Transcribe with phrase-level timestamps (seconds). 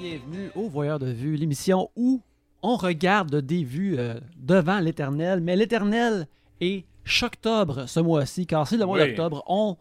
[0.00, 2.20] Bienvenue au Voyeur de Vue, l'émission où
[2.62, 6.26] on regarde des vues euh, devant l'éternel, mais l'éternel
[6.60, 6.84] est
[7.22, 9.06] octobre ce mois-ci, car c'est le mois Oui.
[9.08, 9.76] d'octobre, on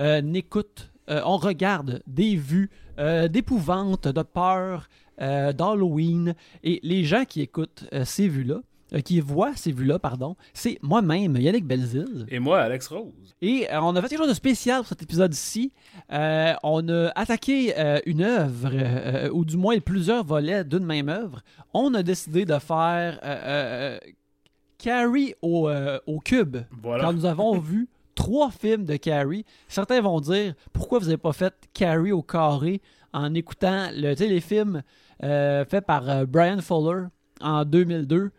[0.00, 4.88] euh, écoute, euh, on regarde des vues euh, d'épouvante, de peur,
[5.20, 8.60] euh, d'Halloween, et les gens qui écoutent euh, ces vues-là,
[8.94, 12.26] euh, qui voient ces vues-là, pardon, c'est moi-même, Yannick Belzile.
[12.28, 13.34] Et moi, Alex Rose.
[13.42, 15.72] Et euh, on a fait quelque chose de spécial pour cet épisode-ci.
[16.12, 17.74] Euh, on a attaqué
[18.06, 21.40] une œuvre, ou du moins plusieurs volets d'une même œuvre.
[21.72, 23.18] On a décidé de faire
[24.78, 25.70] Carrie au,
[26.06, 26.58] au cube.
[26.82, 27.04] Voilà.
[27.04, 31.32] Quand nous avons vu trois films de Carrie, certains vont dire pourquoi vous n'avez pas
[31.32, 32.80] fait Carrie au carré
[33.12, 34.82] en écoutant le téléfilm
[35.20, 37.06] fait par Brian Fuller
[37.40, 38.30] en 2002.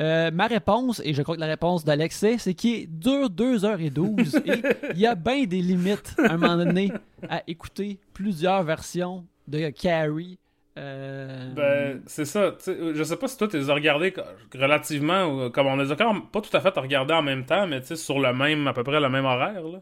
[0.00, 4.62] Euh, ma réponse, et je crois que la réponse d'Alexis, c'est qu'il dure 2h12 et
[4.94, 6.90] il y a bien des limites à un moment donné
[7.28, 10.38] à écouter plusieurs versions de Carrie.
[10.78, 12.56] Euh, Ben, c'est ça.
[12.66, 14.14] Je sais pas si toi, tu les as regardés
[14.54, 17.44] relativement, ou comme on les a quand même pas tout à fait regardés en même
[17.44, 19.80] temps, mais sur le même, à peu près le même horaire, là.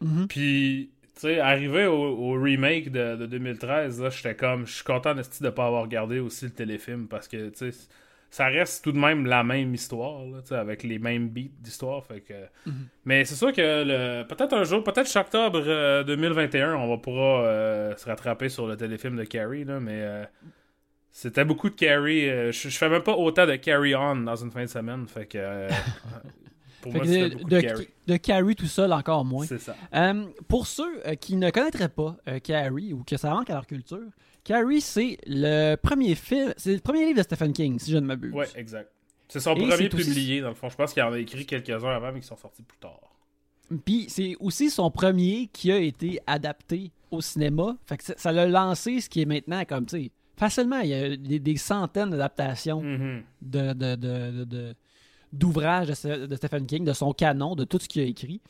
[0.00, 0.26] Mhm.
[0.28, 4.84] Puis, tu sais, arrivé au, au remake de, de 2013, là, j'étais comme, je suis
[4.84, 7.88] content de pas avoir regardé aussi le téléfilm, parce que, tu sais,
[8.32, 11.52] ça reste tout de même la même histoire, là, tu sais, avec les mêmes beats
[11.60, 12.32] d'histoire, fait que...
[13.04, 14.26] Mais c'est sûr que le...
[14.26, 18.66] peut-être un jour, peut-être chaque octobre euh, 2021, on va pourra euh, se rattraper sur
[18.66, 20.24] le téléfilm de Carrie, là, mais euh,
[21.10, 22.26] c'était beaucoup de Carrie.
[22.26, 25.26] euh, je, fais même pas autant de Carry On dans une fin de semaine, fait
[25.26, 25.36] que...
[25.36, 25.68] euh,
[26.80, 27.88] pour fait moi, que de, de, de Carrie.
[28.06, 29.44] de Carrie tout seul, encore moins.
[29.44, 29.76] C'est ça.
[30.48, 34.08] Pour ceux qui ne connaîtraient pas Carrie ou que ça manque à leur culture,
[34.44, 38.06] Carrie, c'est le premier film, c'est le premier livre de Stephen King, si je ne
[38.06, 38.32] m'abuse.
[38.32, 38.90] Ouais, exact.
[39.28, 40.68] C'est son Et premier aussi- publié, dans le fond.
[40.68, 43.00] Je pense qu'il en a écrit quelques-uns avant, mais qui sont sortis plus tard.
[43.86, 47.76] Puis c'est aussi son premier qui a été adapté au cinéma.
[47.86, 50.94] Fait que ça- l'a lancé ce qui est maintenant comme, tu sais, facilement, il y
[50.94, 53.22] a des, des centaines d'adaptations Mhm.
[53.40, 54.74] de, de- de- de- de-
[55.32, 58.40] d'ouvrages de, Ste- de Stephen King, de son canon, de tout ce qu'il a écrit.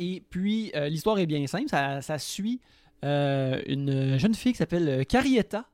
[0.00, 1.68] Et puis, euh, l'histoire est bien simple.
[1.68, 2.60] Ça, ça suit
[3.04, 5.66] euh, une jeune fille qui s'appelle euh, Carrietta,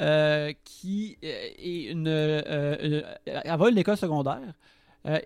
[0.00, 2.08] euh, qui est une...
[2.08, 4.52] une- elle va à l'école secondaire.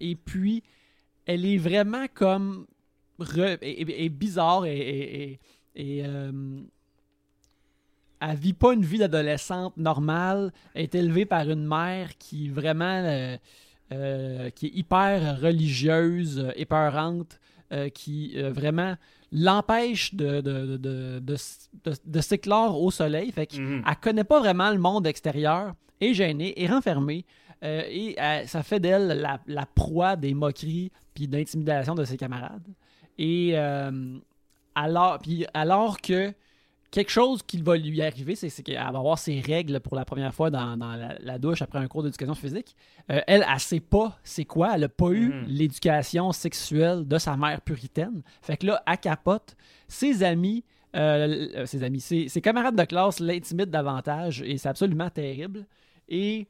[0.01, 0.63] Et puis,
[1.27, 2.67] elle est vraiment comme...
[3.63, 5.39] et bizarre et...
[5.75, 6.05] et-
[8.23, 10.53] elle vit pas une vie d'adolescente normale.
[10.75, 13.39] Elle est élevée par une mère qui vraiment
[13.89, 17.41] qui est hyper religieuse, épeurante,
[17.95, 18.97] qui vraiment
[19.33, 23.31] l'empêche de, de, de, de, de- de s'éclore au soleil.
[23.33, 23.85] Fait qu'elle Mhm.
[24.03, 27.25] connaît pas vraiment le monde extérieur, est gênée, est renfermée.
[27.63, 32.17] euh, et euh, ça fait d'elle la, la proie des moqueries puis d'intimidation de ses
[32.17, 32.67] camarades.
[33.19, 34.17] Et euh,
[34.75, 36.33] alors, puis alors que
[36.91, 40.35] quelque chose qui va lui arriver, c'est qu'elle va avoir ses règles pour la première
[40.35, 42.75] fois dans, dans la, la douche après un cours d'éducation physique.
[43.11, 44.73] Euh, elle, elle sait pas c'est quoi.
[44.75, 45.45] Elle a pas eu Mhm.
[45.49, 48.23] l'éducation sexuelle de sa mère puritaine.
[48.43, 49.57] Fait que là, elle capote.
[49.89, 50.65] Ses amis,
[50.97, 55.67] euh, euh, ses amis, ses, ses camarades de classe l'intimident davantage et c'est absolument terrible.
[56.09, 56.49] Et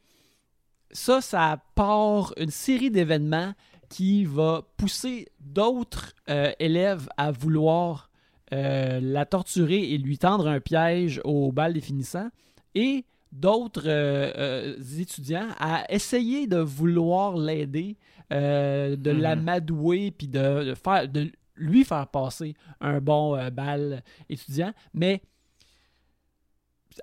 [0.91, 3.53] ça, ça part une série d'événements
[3.89, 8.10] qui va pousser d'autres euh, élèves à vouloir
[8.53, 12.29] euh, la torturer et lui tendre un piège au bal définissant
[12.75, 17.97] et d'autres euh, euh, étudiants à essayer de vouloir l'aider,
[18.31, 19.19] de Mhm.
[19.21, 25.21] l'amadouer puis de, de faire de lui faire passer un bon bal étudiant, mais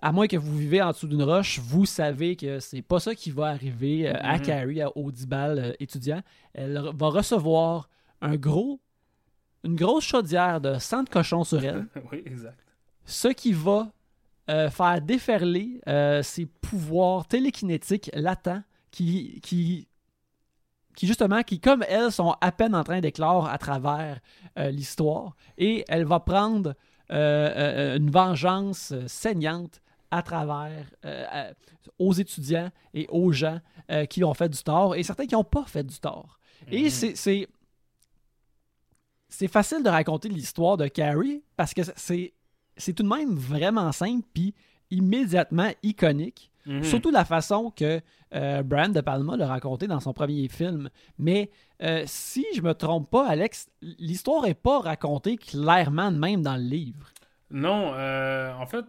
[0.02, 3.16] à moins que vous vivez en dessous d'une roche, vous savez que c'est pas ça
[3.16, 4.42] qui va arriver à Mhm.
[4.42, 6.22] Carrie à- au 10 balles étudiant.
[6.54, 7.90] Elle va recevoir
[8.22, 8.80] un gros,
[9.68, 12.58] une grosse chaudière de sang de cochon sur elle, oui, exact.
[13.06, 13.88] ce qui va
[14.50, 19.88] euh, faire déferler euh, ses pouvoirs télékinétiques latents qui, qui,
[20.96, 24.20] qui, justement, qui, comme elle, sont à peine en train d'éclore à travers
[24.58, 25.36] euh, l'histoire.
[25.58, 26.74] Et elle va prendre
[27.10, 29.80] une vengeance saignante
[30.12, 31.52] à travers à-
[32.00, 33.60] aux étudiants et aux gens
[34.10, 36.38] qui ont fait du tort et certains qui n'ont pas fait du tort.
[36.70, 36.90] Et Mhm.
[37.16, 37.48] c'est-
[39.30, 42.34] c'est facile de raconter l'histoire de Carrie parce que c'est
[42.78, 44.54] c'est tout de même vraiment simple puis
[44.92, 46.52] immédiatement iconique.
[46.66, 46.84] Mhm.
[46.84, 48.02] Surtout la façon que
[48.36, 50.90] euh, Brian De Palma l'a raconté dans son premier film.
[51.18, 51.50] Mais
[51.82, 56.58] euh, si je me trompe pas, Alex, l'histoire est pas racontée clairement de même dans
[56.58, 57.12] le livre.
[57.50, 58.86] Non, euh, en fait,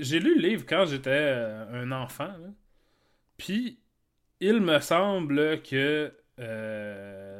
[0.00, 2.32] j'ai lu le livre quand j'étais euh, un enfant.
[3.36, 3.78] Puis,
[4.40, 6.12] il me semble que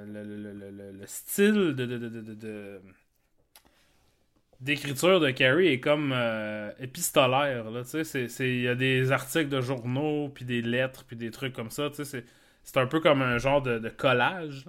[0.06, 2.81] le, le- le- le- le style de,
[4.60, 7.70] d'écriture de Carrie est comme euh, épistolaire.
[7.70, 11.04] Là, tu sais, c'est- c'est- Il y a des articles de journaux, puis des lettres,
[11.04, 11.88] puis des trucs comme ça.
[11.90, 12.25] tu sais, C'est
[12.64, 14.66] c'est un peu comme un genre de, de collage.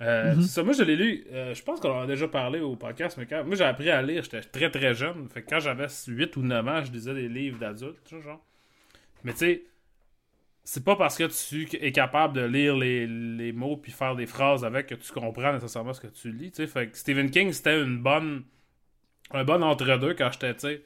[0.00, 0.42] Euh, Mhm.
[0.42, 1.26] c'est ça, moi, je l'ai lu.
[1.32, 3.90] euh, je pense qu'on en a déjà parlé au podcast, mais quand, moi, j'ai appris
[3.90, 4.22] à lire.
[4.24, 5.28] J'étais très très jeune.
[5.28, 8.08] Fait que quand j'avais 8 ou 9 ans, je lisais des livres d'adultes.
[8.22, 8.42] genre.
[9.24, 9.62] Mais tu sais,
[10.64, 14.64] c'est pas parce que tu es capable de lire les, mots puis faire des phrases
[14.64, 16.52] avec que tu comprends nécessairement ce que tu lis.
[16.66, 18.44] Fait Stephen King, c'était une bonne
[19.30, 20.82] un bon entre-deux quand j'étais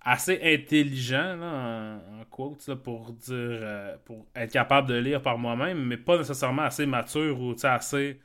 [0.00, 5.84] assez intelligent là, en, là, pour dire euh, pour être capable de lire par moi-même,
[5.84, 8.20] mais pas nécessairement assez mature ou assez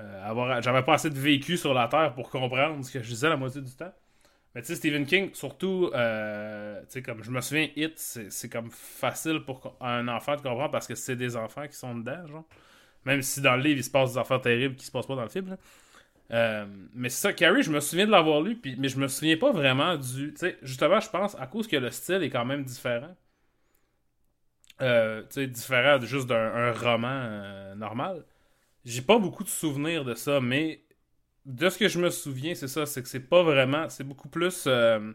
[0.00, 3.08] euh, avoir j'avais pas assez de vécu sur la terre pour comprendre ce que je
[3.08, 3.92] disais la moitié du temps.
[4.58, 8.48] Mais tu sais, Stephen King, surtout, euh, tu sais, comme je me souviens, Hit, c'est
[8.48, 12.44] comme facile pour un enfant de comprendre parce que c'est des enfants qui sont dedans.
[13.04, 15.14] Même si dans le livre, il se passe des affaires terribles qui se passent pas
[15.14, 15.58] dans le film, là.
[16.32, 19.36] Euh, mais c'est ça, Carrie, je me souviens de l'avoir lu, mais je me souviens
[19.36, 20.32] pas vraiment du.
[20.32, 23.14] Tu sais, justement, je pense, à cause que le style est quand même différent.
[24.80, 28.24] Euh, tu sais, différent juste d'un un roman euh, normal.
[28.84, 30.82] J'ai pas beaucoup de souvenirs de ça, mais
[31.48, 33.88] de ce que je me souviens, c'est ça, c'est que c'est pas vraiment.
[33.90, 35.12] C'est beaucoup plus euh,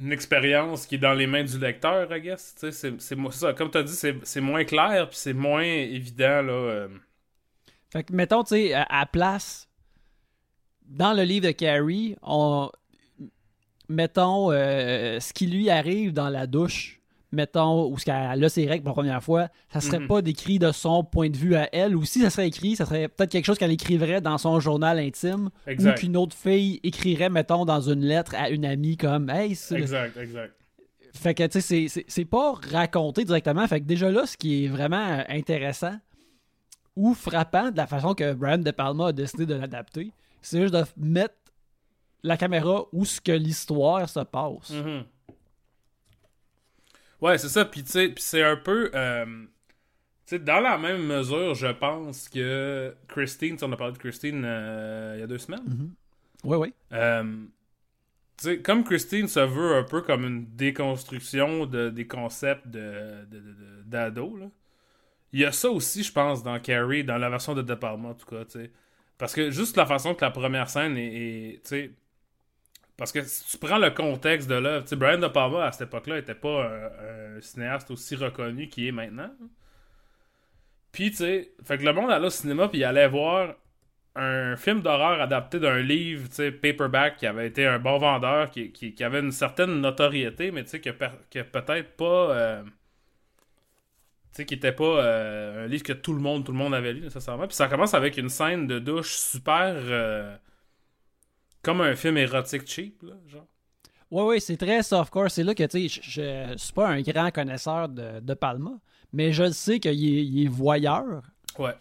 [0.00, 2.54] une expérience qui est dans les mains du lecteur, I guess.
[2.56, 6.52] C'est- c'est ça, comme tu as dit, c'est moins clair, puis c'est moins évident, là.
[6.52, 6.88] euh,
[7.90, 9.68] Fait que, mettons, tu sais, à, à place,
[10.86, 12.70] dans le livre de Carrie, on.
[13.88, 16.95] Mettons, euh, ce qui lui arrive dans la douche,
[17.32, 20.06] mettons, ou ce qu'elle a ses règles pour la première fois, ça serait Mhm.
[20.08, 22.86] pas décrit de son point de vue à elle, ou si ça serait écrit, ça
[22.86, 25.90] serait peut-être quelque chose qu'elle écrirait dans son journal intime, Exact.
[25.98, 29.76] ou qu'une autre fille écrirait, mettons, dans une lettre à une amie comme Hey, c'est-
[29.76, 30.54] Exact, exact.
[31.14, 33.66] Fait que, tu sais, c'est- pas raconté directement.
[33.66, 35.96] Fait que déjà là, ce qui est vraiment intéressant
[36.94, 40.12] ou frappant de la façon que Brian De Palma a décidé de l'adapter,
[40.42, 41.34] c'est juste de mettre
[42.22, 44.70] la caméra où ce que l'histoire se passe.
[44.70, 45.04] Mhm.
[47.20, 47.64] Ouais, c'est ça.
[47.64, 48.90] Puis, tu sais, c'est un peu.
[48.94, 49.24] euh,
[50.26, 54.42] tu sais, dans la même mesure, je pense que Christine, on a parlé de Christine
[54.44, 55.64] euh, il y a deux semaines.
[56.44, 56.74] Oui, oui.
[56.92, 57.46] Euh,
[58.38, 63.24] tu sais, comme Christine se veut un peu comme une déconstruction de, des concepts de,
[63.30, 64.46] de, de- de- d'ado, là.
[65.32, 68.10] Il y a ça aussi, je pense, dans Carrie, dans la version de De Palma,
[68.10, 68.72] en tout cas, tu sais.
[69.18, 71.90] Parce que juste la façon que la première scène est, est, tu sais,
[72.96, 76.18] parce que si tu prends le contexte de l'œuvre, Brian De Palma, à cette époque-là,
[76.18, 79.30] était pas un, cinéaste aussi reconnu qu'il est maintenant.
[80.92, 83.54] Puis, tu sais, fait que le monde allait au cinéma, puis il allait voir
[84.14, 88.50] un film d'horreur adapté d'un livre, tu sais, paperback, qui avait été un bon vendeur,
[88.50, 90.90] qui, qui, avait une certaine notoriété, mais tu sais, que,
[91.30, 92.30] que peut-être pas...
[92.34, 92.70] euh, tu
[94.32, 96.94] sais, qui était pas euh, un livre que tout le monde, tout le monde avait
[96.94, 97.46] lu nécessairement.
[97.46, 99.74] Puis ça commence avec une scène de douche super...
[99.76, 100.34] euh,
[101.66, 103.46] comme un film érotique cheap, là, genre.
[104.10, 105.30] Oui, oui, c'est très softcore.
[105.30, 108.78] C'est là que, tu sais, je, suis pas un grand connaisseur de, de Palma,
[109.12, 111.22] mais je sais qu'il est, il est voyeur.
[111.58, 111.74] Ouais.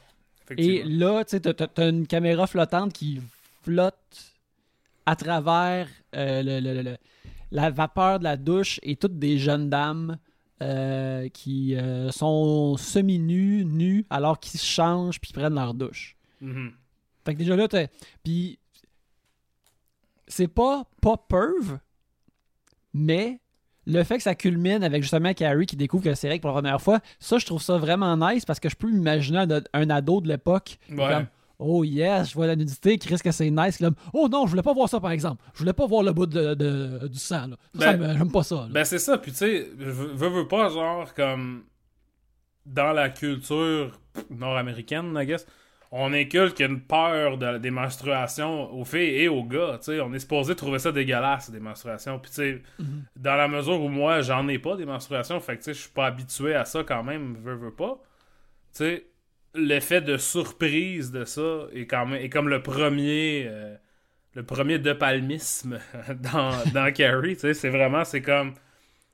[0.57, 3.21] Et là, tu sais, t'as- une caméra flottante qui
[3.63, 4.33] flotte
[5.05, 6.97] à travers euh, le- le- le- le-
[7.51, 10.17] la vapeur de la douche et toutes des jeunes dames
[10.63, 16.15] euh, qui euh, sont semi-nues, nues, alors qu'ils se changent puis prennent leur douche.
[16.41, 16.71] Mhm.
[17.23, 17.87] Fait que déjà là, t'as-
[18.23, 18.57] puis
[20.27, 21.77] c'est pas pas perv,
[22.93, 23.39] mais
[23.87, 26.55] le fait que ça culmine avec justement Carrie qui découvre que c'est règles pour la
[26.61, 29.89] première fois, ça je trouve ça vraiment nice parce que je peux m'imaginer un, un
[29.89, 30.97] ado de l'époque Ouais.
[30.97, 31.27] comme
[31.57, 33.79] Oh yes, je vois la nudité, Chris que c'est nice.
[33.79, 35.41] Là, oh non, je voulais pas voir ça par exemple.
[35.53, 37.47] Je voulais pas voir le bout de, de- du sang.
[37.47, 37.55] Là.
[37.79, 38.55] Ça, Ben, ça j'aime pas ça.
[38.55, 38.67] là.
[38.71, 41.63] Ben c'est ça, puis tu sais, je veux, veux pas, genre, comme
[42.65, 43.97] dans la culture
[44.29, 45.45] nord-américaine, I guess,
[45.97, 50.13] on inculque une peur de- des menstruations aux filles et aux gars, tu sais, on
[50.13, 52.61] est supposé trouver ça dégueulasse, des menstruations, puis tu sais,
[53.15, 56.07] dans la mesure où moi, j'en ai pas des menstruations, fait que je suis pas
[56.07, 57.97] habitué à ça quand même, veux, veux pas,
[58.73, 59.05] tu sais,
[59.53, 63.45] l'effet de surprise de ça est, quand même, est comme le premier...
[63.47, 63.75] euh,
[64.33, 65.79] le premier de palmisme
[66.33, 68.53] dans, dans Carrie, tu sais, c'est vraiment, c'est comme,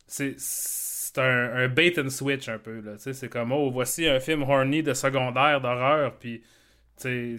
[0.08, 4.20] c'est c'est un, un bait and switch un peu, là, c'est comme, oh, voici un
[4.20, 6.42] film horny de secondaire, d'horreur, puis,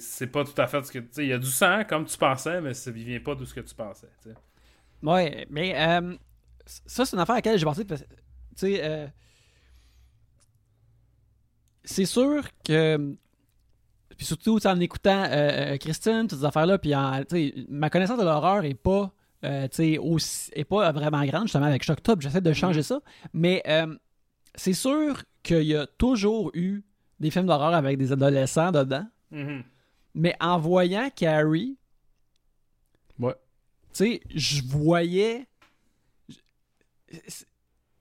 [0.01, 2.05] c'est pas tout à fait ce que, tu sais, il y a du sang, comme
[2.05, 4.37] tu pensais, mais ça vient pas d'où ce que tu pensais, tu sais.
[5.03, 6.15] Ouais, mais euh,
[6.87, 7.85] ça, c'est une affaire à laquelle j'ai pensé.
[7.85, 7.97] Tu
[8.57, 9.07] sais, euh,
[11.85, 13.15] c'est sûr que.
[14.17, 17.23] Puis surtout, en écoutant euh, euh, Christine, toutes ces affaires-là, puis en-
[17.69, 19.11] ma connaissance de l'horreur est pas.
[20.01, 23.01] aussi- est pas vraiment grande, justement, avec Shock Top, j'essaie de changer ça.
[23.33, 23.63] Mais
[24.55, 26.83] c'est sûr qu'il y a toujours eu
[27.19, 29.05] des films d'horreur avec des adolescents dedans.
[29.33, 29.65] Mhm.
[30.15, 31.77] Mais en voyant Carrie,
[33.19, 33.35] Ouais.
[33.93, 35.47] tu sais, je voyais.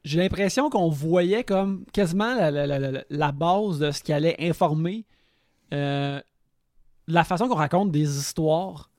[0.03, 4.11] J'ai l'impression qu'on voyait comme quasiment la, la- la- la- la base de ce qui
[4.13, 5.05] allait informer
[5.73, 6.19] euh,
[7.07, 8.89] la façon qu'on raconte des histoires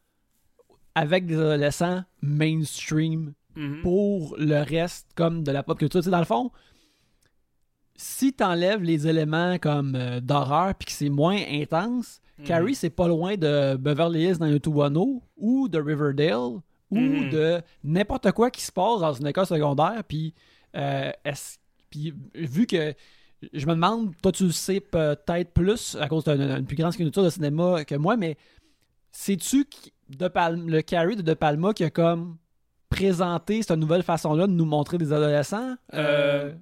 [0.95, 3.83] avec des adolescents mainstream Mhm.
[3.83, 6.01] pour le reste comme de la pop culture.
[6.01, 6.51] Tu sais, dans le fond,
[7.97, 12.47] si t'enlèves les éléments comme euh, d'horreur puis que c'est moins intense, Mhm.
[12.49, 17.31] Carrie, c'est pas loin de Beverly Hills dans le Tuwano ou de Riverdale ou Mhm.
[17.31, 20.03] de n'importe quoi qui se passe dans une école secondaire.
[20.07, 20.35] Puis,
[20.77, 21.11] euh,
[21.91, 22.95] puis vu que
[23.53, 27.25] je me demande, toi tu le sais peut-être plus à cause d'une plus grande culture
[27.25, 28.37] de cinéma que moi, mais
[29.11, 29.67] sais-tu
[30.09, 30.29] de
[30.71, 32.37] le Carrie de De Palma qui a comme
[32.89, 35.75] présenté cette nouvelle façon-là de nous montrer des adolescents?
[35.95, 36.53] Euh,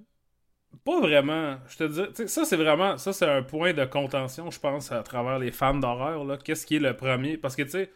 [0.90, 1.56] Pas vraiment.
[1.68, 5.04] Je te dis, ça c'est vraiment, ça c'est un point de contention, je pense, à
[5.04, 6.24] travers les fans d'horreur.
[6.24, 6.36] là.
[6.36, 7.36] Qu'est-ce qui est le premier?
[7.36, 7.92] Parce que tu sais,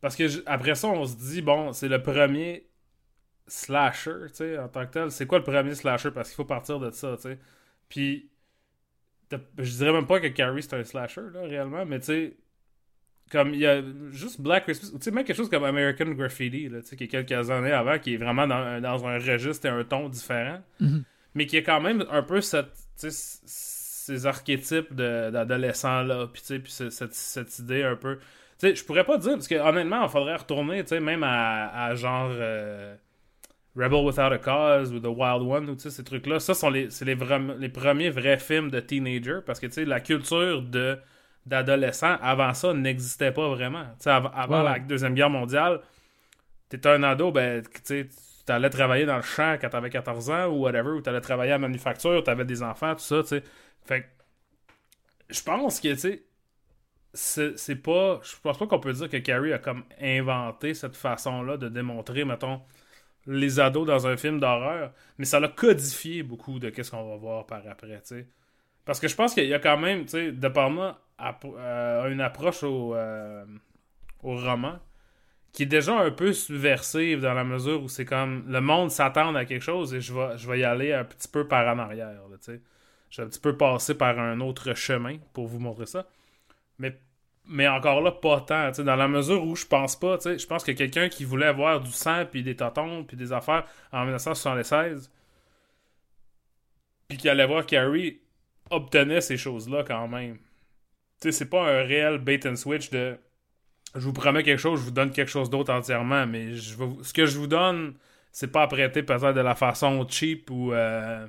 [0.00, 2.66] parce que après ça, on se dit bon, c'est le premier
[3.46, 5.10] slasher, tu sais, en tant que tel.
[5.10, 6.12] C'est quoi le premier slasher?
[6.12, 7.38] Parce qu'il faut partir de ça, tu sais.
[7.90, 8.30] Puis,
[9.58, 12.36] je dirais même pas que Carrie c'est un slasher là, réellement, mais tu sais.
[13.30, 13.82] Comme il y a
[14.12, 17.04] juste Black Christmas, tu sais, même quelque chose comme American Graffiti, là, tu sais, qui
[17.04, 21.04] est quelques années avant, qui est vraiment dans, un registre et un ton différent Mhm.
[21.34, 27.58] Mais qui est quand même un peu cette, ces archétypes de- d'adolescents-là, puis cette, cette
[27.58, 28.16] idée un peu...
[28.58, 31.22] Tu sais, je pourrais pas dire, parce que honnêtement, il faudrait retourner, tu sais, même
[31.22, 32.94] à, à genre euh,
[33.76, 36.70] Rebel Without a Cause ou The Wild One, ou tu sais, ces trucs-là, ça sont
[36.70, 37.16] les, c'est les,
[37.58, 40.98] les premiers vrais films de teenager, parce que tu sais, la culture de
[41.46, 43.84] d'adolescents, avant ça, n'existait pas vraiment.
[43.98, 44.78] Tu sais, av- avant Ouais, la.
[44.78, 45.80] Deuxième Guerre mondiale,
[46.68, 48.10] t'étais un ado, ben, tu
[48.50, 51.20] sais, tu allais travailler dans le champ quand t'avais 14 ans ou whatever, ou t'allais
[51.20, 53.42] travailler à la manufacture, t'avais des enfants, tout ça, tu sais.
[53.84, 54.06] Fait que,
[55.30, 56.24] je pense que, tu sais,
[57.56, 58.20] c'est pas.
[58.22, 62.24] Je pense pas qu'on peut dire que Carrie a comme inventé cette façon-là de démontrer,
[62.24, 62.62] mettons,
[63.26, 67.16] les ados dans un film d'horreur, mais ça l'a codifié beaucoup de qu'est-ce qu'on va
[67.16, 68.28] voir par après, tu sais.
[68.84, 72.10] Parce que je pense qu'il y a quand même, tu sais, De Palma a euh,
[72.10, 73.44] une approche au, euh,
[74.22, 74.78] au roman
[75.52, 79.34] qui est déjà un peu subversive dans la mesure où c'est comme le monde s'attend
[79.34, 81.78] à quelque chose et je vais, je vais y aller un petit peu par en
[81.78, 82.36] arrière, là.
[83.10, 86.06] Je vais un petit peu passer par un autre chemin pour vous montrer ça.
[86.78, 86.96] Mais,
[87.46, 90.70] mais encore là, pas tant, dans la mesure où je pense pas, je pense que
[90.72, 95.10] quelqu'un qui voulait voir du sang puis des totons puis des affaires en 1976
[97.08, 98.20] puis qui allait voir Carrie
[98.70, 100.38] obtenait ces choses-là quand même.
[101.18, 103.18] C'est pas un réel bait and switch de
[103.94, 106.88] je vous promets quelque chose, je vous donne quelque chose d'autre entièrement, mais je vais
[107.02, 107.94] ce que je vous donne,
[108.32, 111.26] c'est pas apprêté peut-être de la façon cheap ou euh,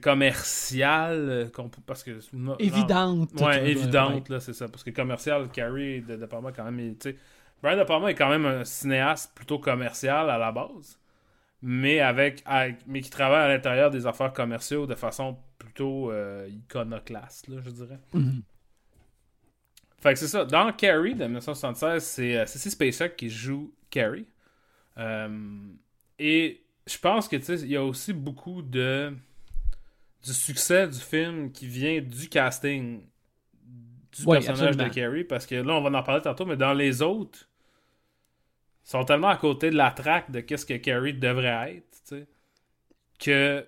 [0.00, 1.48] commerciale, euh,
[1.86, 3.32] parce que non- Évidente.
[3.42, 7.10] ouais, évidente là, c'est ça, parce que commercial, Carrie de, de Palma quand même, tu
[7.10, 7.16] sais,
[7.62, 10.98] Brian De Palma est quand même un cinéaste plutôt commercial à la base,
[11.60, 16.48] mais avec, avec- mais qui travaille à l'intérieur des affaires commerciaux de façon plutôt euh,
[16.48, 17.98] iconoclaste, là, je dirais.
[18.14, 18.42] Mhm.
[20.04, 20.44] Fait que c'est ça.
[20.44, 24.26] Dans Carrie de 1976, c'est euh, Cissy Spacek qui joue Carrie.
[24.98, 25.66] Euh,
[26.18, 29.14] et je pense que tu sais, il y a aussi beaucoup de
[30.24, 33.02] du succès du film qui vient du casting
[34.12, 34.84] du Oui, personnage absolument.
[34.84, 37.48] de Carrie parce que là on va en parler tantôt mais dans les autres
[38.86, 42.16] ils sont tellement à côté de la traque de qu'est-ce que Carrie devrait être tu
[42.16, 42.28] sais,
[43.18, 43.66] que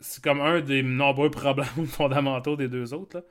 [0.00, 3.24] c'est comme un des nombreux problèmes fondamentaux des deux autres là.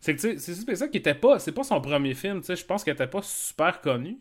[0.00, 1.38] C'est que, c'est ça qui était pas.
[1.38, 2.42] C'est pas son premier film.
[2.42, 4.18] Je pense qu'elle était pas super connue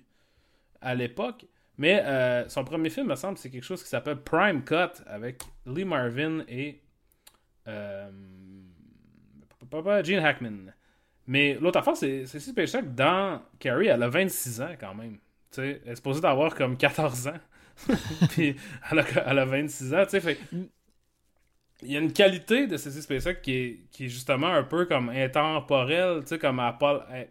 [0.82, 1.46] à l'époque.
[1.78, 5.44] Mais euh, son premier film, me semble, c'est quelque chose qui s'appelle Prime Cut avec
[5.66, 6.82] Lee Marvin et.
[7.68, 8.10] Euh,
[10.04, 10.74] Gene Hackman.
[11.28, 15.18] Mais l'autre affaire, c'est spécial que dans Carrie, elle a 26 ans quand même.
[15.58, 17.40] Elle est supposée d'avoir comme 14 ans.
[18.30, 18.56] Puis
[18.90, 20.22] elle a, elle a 26 ans, tu sais.
[20.22, 20.40] Fait
[21.84, 24.86] il y a une qualité de Cécile Spacek qui est, qui est justement un peu
[24.86, 27.04] comme intemporelle, tu sais, comme à Paul.
[27.12, 27.30] elle-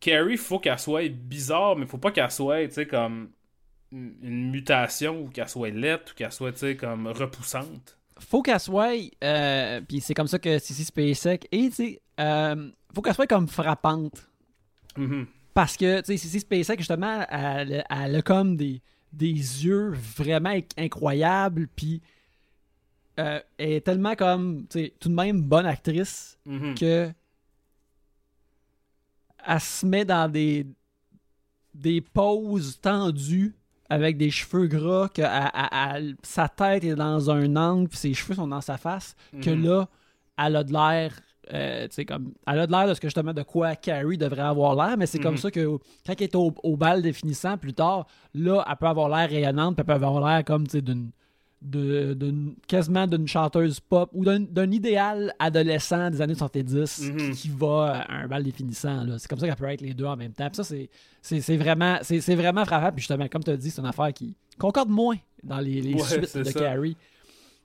[0.00, 3.30] Carrie, faut qu'elle soit bizarre, mais faut pas qu'elle soit, tu sais, comme
[3.92, 7.98] une mutation ou qu'elle soit laite ou qu'elle soit, tu sais, comme repoussante.
[8.18, 8.92] Faut qu'elle soit.
[9.24, 11.48] euh, Puis c'est comme ça que Sissy Spacek.
[11.52, 14.28] Et tu sais, euh, faut qu'elle soit comme frappante.
[14.96, 15.26] Mhm.
[15.54, 18.82] Parce que, tu sais, Sissy Spacek, justement, elle, elle a comme des,
[19.12, 21.68] des yeux vraiment inc- incroyables.
[21.74, 22.02] Puis
[23.18, 26.74] euh, elle est tellement comme, tu sais, tout de même bonne actrice Mhm.
[26.74, 27.10] que
[29.46, 30.66] elle se met dans des
[31.74, 33.54] des poses tendues
[33.88, 35.22] avec des cheveux gras, que
[36.22, 39.64] sa tête est dans un angle, puis ses cheveux sont dans sa face, que Mhm.
[39.64, 39.88] là,
[40.38, 41.20] elle a de l'air.
[41.52, 44.74] Euh, comme, elle a de l'air de ce que justement de quoi Carrie devrait avoir
[44.74, 45.38] l'air, mais c'est comme Mhm.
[45.40, 45.64] ça que
[46.06, 49.74] quand elle est au, au bal définissant plus tard, là, elle peut avoir l'air rayonnante,
[49.76, 51.10] puis elle peut avoir l'air comme d'une
[51.62, 57.16] de, d'une- quasiment d'une chanteuse pop ou d'un, idéal adolescent des années 70 Mhm.
[57.16, 59.04] qui, qui va à un bal définissant.
[59.18, 60.48] C'est comme ça qu'elle peut être les deux en même temps.
[60.50, 60.64] Puis ça,
[61.22, 62.92] c'est, vraiment, c'est vraiment frappant.
[62.92, 65.94] Puis justement, comme tu as dit, c'est une affaire qui concorde moins dans les, les
[65.94, 66.52] Ouais, suites de ça.
[66.60, 66.96] Carrie.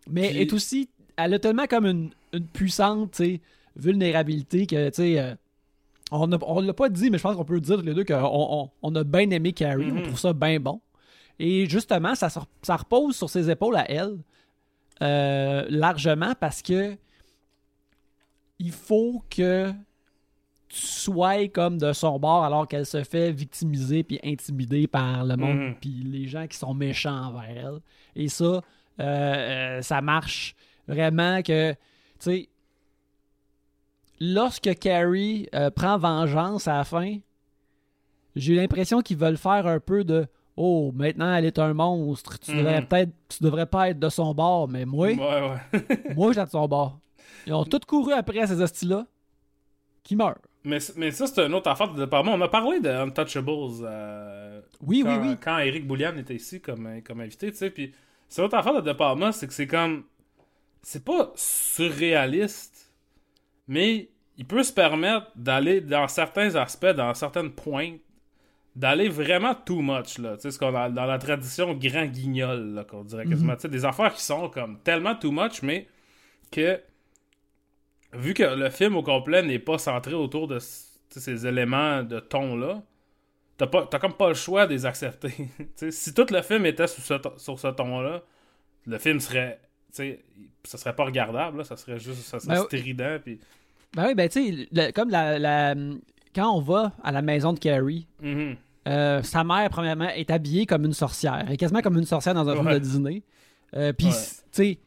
[0.10, 3.42] Mais Puis- est aussi, elle a tellement comme une, une puissante tu sais,
[3.76, 5.36] vulnérabilité que, tu sais, euh,
[6.12, 8.16] on ne l'a pas dit, mais je pense qu'on peut dire tous les deux qu'on
[8.22, 9.92] on, on a bien aimé Carrie.
[9.92, 10.04] On Mhm.
[10.04, 10.82] trouve ça bien bon.
[11.40, 14.18] Et justement, ça, se- ça repose sur ses épaules à elle,
[15.02, 16.98] euh, largement, parce que
[18.60, 19.72] il faut que
[20.70, 25.36] tu sois comme de son bord alors qu'elle se fait victimiser puis intimider par le
[25.36, 25.76] monde Mhm.
[25.82, 27.80] puis les gens qui sont méchants envers elle.
[28.16, 28.62] Et ça,
[29.00, 30.56] euh, ça marche
[30.88, 31.78] vraiment que, tu
[32.20, 32.50] sais,
[34.24, 37.18] lorsque Carrie euh, prend vengeance à la fin,
[38.36, 42.38] j'ai l'impression qu'ils veulent faire un peu de Oh, maintenant elle est un monstre.
[42.40, 42.88] Tu devrais Mhm.
[42.88, 45.18] peut-être tu devrais pas être de son bord, mais moi, Ouais,
[45.74, 46.14] ouais.
[46.16, 47.00] moi j'étais de son bord.
[47.48, 49.08] Ils ont tous couru après ces hosties-là
[50.04, 50.38] qui meurent.
[50.64, 52.34] mais, mais ça, c'est une autre affaire de département.
[52.34, 53.50] On a parlé de Untouchables
[53.84, 55.36] euh, Oui, quand, oui, oui.
[55.42, 57.72] quand Eric Boulian était ici comme, comme invité, tu sais.
[57.72, 57.94] Puis
[58.30, 60.04] c'est une autre affaire de département, c'est que c'est comme.
[60.84, 62.92] C'est pas surréaliste,
[63.68, 68.00] mais il peut se permettre d'aller dans certains aspects, dans certaines pointes,
[68.76, 70.36] d'aller vraiment too much, là.
[70.38, 73.56] Tu sais, ce qu'on a dans la tradition grand guignol, là, qu'on dirait quasiment.
[73.56, 75.88] Tu sais, des affaires qui sont comme tellement too much, mais
[76.52, 76.80] que.
[78.14, 80.60] Vu que le film au complet n'est pas centré autour de
[81.10, 82.82] ces éléments de ton-là,
[83.58, 85.30] t'as pas- t'as comme pas le choix de les accepter.
[85.58, 88.22] Tu sais, si tout le film était sur ce, ton- sur ce ton-là,
[88.86, 89.62] le film serait.
[89.94, 90.20] tu sais,
[90.66, 92.22] ça serait pas regardable, là, ça serait juste.
[92.24, 93.20] Ça serait Ben, strident.
[93.24, 93.40] Puis...
[93.96, 95.76] Ben oui, ben tu sais, comme la, la-
[96.34, 98.56] quand on va à la maison de Carrie, Mhm.
[98.88, 101.44] euh, sa mère, premièrement, est habillée comme une sorcière.
[101.46, 102.74] Elle est quasiment comme une sorcière dans un film Ouais.
[102.76, 103.24] de Disney.
[103.76, 104.14] Euh, Puis, Ouais.
[104.14, 104.18] tu
[104.52, 104.80] sais,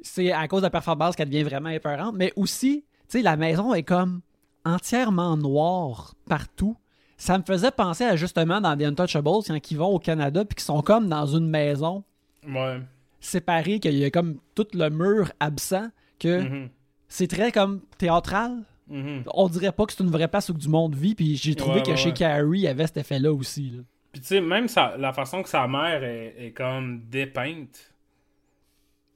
[0.00, 2.14] c'est à cause de la performance qu'elle devient vraiment épeurante.
[2.16, 4.20] Mais aussi, tu sais, la maison est comme
[4.64, 6.76] entièrement noire partout.
[7.16, 10.54] Ça me faisait penser à justement dans The Untouchables, quand ils vont au Canada, puis
[10.56, 12.04] qu'ils sont comme dans une maison
[12.46, 12.80] Ouais.
[13.20, 15.88] séparée, qu'il y a comme tout le mur absent,
[16.20, 16.68] que Mhm.
[17.08, 18.62] C'est très comme théâtral.
[18.88, 19.24] Mhm.
[19.34, 21.76] On dirait pas que c'est une vraie place où du monde vit, puis j'ai trouvé
[21.78, 22.14] Ouais, que ouais, chez ouais.
[22.14, 23.70] Carrie, il y avait cet effet-là aussi.
[23.70, 23.82] là.
[24.12, 27.92] Puis tu sais, même sa- la façon que sa mère est, est comme dépeinte,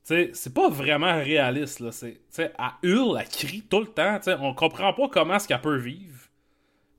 [0.05, 1.92] tu sais, c'est pas vraiment réaliste, là.
[1.92, 5.09] C'est, tu sais, elle hurle, elle crie tout le temps, tu sais, on comprend pas
[5.09, 6.18] comment est-ce qu'elle peut vivre.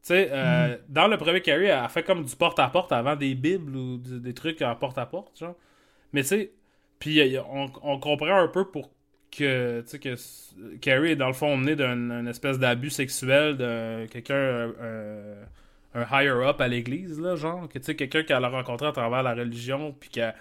[0.04, 3.75] Tu sais, euh, dans le premier Carrie, elle fait comme du porte-à-porte avant des bibles
[3.75, 5.56] ou des trucs en porte-à-porte, genre.
[6.13, 6.51] Mais tu sais,
[6.99, 8.89] puis a- on, on comprend un peu pour
[9.31, 14.33] que, que Carrie est dans le fond né d'un une espèce d'abus sexuel de quelqu'un,
[14.35, 15.43] euh, euh,
[15.95, 19.23] un higher-up à l'église, là, genre, que tu sais, quelqu'un qu'elle a rencontré à travers
[19.23, 20.35] la religion, puis qu'elle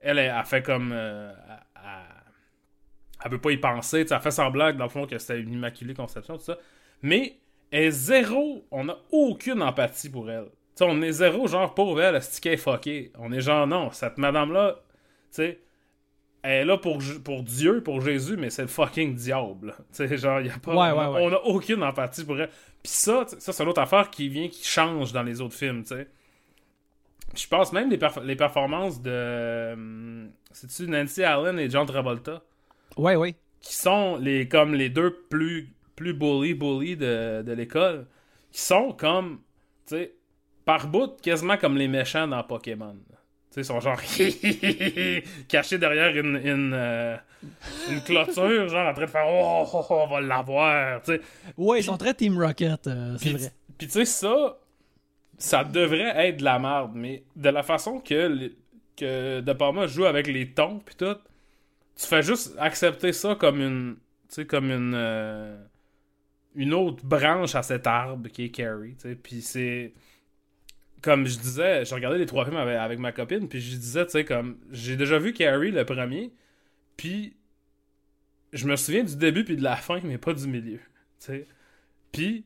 [0.00, 0.92] elle, elle, a fait comme.
[0.92, 2.14] euh, elle, elle-
[3.24, 5.52] elle veut pas y penser, tu elle fait semblant, dans le fond, que c'était une
[5.52, 6.58] immaculée conception, tout ça.
[7.02, 7.36] Mais,
[7.70, 10.44] elle est zéro, on n'a aucune empathie pour elle.
[10.44, 13.12] Tu sais, on est zéro, genre, pauvre elle, est fuckée?
[13.18, 14.88] On est genre, non, cette madame-là, tu
[15.32, 15.58] sais,
[16.42, 19.74] elle est là pour, pour Dieu, pour Jésus, mais c'est le fucking diable.
[19.92, 21.26] Tu sais, genre, y a pas, Ouais, on, a- ouais, ouais.
[21.26, 22.48] on a aucune empathie pour elle.
[22.82, 25.82] Puis ça, ça c'est une autre affaire qui vient, qui change dans les autres films,
[25.82, 26.08] tu sais.
[27.36, 29.72] Je pense même les, perf- les performances de.
[29.74, 32.42] hum, C'est-tu Nancy Allen et John Travolta?
[32.96, 33.34] Ouais, ouais.
[33.60, 38.06] qui sont les comme les deux plus plus bully bully de, de l'école
[38.52, 39.40] qui sont comme
[39.86, 40.14] tu sais
[40.64, 42.96] par bout quasiment comme les méchants dans Pokémon
[43.62, 44.00] sais sont genre
[45.48, 47.16] cachés derrière une une, euh,
[47.90, 51.20] une clôture genre en train de faire oh, oh, oh, on va l'avoir tu sais
[51.56, 53.52] Ouais, ils sont très Team Rocket, euh, c'est puis, vrai.
[53.78, 54.58] puis tu sais, ça,
[55.38, 58.52] ça devrait être de la merde, mais de la façon que,
[58.96, 61.16] que De Palma joue avec les tons puis tout,
[61.96, 63.96] tu fais juste accepter ça comme une,
[64.28, 65.56] tu sais, comme une, euh,
[66.54, 69.92] une autre branche à cet arbre qui est Carrie, tu sais, puis c'est...
[71.02, 74.12] Comme je disais, j'ai regardé les trois films avec, ma copine, puis je disais, tu
[74.12, 76.32] sais, comme, j'ai déjà vu Carrie le premier,
[76.96, 77.36] puis
[78.52, 81.46] je me souviens du début puis de la fin, mais pas du milieu, tu sais.
[82.10, 82.44] Puis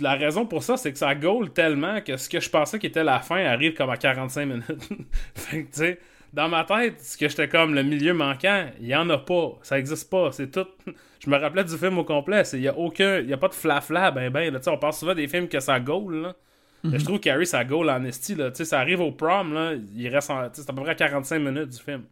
[0.00, 2.86] la raison pour ça, c'est que ça gaule tellement que ce que je pensais qui
[2.86, 4.88] était la fin arrive comme à 45 minutes.
[5.34, 5.98] fait que, tu sais,
[6.32, 9.58] dans ma tête, ce que j'étais comme le milieu manquant, il y en a pas.
[9.62, 10.32] Ça existe pas.
[10.32, 10.66] C'est tout.
[11.24, 12.42] Je me rappelais du film au complet.
[12.52, 13.20] Il y a aucun.
[13.20, 14.54] Il y a pas de flafla, ben ben.
[14.54, 16.36] Tu sais, on parle souvent des films que ça gaule, là.
[16.84, 18.50] Je trouve que Carrie, ça goal en esti, là.
[18.50, 20.48] Tu sais, ça arrive au prom, là, il reste en...
[20.52, 22.04] C'est à peu près 45 minutes du film.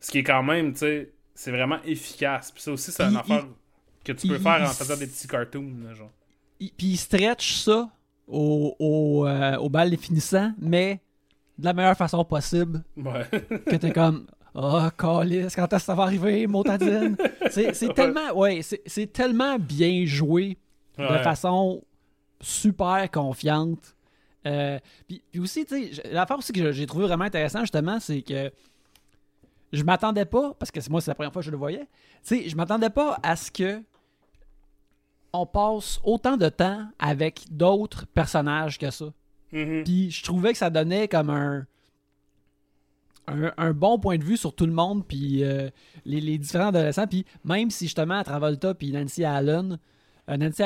[0.00, 2.50] Ce qui est quand même, tu sais, c'est vraiment efficace.
[2.52, 3.44] Puis ça aussi, c'est une il- affaire
[4.04, 6.10] que tu peux il- faire en faisant des petits cartoons, là, genre.
[6.60, 7.90] Il- Puis il stretch ça
[8.26, 11.00] au, au, euh, au bal définissant, mais
[11.58, 12.82] de la meilleure façon possible.
[12.96, 13.26] Ouais.
[13.66, 14.26] Que t'es comme.
[14.54, 17.14] Oh, calice, quand est-ce que ça va arriver, motadine?
[17.50, 17.92] c'est Ouais.
[17.94, 18.32] tellement.
[18.34, 20.56] Ouais, c'est c'est tellement bien joué
[20.96, 21.22] de Ouais.
[21.22, 21.82] façon
[22.40, 23.96] super confiante.
[24.46, 28.22] Euh, puis, puis aussi, tu sais, l'affaire aussi que j'ai trouvé vraiment intéressant, justement, c'est
[28.22, 28.52] que
[29.72, 31.86] je m'attendais pas, parce que moi, c'est la première fois que je le voyais,
[32.22, 33.82] tu sais, je m'attendais pas à ce que
[35.32, 39.12] on passe autant de temps avec d'autres personnages que ça.
[39.52, 39.84] Mhm.
[39.84, 41.66] Puis je trouvais que ça donnait comme un,
[43.26, 45.68] un, un bon point de vue sur tout le monde, puis euh,
[46.04, 47.06] les, les différents adolescents.
[47.06, 49.78] Puis même si justement Travolta puis Nancy Allen,
[50.30, 50.62] euh, Nancy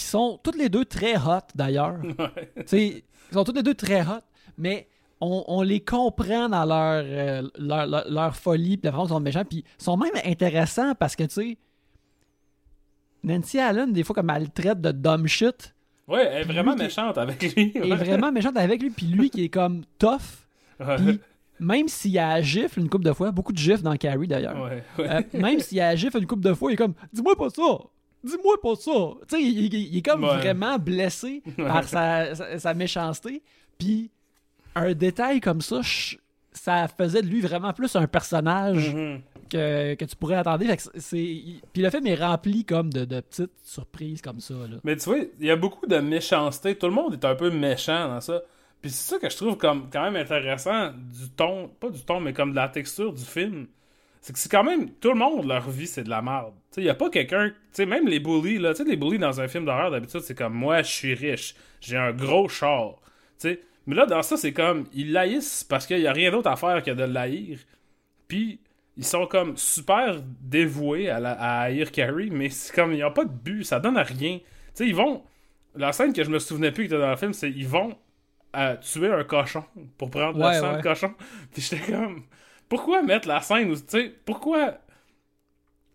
[0.00, 1.96] qui sont toutes les deux très hot d'ailleurs.
[2.18, 3.02] Ouais.
[3.30, 4.22] Ils sont toutes les deux très hot,
[4.58, 4.88] mais
[5.20, 9.10] on, on les comprend dans leur, euh, leur, leur, leur folie, puis la façon qu'ils
[9.14, 11.58] sont méchants, puis ils sont même intéressants parce que, tu sais,
[13.22, 15.74] Nancy Allen, des fois, comme elle le traite de dumb shit,
[16.08, 17.70] Ouais, elle est vraiment qui- méchante avec lui.
[17.74, 17.94] est ouais.
[17.96, 20.18] vraiment méchante avec lui, puis lui qui est comme tough,
[20.80, 21.18] Ouais.
[21.60, 24.60] même s'il y a gifle une couple de fois, beaucoup de gifs dans Carrie d'ailleurs,
[24.64, 25.08] Ouais, ouais.
[25.10, 27.50] euh, même s'il y a gifle une couple de fois, il est comme dis-moi pas
[27.50, 27.62] ça,
[28.24, 28.90] dis-moi pas ça.
[29.28, 30.36] Tu sais, il, il- il est comme Ouais.
[30.38, 33.42] vraiment blessé par sa, sa, sa méchanceté.
[33.78, 34.10] Puis
[34.74, 35.80] un détail comme ça,
[36.52, 39.20] ça faisait de lui vraiment plus un personnage Mhm.
[39.50, 40.64] que, que tu pourrais attendre.
[41.10, 44.54] Puis le film est rempli comme de, de petites surprises comme ça.
[44.54, 44.76] Là.
[44.84, 46.76] Mais tu vois, il y a beaucoup de méchanceté.
[46.76, 48.42] Tout le monde est un peu méchant dans ça.
[48.82, 52.18] Puis c'est ça que je trouve comme quand même intéressant du ton, pas du ton,
[52.20, 53.66] mais comme de la texture du film.
[54.20, 56.52] C'est que c'est quand même, tout le monde, leur vie, c'est de la merde.
[56.70, 58.88] Tu sais, il y a pas quelqu'un, tu sais, même les bullies, là, tu sais,
[58.88, 62.12] les bullies dans un film d'horreur, d'habitude, c'est comme, moi, je suis riche, j'ai un
[62.12, 62.96] gros char,
[63.40, 63.60] tu sais.
[63.86, 66.56] Mais là, dans ça, c'est comme, ils laïssent parce qu'il y a rien d'autre à
[66.56, 67.58] faire que de le haïr.
[68.28, 68.60] Puis,
[68.96, 73.02] ils sont comme super dévoués à, la- à haïr Carrie, mais c'est comme, il n'y
[73.02, 74.38] a pas de but, ça donne à rien.
[74.38, 75.22] Tu sais, ils vont.
[75.76, 77.96] La scène que je me souvenais plus qui était dans le film, c'est ils vont
[78.56, 79.64] euh, tuer un cochon
[79.96, 80.78] pour prendre Ouais, le sang ouais.
[80.78, 81.14] de cochon.
[81.52, 82.24] Puis j'étais comme,
[82.70, 84.78] pourquoi mettre la scène où, tu sais, pourquoi?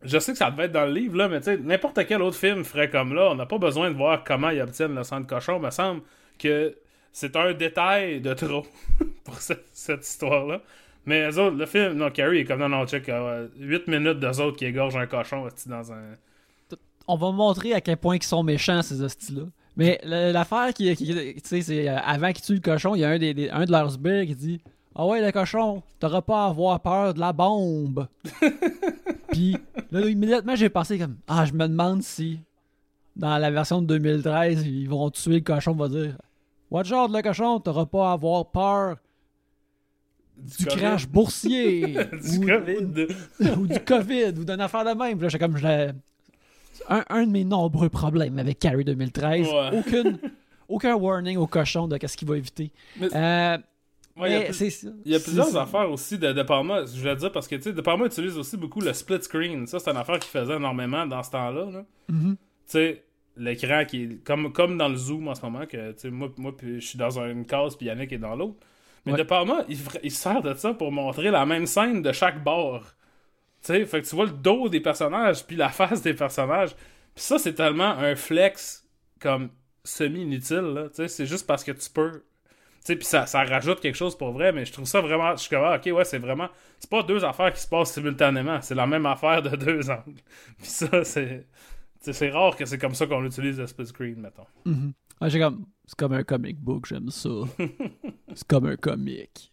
[0.04, 2.22] Je sais que ça devait être dans le livre, là, mais tu sais, n'importe quel
[2.22, 3.32] autre film ferait comme là.
[3.32, 5.56] On n'a pas besoin de voir comment ils obtiennent le sang de cochon.
[5.56, 6.02] Il me semble
[6.38, 6.78] que
[7.12, 8.68] c'est un détail de trop
[9.24, 10.62] pour cette, histoire-là.
[11.06, 13.10] Mais eux autres, le film, non, Carrie est comme non, non, check,
[13.58, 16.02] 8 minutes d'eux autres qui égorgent un cochon dans un.
[17.08, 19.44] On va montrer à quel point ils sont méchants, ces hosties-là.
[19.78, 23.10] Mais l'affaire qui, tu sais, c'est euh, avant qu'ils tuent le cochon, il y a
[23.10, 24.62] un, des, de leurs sbires qui dit
[24.96, 28.08] Ah ouais, le cochon, t'auras pas à avoir peur de la bombe.
[29.32, 29.58] Puis
[29.92, 32.40] là, immédiatement, j'ai pensé comme Ah, je me demande si
[33.16, 36.18] dans la version de 2013, ils vont tuer le cochon, on va dire
[36.72, 38.98] Watch out, le cochon, t'auras pas à avoir peur
[40.38, 41.82] du crash boursier
[42.24, 43.08] du ou, COVID.
[43.40, 45.18] ou- ou du COVID ou d'une affaire de même.
[45.18, 45.92] Puis Là, comme je
[46.90, 49.48] un, un de mes nombreux problèmes avec Carrie 2013.
[49.48, 49.80] Ouais.
[49.80, 50.18] Aucune,
[50.68, 52.72] aucun warning au cochon de qu'est-ce qu'il va éviter.
[53.00, 53.58] Mais- Euh,
[54.18, 54.30] Ouais,
[55.06, 57.64] il y a plusieurs affaires aussi de, de Palma, je voulais dire, parce que, tu
[57.64, 59.68] sais, De Palma utilise aussi beaucoup le split screen.
[59.68, 61.70] Ça, c'est une affaire qu'il faisait énormément dans ce temps-là.
[61.70, 61.86] là.
[62.08, 62.38] Mhm.
[62.38, 63.04] Tu sais,
[63.36, 66.80] l'écran qui est comme, comme dans le Zoom en ce moment, que, moi, moi je
[66.80, 68.56] suis dans une case, puis Yannick est dans l'autre.
[69.06, 69.18] Mais Ouais.
[69.20, 72.44] De Palma, il, il se sert de ça pour montrer la même scène de chaque
[72.44, 72.84] bord.
[73.62, 76.74] Tu sais, fait que tu vois le dos des personnages, puis la face des personnages.
[77.14, 78.88] Puis ça, c'est tellement un flex,
[79.20, 79.50] comme,
[79.84, 80.84] semi-inutile, là.
[80.90, 82.24] Tu sais, c'est juste parce que tu peux
[82.86, 85.32] sais, puis ça, ça rajoute quelque chose pour vrai, mais je trouve ça vraiment.
[85.36, 86.48] Je suis comme, ah, ok, ouais, c'est vraiment.
[86.80, 90.22] C'est pas deux affaires qui se passent simultanément, c'est la même affaire de deux angles.
[90.58, 91.48] Puis ça, c'est.
[92.00, 94.46] C'est rare que c'est comme ça qu'on utilise le split screen, mettons.
[95.20, 97.30] Ah, j'ai comme, c'est comme un comic book, j'aime ça.
[98.36, 99.52] c'est comme un comic.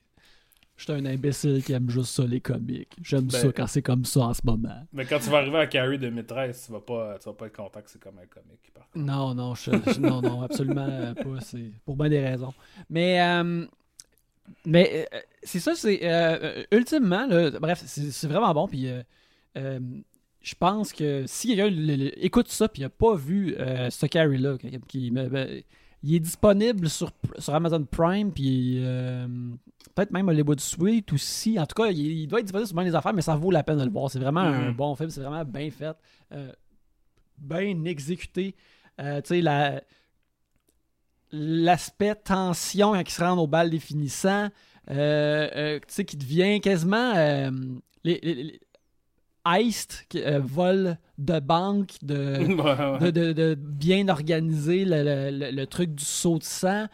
[0.85, 2.89] Je suis un imbécile qui aime juste ça, les comics.
[3.05, 4.85] J'aime Ben- ça quand c'est comme ça en ce moment.
[4.93, 7.57] Mais quand tu vas arriver à Carrie 2013, tu vas pas, tu vas pas être
[7.57, 9.05] content que c'est comme un comic, par contre.
[9.07, 11.41] Non, non, je, je- non, non, absolument pas.
[11.41, 12.53] C'est pour bien des raisons.
[12.91, 13.65] Mais, euh,
[14.67, 18.67] mais euh, c'est ça, c'est euh, ultimement, là, bref, c'est vraiment bon.
[18.67, 18.89] Puis,
[19.55, 23.55] je pense que si quelqu'un écoute ça puis il n'a pas vu
[23.91, 25.63] ce carry là, qui, qui- ben,
[26.03, 29.27] il est disponible sur, sur Amazon Prime puis euh,
[29.95, 31.59] peut-être même Hollywood Suite aussi.
[31.61, 33.51] En tout cas, il, il doit être disponible sur bien des affaires, mais ça vaut
[33.51, 34.11] la peine de le voir.
[34.11, 34.73] C'est vraiment un Mhm.
[34.77, 35.97] bon film, c'est vraiment bien fait,
[36.33, 36.53] euh,
[37.39, 38.55] bien exécuté.
[39.01, 39.81] Euh, tu sais, la,
[41.31, 44.49] l'aspect tension quand ils se rendent au bal définissant,
[44.87, 47.13] tu sais, qui devient quasiment.
[48.05, 48.61] les, les- les-
[49.47, 52.37] heist, euh, vol de banque, de,
[53.01, 56.87] de, de- de bien organiser le, le- le- le truc du saut de sang,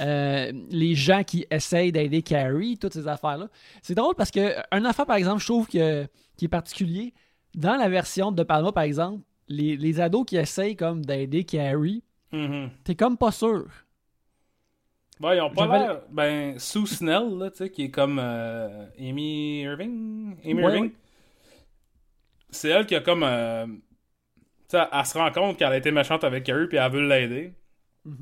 [0.00, 3.48] euh, les gens qui essayent d'aider Carrie, toutes ces affaires-là.
[3.82, 7.14] C'est drôle parce que un affaire, par exemple, je trouve que, qui est particulier,
[7.54, 12.02] dans la version de Palma, par exemple, les, les ados qui essayent comme d'aider Carrie,
[12.32, 12.70] Mhm.
[12.84, 13.66] t'es comme pas sûr.
[15.20, 16.02] Ouais, ils ont pas l'air.
[16.10, 20.36] Ben, Sue Snell, là, tu sais, qui est comme euh, Amy Irving?
[20.44, 20.90] Amy Ouais, Irving?
[22.56, 23.22] C'est elle qui a comme.
[23.22, 23.66] euh,
[24.72, 27.54] elle se rend compte qu'elle a été méchante avec Carrie puis elle veut l'aider.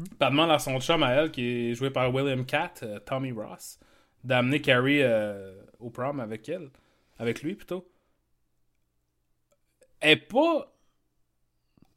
[0.01, 2.99] Puis elle demande à son chum à elle, qui est joué par William Catt, euh,
[3.01, 3.79] Tommy Ross,
[4.25, 6.70] d'amener Carrie euh, au prom avec elle.
[7.18, 7.87] Avec lui plutôt.
[10.01, 10.73] Elle est pas.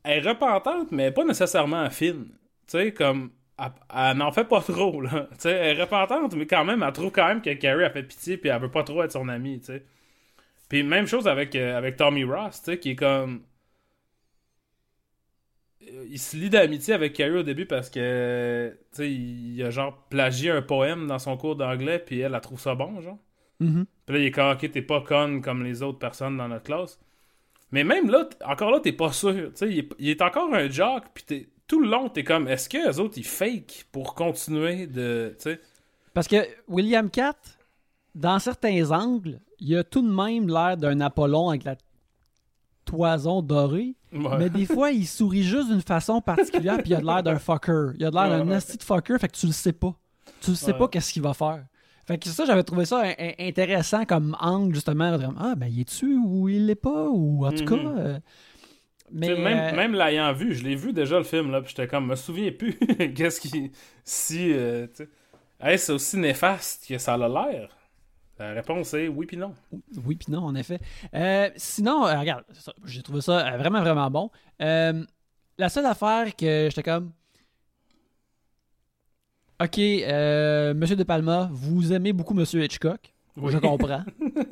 [0.03, 2.29] Elle est repentante, mais elle est pas nécessairement fine.
[2.29, 3.31] Tu sais, comme.
[3.59, 5.27] Elle, elle n'en fait pas trop, là.
[5.33, 7.89] Tu sais, elle est repentante, mais quand même, elle trouve quand même que Carrie a
[7.89, 9.85] fait pitié, puis elle veut pas trop être son amie, tu sais.
[10.69, 13.43] Puis même chose avec, euh, avec Tommy Ross, tu sais, qui est comme.
[15.83, 19.69] Euh, Il se lie d'amitié avec Carrie au début parce que, tu sais, il a
[19.69, 23.17] genre plagié un poème dans son cours d'anglais, puis elle, elle trouve ça bon, genre.
[23.59, 23.85] Mhm.
[24.05, 26.65] Puis là, il est comme, ok, t'es pas conne comme les autres personnes dans notre
[26.65, 26.99] classe.
[27.71, 29.33] Mais même là, encore là, t'es pas sûr.
[29.33, 32.23] Tu sais, il, est- il est encore un jock, puis t'es- tout le long, t'es
[32.23, 35.35] comme, est-ce que les autres, ils fake pour continuer de.
[35.37, 35.59] Tu sais?
[36.13, 37.57] Parce que William Catt,
[38.15, 41.75] dans certains angles, il a tout de même l'air d'un Apollon avec la
[42.85, 43.95] toison dorée.
[44.13, 44.37] Ouais.
[44.37, 47.39] Mais des fois, il sourit juste d'une façon particulière, puis il a de l'air d'un
[47.39, 47.91] fucker.
[47.97, 49.93] Il a de l'air d'un nasty de fucker, fait que tu le sais pas.
[50.41, 50.77] Tu le sais Ouais.
[50.77, 51.65] pas qu'est-ce qu'il va faire.
[52.05, 55.17] Fait que ça, j'avais trouvé ça in- in- intéressant comme angle, justement.
[55.37, 57.67] Ah, ben, il est-tu ou il l'est pas, ou en tout Mhm.
[57.69, 57.75] cas.
[57.75, 58.19] euh,
[59.11, 59.27] mais.
[59.35, 62.07] Même, euh, même l'ayant vu, je l'ai vu déjà le film, là, puis j'étais comme,
[62.07, 62.77] me souviens plus.
[63.15, 63.71] Qu'est-ce qui.
[64.05, 64.53] Si.
[64.53, 64.87] euh.
[65.59, 67.69] Hey, c'est aussi néfaste que ça a l'air.
[68.39, 69.53] La réponse est oui, puis non.
[70.05, 70.79] Oui, puis non, en effet.
[71.13, 72.43] Euh, sinon, euh, regarde,
[72.85, 74.29] j'ai trouvé ça euh, vraiment, vraiment bon.
[74.59, 77.11] La seule affaire que j'étais comme.
[79.59, 83.13] Ok, Monsieur De Palma, vous aimez beaucoup Monsieur Hitchcock.
[83.37, 83.51] Oui.
[83.51, 84.03] Je comprends.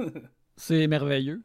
[0.58, 1.43] C'est merveilleux.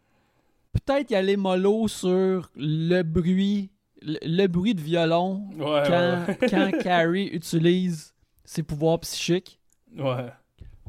[0.72, 6.38] Peut-être y aller mollo sur le bruit, le, le bruit de violon Ouais, quand, ouais.
[6.48, 9.59] quand Carrie utilise ses pouvoirs psychiques.
[9.98, 10.31] Ouais.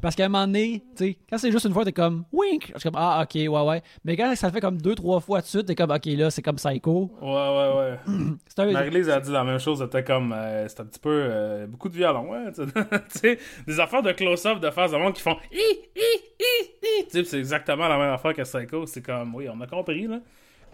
[0.02, 2.72] Parce qu'à un moment donné, tu sais, quand c'est juste une fois, t'es comme wink.
[2.74, 3.82] Je suis comme ah ok ouais ouais.
[4.04, 6.30] Mais quand ça le fait comme deux trois fois de suite, t'es comme ok là
[6.30, 7.10] c'est comme psycho.
[7.22, 7.98] Ouais, ouais, ouais.
[8.48, 11.08] C'est un- Marie-Lise a dit la même chose, c'était comme, euh, c'était un petit peu,
[11.30, 12.72] euh, beaucoup de violon, ouais, tu sais.
[13.12, 15.56] Tu sais, des affaires de close-up de face de monde qui font hi,
[15.96, 16.00] hi,
[16.40, 16.44] hi,
[16.82, 17.04] hi.
[17.04, 20.06] Tu sais, c'est exactement la même affaire que Psycho, c'est comme, oui, on a compris,
[20.08, 20.18] là.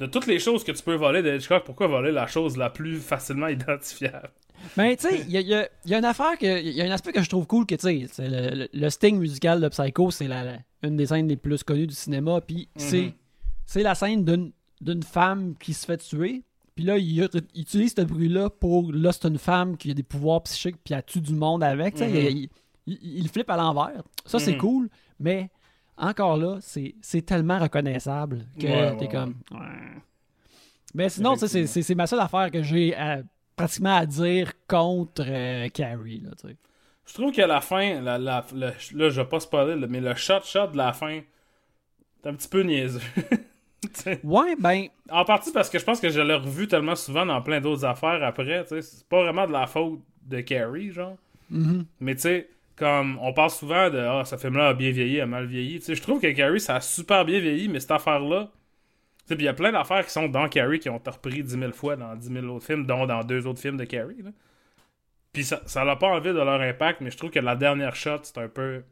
[0.01, 2.71] De toutes les choses que tu peux voler de Hitchcock, pourquoi voler la chose la
[2.71, 4.31] plus facilement identifiable?
[4.77, 6.61] Mais tu sais, il y a, y y une affaire que.
[6.63, 8.91] Il y a un aspect que je trouve cool que tu sais, le, le- le
[8.91, 12.41] sting musical de Psycho, c'est la, la- une des scènes les plus connues du cinéma.
[12.41, 13.13] Puis c'est Mhm.
[13.67, 14.25] c'est la scène
[14.81, 16.43] d'une femme qui se fait tuer.
[16.75, 18.93] Puis là, il, il utilise ce bruit-là pour.
[18.93, 21.95] Là, c'est une femme qui a des pouvoirs psychiques, puis elle tue du monde avec.
[21.95, 22.47] tu sais, Mhm.
[22.87, 24.03] il, il- flippe à l'envers.
[24.27, 24.59] Ça, c'est Mhm.
[24.59, 24.89] cool,
[25.21, 25.51] mais
[25.99, 29.35] encore là, c'est tellement reconnaissable que Ouais, t'es ouais, comme.
[29.51, 30.01] Ouais.
[30.95, 32.95] Mais sinon, c'est- ma seule affaire que j'ai
[33.57, 36.21] pratiquement à dire contre euh, Carrie.
[36.21, 36.31] Là.
[37.07, 38.45] Je trouve que la fin, la, là,
[38.79, 41.21] je vais pas spoiler, là, mais le shot-shot de la fin,
[42.23, 43.01] c'est un petit peu niaiseux.
[44.25, 47.41] Ouais, ben, En partie parce que je pense que je l'ai revu tellement souvent dans
[47.41, 48.65] plein d'autres affaires après.
[48.69, 51.17] C'est pas vraiment de la faute de Carrie, genre.
[51.49, 51.87] mhm.
[52.01, 55.27] Mais tu sais, comme on parle souvent de Ah, ce film-là a bien vieilli, a
[55.27, 55.79] mal vieilli.
[55.81, 58.51] Tu sais, je trouve que Carrie, ça a super bien vieilli, mais cette affaire-là.
[59.27, 61.51] Puis il y a plein d'affaires qui sont dans Carrie qui ont été repris 10
[61.59, 64.17] 000 fois dans 10 000 autres films, dont dans deux autres films de Carrie.
[65.33, 68.21] Puis ça, l'a pas enlevé de leur impact, mais je trouve que la dernière shot,
[68.23, 68.83] c'est un peu.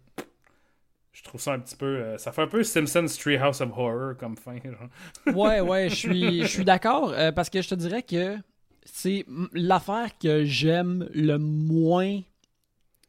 [1.12, 1.86] Je trouve ça un petit peu.
[1.86, 4.58] euh, ça fait un peu Simpsons Treehouse of Horror comme fin.
[5.34, 8.36] Ouais, ouais, je suis, je suis d'accord euh, parce que je te dirais que
[8.84, 12.20] c'est l'affaire que j'aime le moins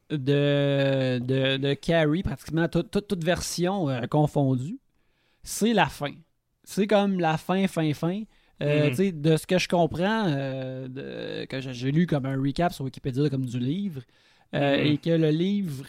[0.10, 4.80] de, de, de Carrie, pratiquement toute, toute, toute version euh, confondue,
[5.43, 6.13] c'est la fin.
[6.63, 8.24] C'est comme la fin, fin, fin.
[8.63, 12.41] Euh, sais, De ce que je comprends, euh, de- que j'ai- j'ai lu comme un
[12.41, 14.02] recap sur Wikipédia comme du livre,
[14.56, 14.86] euh, Mhm.
[14.88, 15.86] et que le livre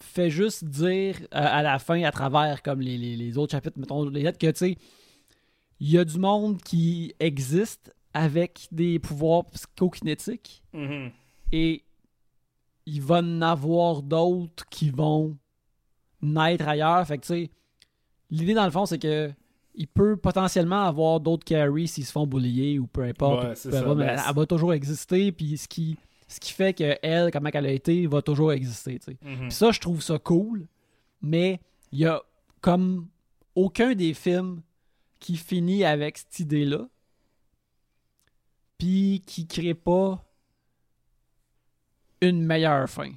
[0.00, 3.78] fait juste dire euh, à la fin, à travers comme les, les- les autres chapitres,
[3.78, 4.76] mettons les lettres, que tu sais,
[5.80, 11.10] il y a du monde qui existe avec des pouvoirs psychokinétiques Mhm.
[11.52, 11.82] et
[12.86, 15.36] il va en avoir d'autres qui vont
[16.22, 17.06] naître ailleurs.
[17.06, 17.50] Fait que tu sais,
[18.30, 19.30] l'idée dans le fond, c'est que
[19.74, 23.44] il peut potentiellement avoir d'autres carries s'ils se font boulier ou peu importe.
[23.44, 25.32] Ouais, ou c'est peu ça, mais ben, elle, va toujours exister.
[25.32, 28.98] Puis ce qui, ce qui fait que elle, comment elle a été, va toujours exister.
[28.98, 29.18] tu sais.
[29.22, 29.40] Mhm.
[29.40, 30.66] Puis ça, je trouve ça cool,
[31.20, 31.60] mais
[31.92, 32.22] il y a
[32.62, 33.08] comme
[33.54, 34.62] aucun des films
[35.20, 36.88] qui finit avec cette idée-là,
[38.78, 40.25] puis qui crée pas
[42.20, 43.12] une meilleure fin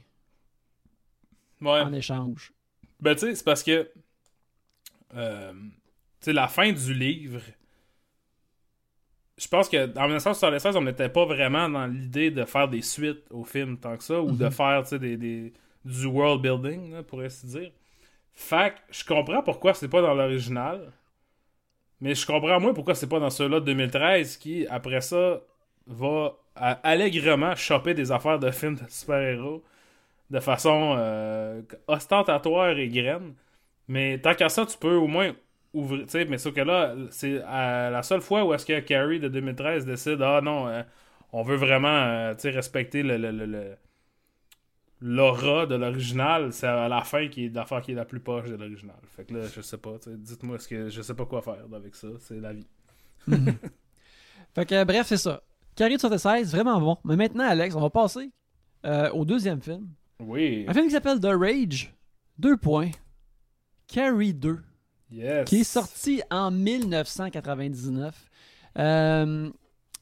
[1.62, 1.82] Ouais.
[1.82, 2.54] en échange.
[3.00, 3.90] Ben, tu sais, c'est parce que.
[5.16, 7.42] euh, tu sais, la fin du livre.
[9.38, 13.24] Je pense que en 1976, on n'était pas vraiment dans l'idée de faire des suites
[13.30, 14.52] au film tant que ça, ou de Mhm.
[14.52, 15.54] faire, des, des-
[15.86, 17.72] du world building, là, pour ainsi dire.
[18.34, 20.92] Fait que je comprends pourquoi c'est pas dans l'original.
[22.02, 25.42] Mais je comprends moins pourquoi c'est pas dans celui-là de 2013 qui, après ça,
[25.88, 29.64] va allègrement choper des affaires de films de super-héros
[30.30, 33.34] de façon euh, ostentatoire et graine.
[33.88, 35.34] Mais tant qu'à ça, tu peux au moins
[35.74, 36.06] ouvrir.
[36.30, 40.22] Mais sauf que là, c'est la seule fois où est-ce que Carrie de 2013 décide
[40.22, 40.84] Ah non, euh,
[41.34, 43.76] on veut vraiment euh, respecter le,
[45.02, 48.50] l'aura de l'original, c'est à la fin qui est l'affaire qui est la plus proche
[48.50, 48.98] de l'original.
[49.16, 49.96] Fait que là, je sais pas.
[50.08, 52.10] Dites-moi ce que je sais pas quoi faire avec ça.
[52.20, 52.68] C'est la vie.
[54.56, 55.42] Fait que bref, c'est ça.
[55.80, 56.98] Carrie de 76, vraiment bon.
[57.06, 58.32] Mais maintenant, Alex, on va passer
[58.86, 59.88] euh, au deuxième film.
[60.20, 60.66] Oui.
[60.68, 61.94] Un film qui s'appelle The Rage.
[62.38, 62.92] Deux points.
[63.88, 64.60] Carrie 2.
[65.10, 65.46] Yes.
[65.48, 68.14] qui est sorti en 1999.
[68.78, 69.50] Euh,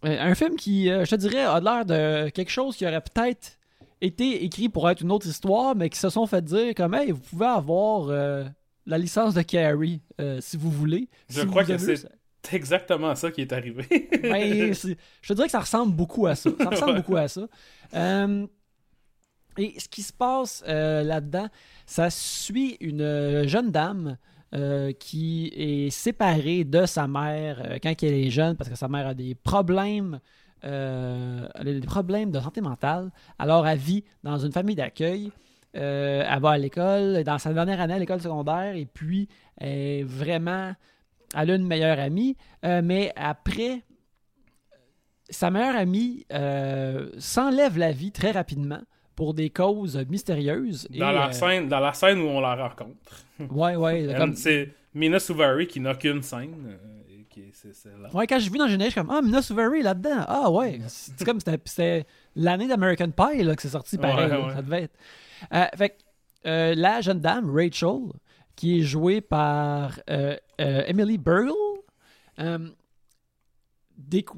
[0.02, 3.60] un film qui, euh, je te dirais, a l'air de quelque chose qui aurait peut-être
[4.02, 7.12] été écrit pour être une autre histoire, mais qui se sont fait dire comme, hey,
[7.12, 8.46] vous pouvez avoir euh,
[8.88, 11.08] la licence de Carrie euh, si vous voulez.
[11.30, 12.08] Je Si crois que c'est
[12.50, 13.86] C'est exactement ça qui est arrivé.
[14.22, 16.50] Ben, je te dirais que ça ressemble beaucoup à ça.
[16.58, 16.98] Ça ressemble Ouais.
[16.98, 17.48] beaucoup à ça.
[17.94, 18.48] Euh,
[19.58, 21.48] et ce qui se passe euh, là-dedans,
[21.86, 24.18] ça suit une euh, jeune dame
[24.54, 29.08] euh, qui est séparée de sa mère quand elle est jeune parce que sa mère
[29.08, 30.20] a des problèmes.
[30.62, 33.12] elle a des problèmes de santé mentale.
[33.40, 35.32] Alors, elle vit dans une famille d'accueil.
[35.74, 40.04] Elle va à l'école, dans sa dernière année à l'école secondaire, et puis elle est
[40.04, 40.74] vraiment.
[41.36, 43.82] Elle a une meilleure amie, euh, mais après,
[45.30, 48.80] sa meilleure amie euh, s'enlève la vie très rapidement
[49.16, 50.88] pour des causes mystérieuses.
[50.92, 53.24] Dans, la euh, scène, dans la scène où on la rencontre.
[53.52, 54.16] Ouais, ouais.
[54.18, 56.78] Comme- C'est Mina Suvari qui n'a qu'une scène.
[58.14, 60.24] Ouais, quand j'ai vu dans le générique, je suis comme Ah, Mina Suvari là-dedans.
[60.28, 60.80] Ah, ouais.
[60.88, 64.26] C'est comme c'était- l'année d'American Pie là, que c'est sorti pareil.
[64.26, 64.54] Ouais, là, ouais.
[64.54, 64.96] Ça devait être.
[65.54, 65.98] Euh, fait
[66.46, 68.00] euh, la jeune dame, Rachel,
[68.56, 71.52] qui est jouée par euh, Emily Burgle,
[72.40, 72.70] euh,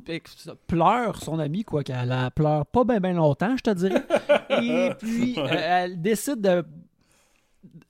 [0.10, 0.20] euh,
[0.68, 4.04] pleure son amie, quoi qu'elle la pleure pas bien ben longtemps, je te dirais.
[4.62, 6.66] Et puis, euh, elle décide de.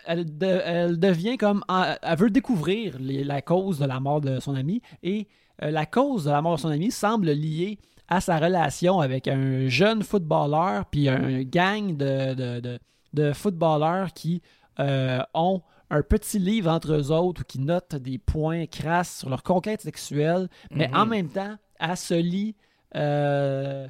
[0.06, 1.64] Elle, de- elle devient comme.
[2.02, 4.82] Elle veut découvrir les- la cause de la mort de son ami.
[5.04, 5.28] Et
[5.62, 9.28] euh, la cause de la mort de son ami semble liée à sa relation avec
[9.28, 12.80] un jeune footballeur, puis un gang de, de, de-
[13.14, 14.42] de footballeurs qui
[14.80, 19.42] euh, ont un petit livre entre eux autres qui notent des points crasses sur leur
[19.44, 20.96] conquête sexuelle, mais Mhm.
[20.96, 22.56] en même temps, elle se lie
[22.96, 23.88] euh,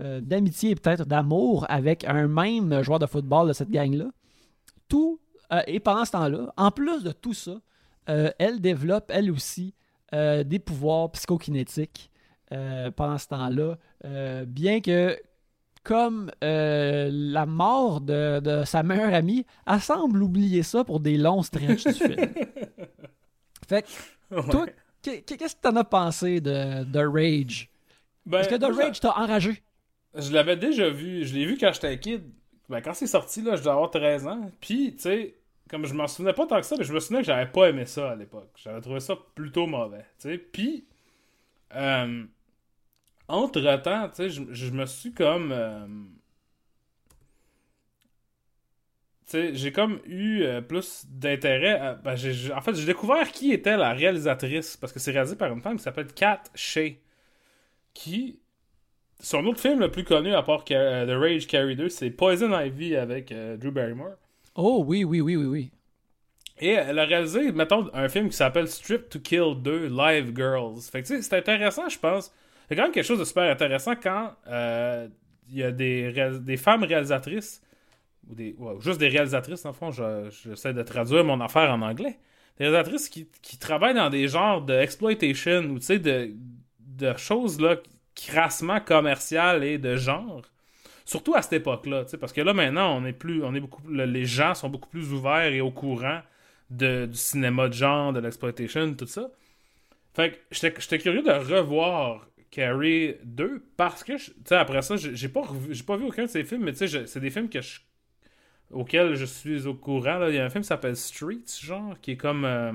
[0.00, 4.06] euh, d'amitié et peut-être d'amour avec un même joueur de football de cette gang-là.
[4.88, 5.20] Tout,
[5.52, 7.60] euh, et pendant ce temps-là, en plus de tout ça,
[8.08, 9.74] euh, elle développe elle aussi
[10.14, 12.10] euh, des pouvoirs psychokinétiques
[12.96, 13.76] pendant ce temps-là,
[14.46, 15.16] bien que
[15.82, 21.16] comme euh, la mort de, de sa meilleure amie, elle semble oublier ça pour des
[21.16, 22.16] longs stretches du film.
[23.68, 23.88] Fait que,
[24.34, 24.42] Ouais.
[24.50, 24.66] toi,
[25.02, 27.68] qu'est- qu'est-ce que t'en as pensé de, de Rage?
[28.26, 29.62] Ben, Est-ce que The Rage t'a enragé?
[30.14, 31.24] Je l'avais déjà vu.
[31.24, 32.22] Je l'ai vu quand j'étais kid.
[32.68, 34.50] Ben, quand c'est sorti, là, je devais avoir 13 ans.
[34.60, 35.34] Puis, tu sais,
[35.68, 37.68] comme je m'en souvenais pas tant que ça, mais je me souvenais que j'avais pas
[37.70, 38.50] aimé ça à l'époque.
[38.56, 40.04] J'avais trouvé ça plutôt mauvais.
[40.20, 40.84] Tu sais, puis,
[41.74, 42.24] euh,
[43.30, 45.52] entre-temps, tu sais, je, je me suis comme...
[45.52, 45.86] euh,
[49.26, 51.96] tu sais, j'ai comme eu euh, plus d'intérêt.
[52.04, 55.60] ben, en fait, j'ai découvert qui était la réalisatrice, parce que c'est réalisé par une
[55.60, 56.96] femme qui s'appelle Kat Shea,
[57.94, 58.40] qui
[59.20, 62.58] son autre film le plus connu à part euh, The Rage Carry 2, c'est Poison
[62.58, 64.16] Ivy avec Drew Barrymore.
[64.54, 65.70] Oh oui, oui, oui, oui, oui.
[66.60, 70.82] Et elle a réalisé, mettons, un film qui s'appelle Strip to Kill 2 Live Girls.
[70.82, 72.32] Fait que tu sais, c'est intéressant, je pense.
[72.70, 75.08] C'est quand même quelque chose de super intéressant quand euh,
[75.50, 77.62] il y a des, des femmes réalisatrices,
[78.28, 82.18] ou des, juste des réalisatrices, en fond, je- j'essaie de traduire mon affaire en anglais.
[82.58, 86.34] Des réalisatrices qui, qui travaillent dans des genres de exploitation ou de,
[86.80, 87.76] de choses là,
[88.14, 90.42] crassement commerciales et de genre.
[91.06, 94.06] Surtout à cette époque-là, parce que là maintenant, on est plus, on est beaucoup, le-
[94.06, 96.20] les gens sont beaucoup plus ouverts et au courant
[96.70, 99.30] de, du cinéma de genre, de l'exploitation, tout ça.
[100.14, 105.28] Fait que j'étais curieux de revoir Carrie 2 parce que, tu sais, après ça, j'ai
[105.28, 105.42] pas,
[105.86, 107.80] pas vu aucun de ces films, mais tu sais, c'est des films que je,
[108.72, 110.26] auxquels je suis au courant.
[110.28, 112.44] Il y a un film qui s'appelle Streets, genre, qui est comme.
[112.44, 112.72] euh,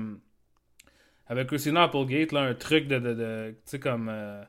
[1.28, 2.98] avec aussi dans Applegate, là, un truc de.
[2.98, 4.08] de, tu sais, comme.
[4.10, 4.42] euh,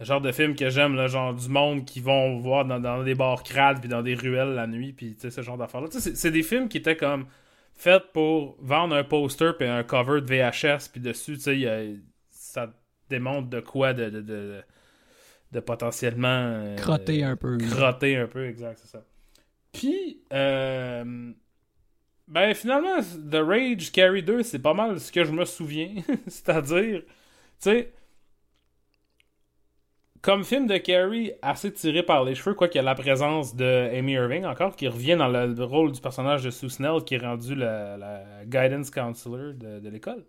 [0.00, 3.42] genre de film que j'aime, genre du monde qui vont voir dans, dans des bars
[3.42, 5.88] crades puis dans des ruelles la nuit, puis tu sais, ce genre d'affaires-là.
[5.88, 7.26] Tu sais, c'est- des films qui étaient comme
[7.74, 11.60] faits pour vendre un poster puis un cover de VHS, puis dessus, tu sais, il
[11.62, 11.82] y a-
[13.10, 14.62] démontre de quoi de, de, de,
[15.52, 16.28] de potentiellement.
[16.28, 17.58] euh, Crotté un peu.
[17.58, 19.04] Crotté un peu, exact, c'est ça.
[19.72, 21.32] Puis, euh,
[22.28, 25.94] ben finalement, The Rage Carry 2, c'est pas mal ce que je me souviens.
[26.26, 27.06] C'est-à-dire, tu
[27.60, 27.92] sais,
[30.22, 33.54] comme film de Carrie, assez tiré par les cheveux, quoi qu'il y a la présence
[33.54, 37.02] de Amy Irving encore, qui revient dans le, le rôle du personnage de Sue Snell,
[37.04, 40.24] qui est rendu la, la guidance counselor de, de l'école.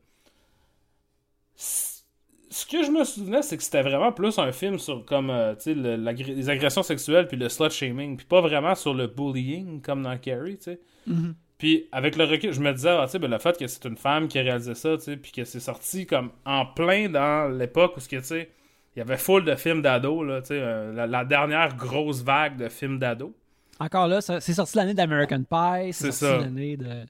[2.58, 5.54] Ce que je me souvenais, c'est que c'était vraiment plus un film sur comme euh,
[5.68, 5.96] le-
[6.34, 10.18] les agressions sexuelles puis le slut shaming, puis pas vraiment sur le bullying comme dans
[10.18, 10.80] Carrie, tu sais.
[11.06, 11.36] Mhm.
[11.60, 13.86] Puis avec le recul, je me disais, ah, tu sais, ben, le fait que c'est
[13.86, 17.10] une femme qui a réalisé ça, tu sais, puis que c'est sorti comme en plein
[17.10, 18.50] dans l'époque où, ce que, tu sais,
[18.96, 19.84] il y avait full de films
[20.24, 23.32] là, sais, euh, la, la dernière grosse vague de films d'ados.
[23.80, 27.06] Encore là, c'est sorti l'année d'American Pie, C'est sorti l'année de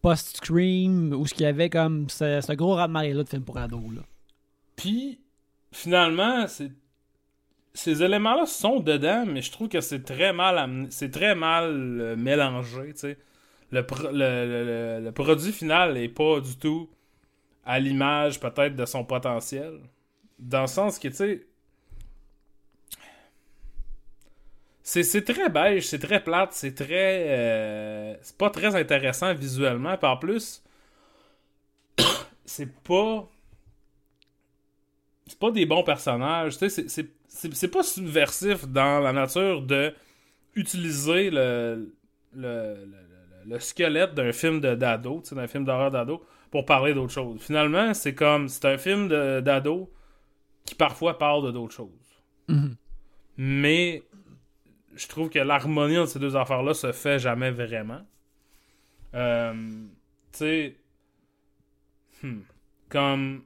[0.00, 3.80] Post-Scream, où ce qu'il y avait comme ce, ce gros raz-de-marée-là de films pour ados.
[3.96, 4.02] Là.
[4.76, 5.20] Puis,
[5.72, 6.46] finalement,
[7.74, 12.00] ces éléments-là sont dedans, mais je trouve que c'est très mal amené- c'est très mal
[12.00, 13.18] euh, mélangé, tu sais.
[13.70, 13.80] Le,
[14.12, 16.90] le, le- produit final est pas du tout
[17.66, 19.80] à l'image peut-être de son potentiel.
[20.38, 21.46] Dans le sens que, tu
[24.82, 27.26] sais, c'est très beige, c'est très plate, c'est très...
[27.28, 30.62] euh, c'est pas très intéressant visuellement, puis en plus,
[32.44, 33.28] c'est pas
[35.26, 36.54] c'est pas des bons personnages.
[36.54, 39.94] Tu sais, c'est- c'est- c'est c'est pas subversif dans la nature de
[40.54, 41.94] utiliser le,
[42.34, 46.92] le, le- le- le squelette d'un film de d'ado, d'un film d'horreur d'ado, pour parler
[46.94, 47.40] d'autre chose.
[47.40, 49.90] Finalement, c'est comme c'est un film de- d'ado
[50.66, 51.88] qui parfois parle de d'autres choses.
[52.48, 52.76] Mhm.
[53.38, 54.02] Mais
[54.94, 58.02] je trouve que l'harmonie entre ces deux affaires-là se fait jamais vraiment.
[59.14, 59.52] Euh,
[60.32, 60.76] tu sais,
[62.22, 62.40] hmm,
[62.88, 63.42] comme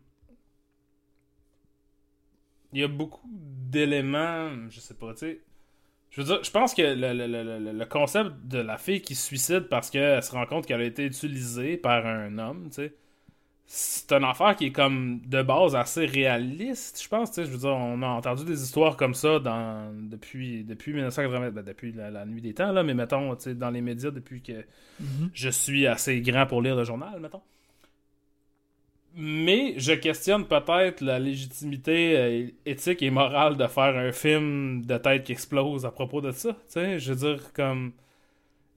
[2.72, 5.40] il y a beaucoup d'éléments, je sais pas, tu sais.
[6.10, 7.26] Je veux dire, je pense que le, le-
[7.60, 10.80] le- le- concept de la fille qui se suicide parce qu'elle se rend compte qu'elle
[10.80, 12.94] a été utilisée par un homme, tu sais,
[13.66, 17.30] c'est une affaire qui est comme de base assez réaliste, je pense.
[17.30, 17.46] tu sais.
[17.46, 21.64] Je veux dire, on a entendu des histoires comme ça dans, depuis, depuis 1980, ben,
[21.64, 24.42] depuis la, la nuit des temps, là, mais mettons, tu sais, dans les médias depuis
[24.42, 24.64] que
[25.00, 25.30] Mhm.
[25.34, 27.42] je suis assez grand pour lire le journal, mettons.
[29.18, 34.98] Mais je questionne peut-être la légitimité euh, éthique et morale de faire un film de
[34.98, 36.54] tête qui explose à propos de ça.
[36.74, 37.92] Je veux dire, comme.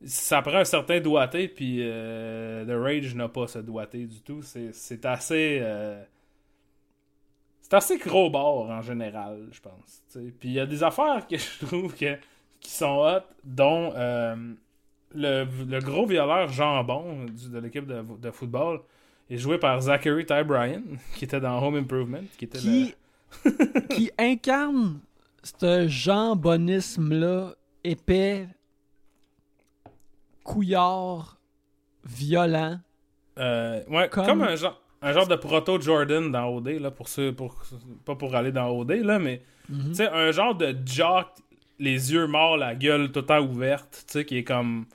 [0.05, 4.41] Ça prend un certain doigté, puis euh, The Rage n'a pas ce doigté du tout.
[4.41, 5.59] C'est assez.
[5.61, 6.01] euh,
[7.61, 10.03] c'est assez gros bord en général, je pense.
[10.39, 12.17] Puis il y a des affaires que je trouve que,
[12.61, 18.79] qui sont hot, dont le, le gros violeur Jambon de l'équipe de, de football
[19.29, 20.83] est joué par Zachary Ty Bryan,
[21.15, 22.21] qui était dans Home Improvement.
[22.37, 22.93] Qui, était Qui,
[23.89, 24.99] qui incarne
[25.43, 27.53] ce jambonisme-là
[27.83, 28.47] épais,
[30.43, 31.37] couillard,
[32.05, 32.79] violent.
[33.37, 37.07] le- euh, ouais, comme- comme, un, genre, un genre de proto-Jordan dans OD, là, pour
[37.07, 37.55] ceux, pour,
[38.05, 41.27] pas pour aller dans OD, là, mais tu sais, un genre de jock,
[41.77, 44.85] les yeux morts, la gueule tout le temps ouverte, tu sais, qui est comme.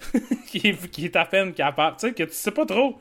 [0.48, 1.96] qui, est, qui est à peine capable.
[1.96, 2.98] Tu sais, que tu sais pas trop.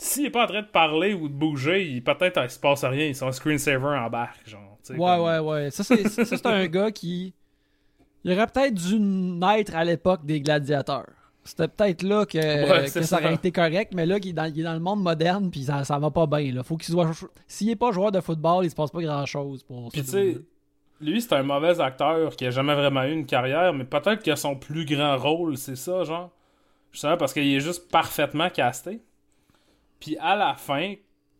[0.00, 2.84] S'il est pas en train de parler ou de bouger, il- peut-être il se passe
[2.84, 3.06] rien.
[3.06, 4.78] Ils sont un screensaver en barque, genre.
[4.82, 5.70] sais, Ouais, comme- ouais, ouais.
[5.70, 7.34] Ça, c'est un gars qui.
[8.24, 11.06] Il aurait peut-être dû naître à l'époque des gladiateurs.
[11.44, 14.32] C'était peut-être là que, Ouais, que c'est ça aurait été correct, mais là, il est
[14.34, 16.52] dans, il est dans le monde moderne, puis ça, ça va pas bien.
[16.52, 16.62] Là.
[16.62, 17.10] Faut qu'il soit.
[17.46, 20.36] S'il est pas joueur de football, il se passe pas grand-chose pour Puis tu sais,
[21.00, 24.34] lui, c'est un mauvais acteur qui a jamais vraiment eu une carrière, mais peut-être que
[24.36, 26.30] son plus grand rôle, c'est ça, genre.
[26.92, 29.00] Justement parce qu'il est juste parfaitement casté.
[30.00, 30.94] Puis à la fin,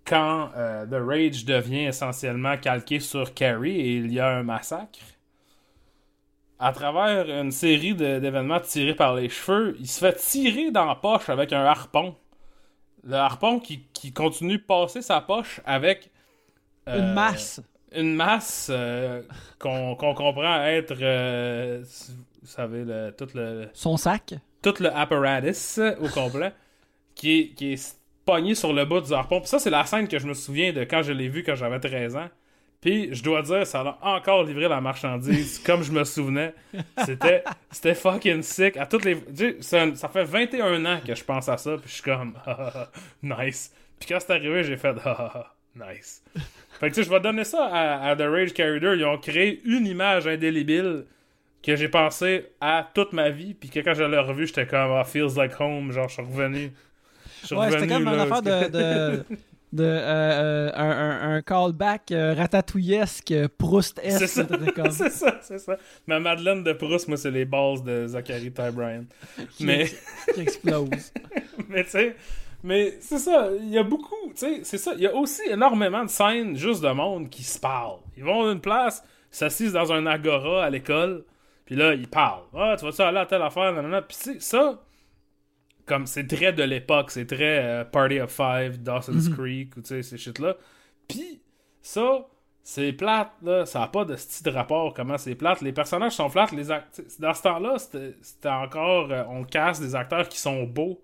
[0.04, 5.00] quand euh, The Rage devient essentiellement calqué sur Carrie et il y a un massacre,
[6.58, 10.96] à travers une série d'événements tirés par les cheveux, il se fait tirer dans la
[10.96, 12.16] poche avec un harpon.
[13.04, 16.10] Le harpon qui, qui continue de passer sa poche avec...
[16.86, 17.60] Une euh, masse.
[17.92, 19.22] une masse euh,
[19.58, 21.84] qu'on comprend être, euh,
[22.40, 24.34] vous savez, le, tout le Son sac.
[24.62, 26.52] tout le apparatus au complet,
[27.14, 27.97] qui est, qui est
[28.28, 29.40] pogné sur le bas du harpon.
[29.40, 31.54] Puis ça, c'est la scène que je me souviens de quand je l'ai vu quand
[31.54, 32.28] j'avais 13 ans.
[32.82, 36.54] Puis je dois dire, ça a encore livré la marchandise comme je me souvenais.
[37.06, 38.76] C'était c'était fucking sick.
[38.76, 41.56] À toutes les tu sais, c'est un- ça fait 21 ans que je pense à
[41.56, 42.90] ça, puis je suis comme ah,
[43.22, 43.72] nice.
[43.98, 46.22] Puis quand c'est arrivé, j'ai fait ah, ah, ah, Nice.
[46.80, 48.96] Fait que tu sais, je vais donner ça à, à The Rage Carrier 2.
[48.96, 51.06] Ils ont créé une image indélébile
[51.62, 53.54] que j'ai pensé à toute ma vie.
[53.54, 55.92] Puis que quand je l'ai revu, j'étais comme, ah, feels like home.
[55.92, 56.72] Genre, je suis revenu.
[57.52, 58.68] Ouais, c'était comme une affaire de.
[58.70, 59.24] de...
[59.72, 64.18] de, euh, euh, un, un- un callback euh, ratatouillesque, euh, Proust-esque.
[64.18, 64.46] C'est ça.
[64.90, 65.76] c'est ça, c'est ça.
[66.06, 69.04] Ma Madeleine de Proust, moi, c'est les balls de Zachary Ty Bryan.
[69.60, 69.86] Mais,
[70.34, 71.12] qui explose.
[71.68, 72.16] mais tu sais,
[72.64, 74.92] mais c'est ça, il y a beaucoup, tu sais, c'est ça.
[74.96, 77.98] Il y a aussi énormément de scènes juste de monde qui se parlent.
[78.16, 81.24] Ils vont à une place, s'assisent dans un agora à l'école,
[81.66, 82.42] puis là, ils parlent.
[82.56, 84.00] Ah, tu vas-tu aller à telle affaire, nanana.
[84.02, 84.80] Puis ça,
[85.88, 89.88] comme c'est très de l'époque, c'est très euh, Party of Five, Dawson's Creek, ou tu
[89.88, 90.56] sais, ces shit-là.
[91.08, 91.40] Puis
[91.82, 92.26] ça,
[92.62, 93.64] c'est plate, là.
[93.66, 95.60] Ça n'a pas de style de rapport comment c'est plate.
[95.62, 96.52] Les personnages sont plates.
[96.52, 96.64] Les
[97.18, 99.10] Dans ce temps-là, c'était encore.
[99.10, 101.00] euh, on casse des acteurs qui sont beaux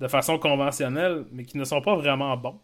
[0.00, 2.58] de façon conventionnelle, mais qui ne sont pas vraiment bons.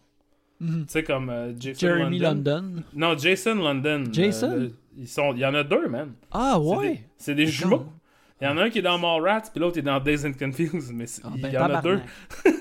[0.59, 0.85] Mhm.
[0.85, 2.61] Tu sais, comme euh, Jason Jeremy London.
[2.61, 2.83] London.
[2.93, 4.03] Non, Jason London.
[4.11, 4.69] Jason?
[4.95, 6.13] Ils sont, il y en a deux, man.
[6.31, 6.89] Ah C'est ouais.
[6.93, 7.85] des- C'est des, jumeaux.
[8.43, 10.33] Il y en a un qui est dans Mallrats, puis l'autre est dans Days and
[10.33, 12.01] Confused, mais Ah, il ben, y en a deux.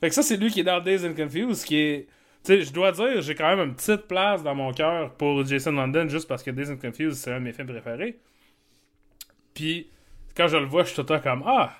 [0.00, 2.06] Fait que ça, c'est lui qui est dans Days and Confused, qui est...
[2.42, 5.44] Tu sais, je dois dire, j'ai quand même une petite place dans mon cœur pour
[5.44, 8.18] Jason London, juste parce que Days and Confused, c'est un de mes films préférés.
[9.52, 9.90] Puis,
[10.34, 11.74] quand je le vois, je suis tout le temps comme «Ah!»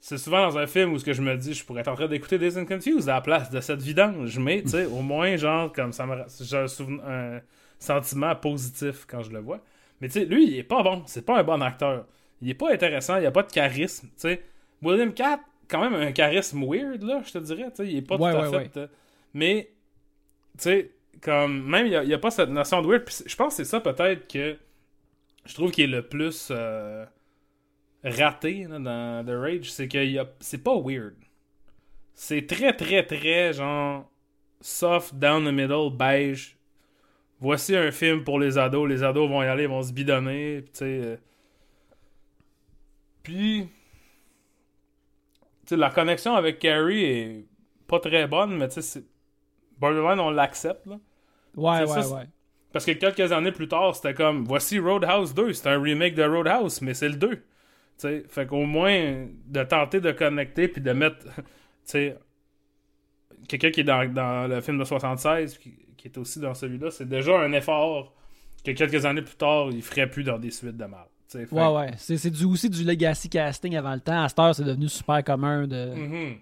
[0.00, 1.94] C'est souvent dans un film où ce que je me dis, je pourrais être en
[1.94, 5.00] train d'écouter Days and Confused à la place de cette vidange, mais, tu sais, au
[5.00, 6.14] moins, genre, comme ça me...
[6.42, 7.40] J'ai un
[7.78, 9.62] sentiment positif quand je le vois.
[10.00, 11.02] Mais, tu sais, lui, il est pas bon.
[11.06, 12.06] C'est pas un bon acteur.
[12.40, 14.42] Il est pas intéressant, il a pas de charisme, tu sais.
[14.82, 17.70] William Cat, quand même un charisme weird, là, je te dirais.
[17.70, 18.76] Tu sais, il est pas Ouais, tout à ouais, fait.
[18.76, 18.86] euh,
[19.34, 19.70] mais,
[20.56, 20.90] tu sais,
[21.20, 23.08] comme, même, il n'y a, pas cette notion de weird.
[23.26, 24.56] Je pense que c'est ça, peut-être, que
[25.46, 27.04] je trouve qu'il est le plus euh,
[28.04, 29.72] raté là, dans The Rage.
[29.72, 31.14] C'est que a- c'est pas weird.
[32.14, 34.08] C'est très, très, très, genre,
[34.60, 36.56] soft, down the middle, beige.
[37.40, 38.88] Voici un film pour les ados.
[38.88, 40.62] Les ados vont y aller, ils vont se bidonner.
[40.62, 40.84] puis Tu sais.
[41.04, 41.16] euh,
[43.22, 43.68] Puis.
[45.70, 47.44] La connexion avec Carrie est
[47.86, 49.04] pas très bonne, mais tu sais,
[49.78, 50.98] Borderline, on l'accepte, là.
[51.56, 52.24] Ouais, ouais, ça, ouais.
[52.72, 56.22] Parce que quelques années plus tard, c'était comme, voici Roadhouse 2, c'est un remake de
[56.24, 57.36] Roadhouse, mais c'est le 2.
[57.36, 57.42] Tu
[57.98, 61.42] sais, fait qu'au moins, de tenter de connecter puis de mettre, tu
[61.84, 62.16] sais,
[63.48, 66.90] quelqu'un qui est dans, dans le film de 76, qui, qui est aussi dans celui-là,
[66.90, 68.14] c'est déjà un effort
[68.64, 71.04] que quelques années plus tard, il ferait plus dans des suites de mal.
[71.28, 71.90] Fait Ouais, ouais.
[71.98, 74.22] C'est c'est du, aussi du legacy casting avant le temps.
[74.22, 76.36] À cette heure, c'est devenu super commun de, Mhm.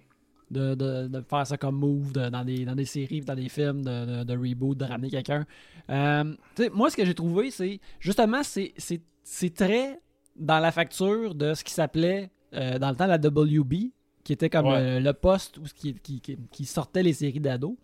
[0.52, 3.48] de, de, de faire ça comme move de- dans, des, dans des séries, dans des
[3.48, 5.44] films, de, de, reboot, de ramener quelqu'un.
[5.90, 9.98] Euh, tu sais, moi, ce que j'ai trouvé, c'est justement, c'est- c'est c'est très
[10.36, 13.90] dans la facture de ce qui s'appelait euh, dans le temps la WB,
[14.22, 15.00] qui était comme Ouais.
[15.00, 17.74] le, le poste où, qui, qui, qui sortait les séries d'ados.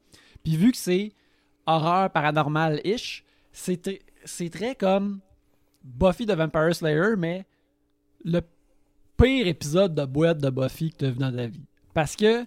[0.44, 1.10] Puis vu que c'est
[1.66, 5.20] horreur paranormale-ish, c'est tr- c'est très comme
[5.84, 7.44] Buffy de Vampire Slayer, mais
[8.24, 8.40] le
[9.16, 11.60] pire épisode de boîte de Buffy que tu as vu dans ta vie.
[11.94, 12.46] Parce que,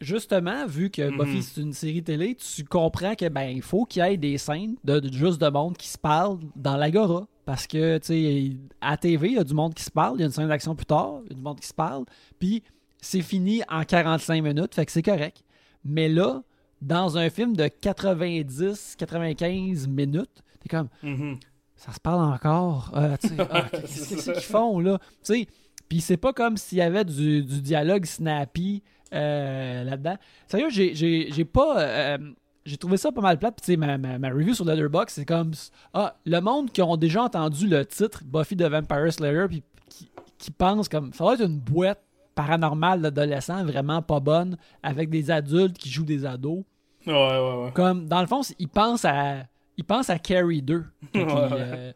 [0.00, 1.18] justement, vu que Mhm.
[1.18, 4.38] Buffy c'est une série télé, tu comprends que ben il faut qu'il y ait des
[4.38, 7.26] scènes de, de- juste de monde qui se parle dans l'agora.
[7.44, 10.20] Parce que, tu sais, à TV, il y a du monde qui se parle, il
[10.20, 12.04] y a une scène d'action plus tard, il y a du monde qui se parle,
[12.38, 12.62] puis
[13.00, 15.42] c'est fini en 45 minutes, fait que c'est correct.
[15.84, 16.42] Mais là,
[16.82, 21.38] dans un film de 90-95 minutes, t'es comme, Mhm.
[21.76, 22.90] ça se parle encore?
[22.94, 23.16] Euh,
[23.50, 24.98] ah, Qu'est-ce que c'est qu'ils font là?
[25.22, 25.46] Sais,
[25.88, 30.16] Puis c'est pas comme s'il y avait du, du dialogue snappy euh, là-dedans.
[30.48, 31.80] Sérieux, j'ai- pas.
[31.82, 32.18] euh,
[32.64, 33.56] j'ai trouvé ça pas mal plate.
[33.56, 35.50] Puis tu sais, ma, ma, ma review sur Letterboxd, c'est comme.
[35.92, 40.08] Ah, le monde qui ont déjà entendu le titre Buffy the Vampire Slayer, puis qui,
[40.38, 41.12] qui pense comme.
[41.12, 42.02] Ça va être une boîte
[42.34, 46.64] paranormale d'adolescents vraiment pas bonne, avec des adultes qui jouent des ados.
[47.06, 47.72] Ouais, ouais, ouais.
[47.74, 49.44] Comme, dans le fond, il pense à,
[49.76, 50.84] il pense à Carrie 2.
[51.12, 51.50] Quand il, Ouais, ouais.
[51.52, 51.92] euh,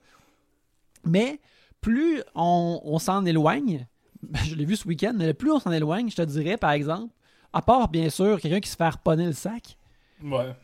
[1.05, 1.41] Mais
[1.81, 3.87] plus on, on s'en éloigne,
[4.45, 7.13] je l'ai vu ce week-end, mais plus on s'en éloigne, je te dirais, par exemple,
[7.53, 9.77] à part, bien sûr, quelqu'un qui se fait harponner le sac,
[10.25, 10.55] Ouais.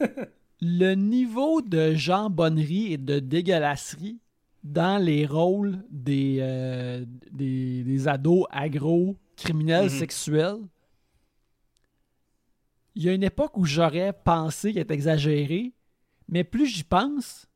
[0.60, 4.18] le niveau de jambonnerie et de dégueulasserie
[4.66, 9.88] dans les rôles des, euh, des, des ados agro criminels Mhm.
[9.90, 10.58] sexuels,
[12.94, 15.72] il y a une époque où j'aurais pensé qu'il était exagéré,
[16.28, 17.46] mais plus j'y pense,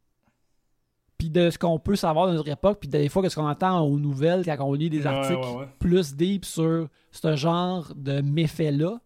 [1.17, 3.49] puis de ce qu'on peut savoir de notre époque, puis des fois que ce qu'on
[3.49, 5.69] entend aux nouvelles quand on lit des articles ouais, ouais.
[5.79, 9.01] plus deep sur ce genre de méfaits-là,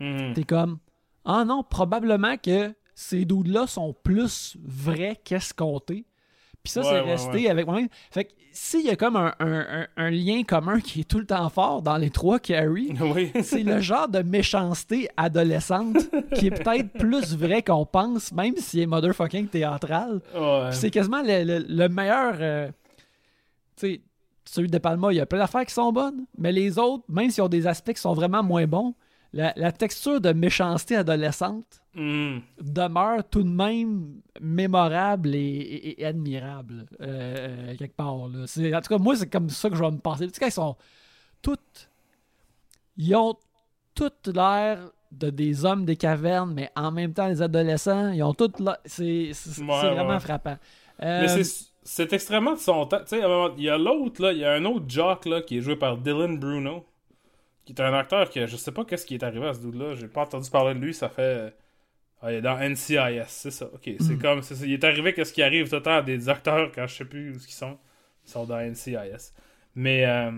[0.00, 0.32] Mhm.
[0.34, 0.78] T'es comme
[1.24, 6.04] Ah non, probablement que ces dudes-là sont plus vrais qu'escomptés.
[6.64, 7.48] Puis ça, Ouais, c'est ouais, resté ouais.
[7.50, 7.88] avec moi-même.
[8.10, 11.18] Fait que s'il y a comme un, un- un- un lien commun qui est tout
[11.18, 13.30] le temps fort dans les trois Carrie, Oui.
[13.42, 15.98] c'est le genre de méchanceté adolescente
[16.34, 20.22] qui est peut-être plus vrai qu'on pense, même s'il est motherfucking théâtral.
[20.72, 22.34] C'est quasiment le, le- le meilleur.
[22.40, 22.68] euh,
[23.76, 24.00] tu sais,
[24.46, 27.28] celui de Palma, il y a plein d'affaires qui sont bonnes, mais les autres, même
[27.30, 28.94] s'ils ont des aspects qui sont vraiment moins bons,
[29.34, 32.38] la, la texture de méchanceté adolescente Hmm.
[32.60, 38.16] demeure tout de même mémorable et, et- et admirable, euh, euh, quelque part.
[38.28, 38.46] Là.
[38.78, 40.26] En tout cas, moi, c'est comme ça que je vais me penser.
[40.26, 40.74] Tu sais, ils sont
[41.40, 41.88] toutes.
[42.96, 43.36] Ils ont
[43.94, 48.34] toutes l'air de des hommes des cavernes, mais en même temps, les adolescents, ils ont
[48.34, 48.78] toutes l'air.
[48.84, 49.30] C'est
[49.60, 50.20] Ouais, vraiment ouais.
[50.20, 50.56] frappant.
[50.98, 52.98] Mais Euh, c'est- c'est extrêmement de son temps.
[53.06, 53.22] Tu sais,
[53.56, 55.76] il y a l'autre, là, il y a un autre jock, là, qui est joué
[55.76, 56.84] par Dylan Bruno,
[57.64, 59.94] qui est un acteur que je sais pas qu'est-ce qui est arrivé à ce dude-là.
[59.94, 61.54] J'ai pas entendu parler de lui, ça fait.
[62.22, 63.66] Ah, il est dans NCIS, c'est ça.
[63.74, 64.18] Ok, c'est Mm.
[64.18, 64.42] comme.
[64.42, 64.54] c'est.
[64.66, 65.68] Il est arrivé qu'est-ce qui arrive?
[65.68, 67.78] Tout le temps à des acteurs quand je sais plus où ils sont.
[68.26, 69.32] Ils sont dans NCIS.
[69.74, 70.30] Mais euh,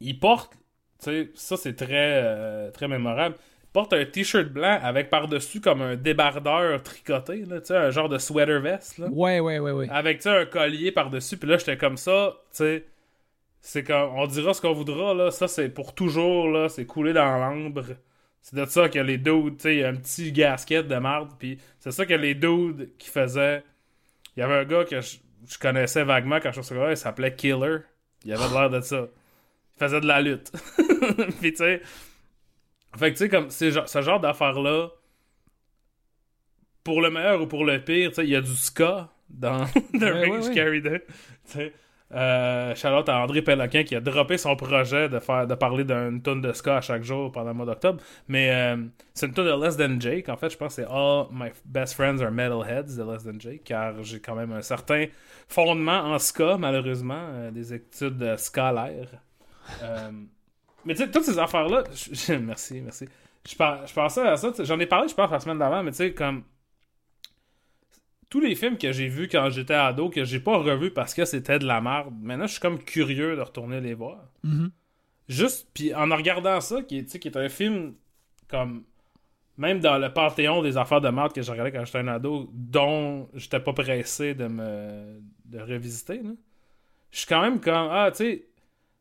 [0.00, 0.52] il porte.
[1.02, 3.36] Tu sais, ça c'est très, euh, très mémorable.
[3.64, 7.90] Il porte un t-shirt blanc avec par-dessus comme un débardeur tricoté, là, tu sais, un
[7.90, 8.98] genre de sweater vest.
[8.98, 9.88] Là Ouais, ouais, ouais, ouais.
[9.90, 11.38] avec tu sais, un collier par-dessus.
[11.38, 12.84] Puis là, j'étais comme ça, tu sais
[13.64, 15.30] c'est qu'on dira ce qu'on voudra, là.
[15.30, 16.68] Ça, c'est pour toujours, là.
[16.68, 17.84] C'est coulé dans l'ambre.
[18.42, 20.96] C'est de ça que les dudes, tu sais, il y a un petit gasket de
[20.96, 23.62] merde Puis c'est ça que les dudes qui faisaient.
[24.36, 27.78] Il y avait un gars que je, connaissais vaguement quand je suis il s'appelait Killer.
[28.24, 29.06] Il avait l'air de ça.
[29.76, 30.50] Il faisait de la lutte.
[31.40, 31.82] puis tu sais.
[32.98, 34.88] Fait que tu sais, comme ce genre d'affaires-là,
[36.82, 39.64] pour le meilleur ou pour le pire, tu sais, il y a du ska dans
[39.98, 40.82] The Ring Carry
[42.14, 46.40] euh, à André Péloquin qui a droppé son projet de faire de parler d'une tonne
[46.40, 48.00] de ska à chaque jour pendant le mois d'octobre.
[48.28, 48.76] Mais euh,
[49.14, 50.28] c'est une tonne de Less Than Jake.
[50.28, 53.38] En fait, je pense que c'est All My Best Friends Are Metalheads de Less Than
[53.38, 55.06] Jake, car j'ai quand même un certain
[55.48, 59.08] fondement en ska, malheureusement, euh, des études scalaires.
[59.82, 60.10] Euh,
[60.84, 61.84] mais tu sais, toutes ces affaires-là,
[62.40, 63.06] merci, merci.
[63.48, 65.90] Je, par- je pensais à ça, j'en ai parlé, je pense, la semaine d'avant, mais
[65.92, 66.44] tu sais, comme.
[68.32, 71.26] Tous les films que j'ai vus quand j'étais ado, que j'ai pas revus parce que
[71.26, 74.24] c'était de la merde, maintenant je suis comme curieux de retourner les voir.
[74.42, 74.70] Mhm.
[75.28, 77.92] Juste, puis en regardant ça, qui est, qui est un film
[78.48, 78.84] comme.
[79.58, 82.48] Même dans le panthéon des affaires de merde que j'ai regardé quand j'étais un ado,
[82.54, 85.20] dont j'étais pas pressé de me.
[85.44, 86.22] de revisiter.
[87.10, 87.88] Je suis quand même comme.
[87.90, 88.46] Ah, tu sais,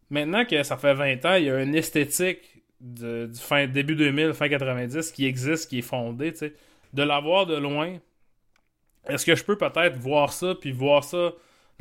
[0.10, 3.96] maintenant que ça fait 20 ans, il y a une esthétique de- du fin, début
[3.96, 6.54] 2000, fin 90 qui existe, qui est fondée, tu sais.
[6.94, 7.98] De la voir de loin,
[9.08, 11.32] est-ce que je peux peut-être voir ça, puis voir ça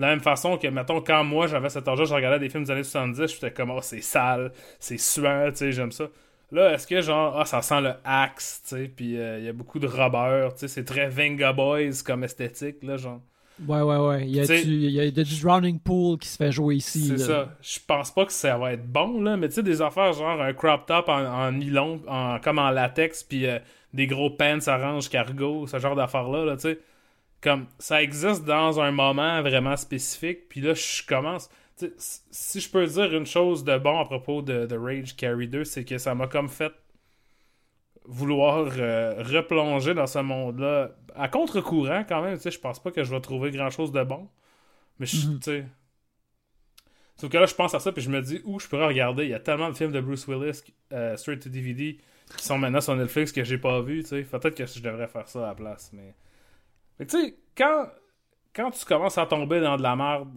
[0.01, 2.65] de la même façon que, mettons, quand moi j'avais cet âge-là, je regardais des films
[2.65, 6.07] des années 70, j'étais comme, oh, c'est sale, c'est suant, tu sais, j'aime ça.
[6.53, 9.49] Là, est-ce que, genre, ah, ça sent le axe, tu sais, puis euh, il y
[9.49, 13.21] a beaucoup de rubber, tu sais, c'est très Venga Boys comme esthétique, là, genre.
[13.69, 14.23] Ouais, ouais, ouais.
[14.27, 17.09] Il y a, du, il y a du drowning pool qui se fait jouer ici.
[17.09, 17.45] C'est là.
[17.45, 17.57] ça.
[17.61, 20.41] Je pense pas que ça va être bon, là, mais tu sais, des affaires genre
[20.41, 23.59] un crop top en, en nylon, en, comme en latex, puis euh,
[23.93, 26.79] des gros pants orange cargo, ce genre d'affaires-là, là, tu sais.
[27.43, 31.49] Comme, ça existe dans un moment vraiment spécifique, puis là, je commence...
[31.97, 35.65] si- je peux dire une chose de bon à propos de, de Rage Carry 2,
[35.65, 36.73] c'est que ça m'a comme fait
[38.05, 43.11] vouloir euh, replonger dans ce monde-là à contre-courant quand même, je pense pas que je
[43.11, 44.29] vais trouver grand-chose de bon.
[44.99, 45.65] Mais je, sais...
[47.17, 49.25] Sauf que là, je pense à ça, puis je me dis où je pourrais regarder.
[49.25, 50.63] Il y a tellement de films de Bruce Willis
[50.93, 51.99] euh, straight to DVD
[52.37, 54.03] qui sont maintenant sur Netflix que j'ai pas vu.
[54.03, 56.15] Peut-être que je devrais faire ça à la place, mais...
[57.01, 57.87] Que, tu sais, quand,
[58.55, 60.29] quand tu commences à tomber dans de la merde,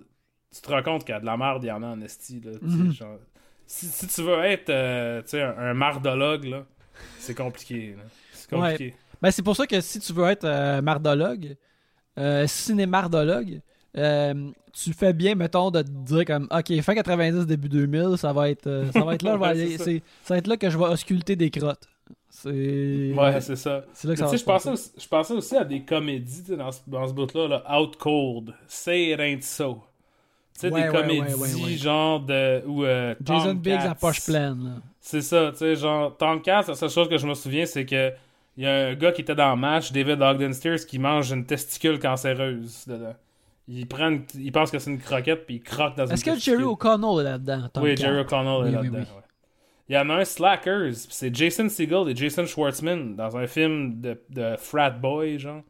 [0.53, 2.01] tu te rends compte qu'il y a de la merde, il y en a en
[2.01, 2.51] esti, là.
[2.61, 2.91] Mhm.
[2.93, 3.17] genre,
[3.65, 6.65] si, si tu veux être, euh, un, un mardologue, là,
[7.17, 7.95] c'est compliqué.
[8.31, 8.95] C'est compliqué.
[9.21, 11.55] Ben, c'est pour ça que si tu veux être euh, mardologue,
[12.17, 13.61] euh, cinémardologue,
[13.97, 18.33] euh, tu fais bien, mettons, de te dire comme, ok, fin 90, début 2000, ça
[18.33, 20.69] va être, euh, ça va être là, je vais aller- ça va être là que
[20.69, 21.87] je vais ausculter des crottes.
[22.29, 23.13] C'est.
[23.15, 23.83] Ouais, c'est ça.
[23.93, 26.79] c'est là que ça je pensais, aussi, je pensais aussi à des comédies dans ce,
[26.87, 29.81] dans ce bout-là, là, Out Cold, Say It Ain't So.
[30.55, 32.63] Tu sais, Ouais, des ouais, comédies ouais, genre de.
[32.67, 34.81] Ou, euh, Jason Biggs à poche pleine.
[34.99, 38.11] C'est ça, tu sais, genre, Tomcat, la seule chose que je me souviens, c'est que
[38.57, 41.31] il y a un gars qui était dans le match, David Ogden Steers, qui mange
[41.31, 43.15] une testicule cancéreuse dedans.
[43.67, 46.23] Il, prend une- il pense que c'est une croquette, puis il croque dans une Est-ce
[46.25, 46.37] que.
[46.37, 47.69] Jerry O'Connell est là-dedans?
[47.77, 47.95] Oui?
[47.97, 48.99] Jerry O'Connell est Oui, là-dedans.
[48.99, 49.22] oui, oui.
[49.89, 53.47] Il y en a un, Slackers, pis c'est Jason Segel et Jason Schwartzman dans un
[53.47, 55.63] film de, de frat boy, genre.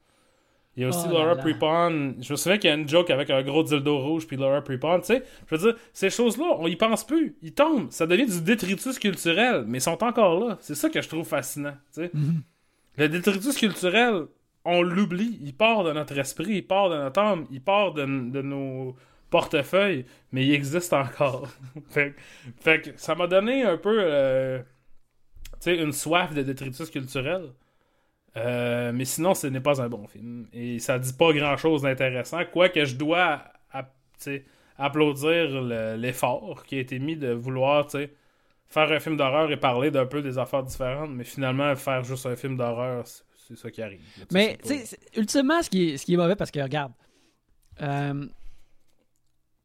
[0.76, 1.36] Il y a aussi Oh Laura là.
[1.36, 2.16] Prepon.
[2.20, 4.61] Je me souviens qu'il y a une joke avec un gros dildo rouge puis Laura
[4.61, 4.99] Prepon.
[5.01, 7.36] Tu sais, je veux dire, ces choses-là, on y pense plus.
[7.43, 7.91] Ils tombent.
[7.91, 10.57] Ça devient du détritus culturel, mais ils sont encore là.
[10.61, 11.76] C'est ça que je trouve fascinant.
[11.93, 12.11] Tu sais.
[12.14, 12.41] Mhm.
[12.97, 14.26] Le détritus culturel,
[14.66, 15.38] on l'oublie.
[15.43, 18.95] Il part de notre esprit, il part de notre âme, il part de, de nos
[19.38, 21.47] portefeuilles, mais il existe encore.
[21.89, 22.19] fait, que-
[22.61, 24.61] fait que ça m'a donné un peu euh,
[25.65, 27.51] une soif de détritus culturel.
[28.36, 30.47] Euh, mais sinon, ce n'est pas un bon film.
[30.53, 32.41] Et ça dit pas grand chose d'intéressant.
[32.51, 33.43] Quoique je dois
[34.77, 39.91] applaudir le- l'effort qui a été mis de vouloir faire un film d'horreur et parler
[39.91, 41.11] d'un peu des affaires différentes.
[41.11, 43.03] Mais finalement, faire juste un film d'horreur,
[43.47, 44.01] c'est ça qui arrive.
[44.17, 46.93] là, Mais, tu sais, ultimement, ce qui, est, ce qui est mauvais, parce que, regarde,
[47.81, 48.25] euh,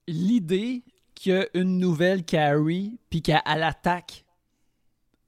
[0.08, 0.82] l'idée
[1.14, 4.24] qu'il y a une nouvelle Carrie, puis qu'elle elle attaque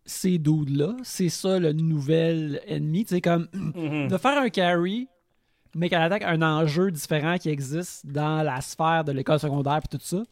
[0.04, 3.04] ces dudes-là, c'est ça le nouvel ennemi.
[3.04, 4.08] Tu sais, comme Mhm.
[4.08, 5.08] de faire un Carrie,
[5.74, 9.98] mais qu'elle attaque un enjeu différent qui existe dans la sphère de l'école secondaire, puis
[9.98, 10.22] tout ça.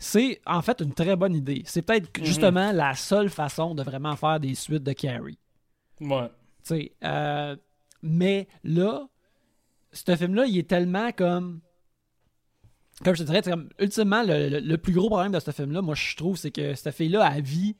[0.00, 1.62] C'est en fait une très bonne idée.
[1.66, 2.24] C'est peut-être Mhm.
[2.24, 5.38] justement la seule façon de vraiment faire des suites de Carrie.
[6.00, 6.28] Ouais.
[6.28, 7.56] Tu sais, euh,
[8.02, 9.06] mais là,
[9.92, 11.60] ce film-là, il est tellement comme.
[13.04, 15.82] Comme je te dirais, comme, ultimement, le, le- le plus gros problème de ce film-là,
[15.82, 17.76] moi, je trouve, c'est que cette fille-là, elle vit.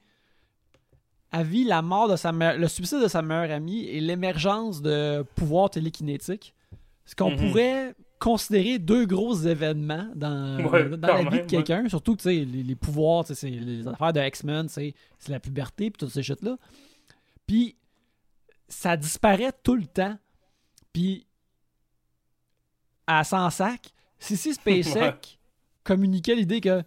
[1.67, 5.71] La mort de sa mère, le suicide de sa meilleure amie et l'émergence de pouvoirs
[5.71, 6.55] télékinétiques.
[7.05, 7.37] Ce qu'on Mhm.
[7.49, 11.89] pourrait considérer deux gros événements dans, Ouais, dans quand la vie même, de quelqu'un.
[11.89, 14.95] Surtout, les, les pouvoirs, c'est les affaires de X-Men, c'est
[15.29, 16.57] la puberté, puis toutes ces shit-là.
[17.47, 17.77] Puis,
[18.69, 20.17] ça disparaît tout le temps.
[20.93, 21.27] Puis,
[23.07, 25.15] à sans sac, si si SpaceX Ouais.
[25.85, 26.83] communiquait l'idée que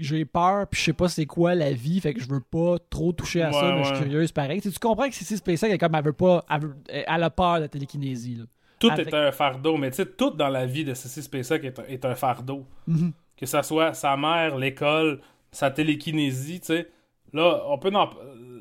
[0.00, 2.76] j'ai peur, puis je sais pas c'est quoi la vie, fait que je veux pas
[2.90, 4.60] trop toucher à ça, mais je suis curieuse pareil.
[4.60, 7.56] Tu comprends que si SpaceX, elle, comme, elle veut pas, elle, veut- elle a peur
[7.56, 8.36] de la télékinésie.
[8.36, 8.44] Là.
[8.78, 11.64] Tout Avec- est un fardeau, mais tu sais, tout dans la vie de Ceci SpaceX
[11.64, 12.66] est un, est un fardeau.
[12.86, 13.12] Mhm.
[13.36, 15.20] Que ça soit sa mère, l'école,
[15.52, 16.88] sa télékinésie, tu sais.
[17.32, 18.10] Là, on peut, en,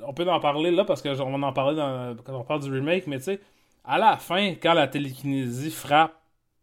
[0.08, 2.62] on peut en parler là parce que on va en parler dans- quand on parle
[2.62, 3.40] du remake, mais tu sais,
[3.84, 6.14] à la fin, quand la télékinésie frappe,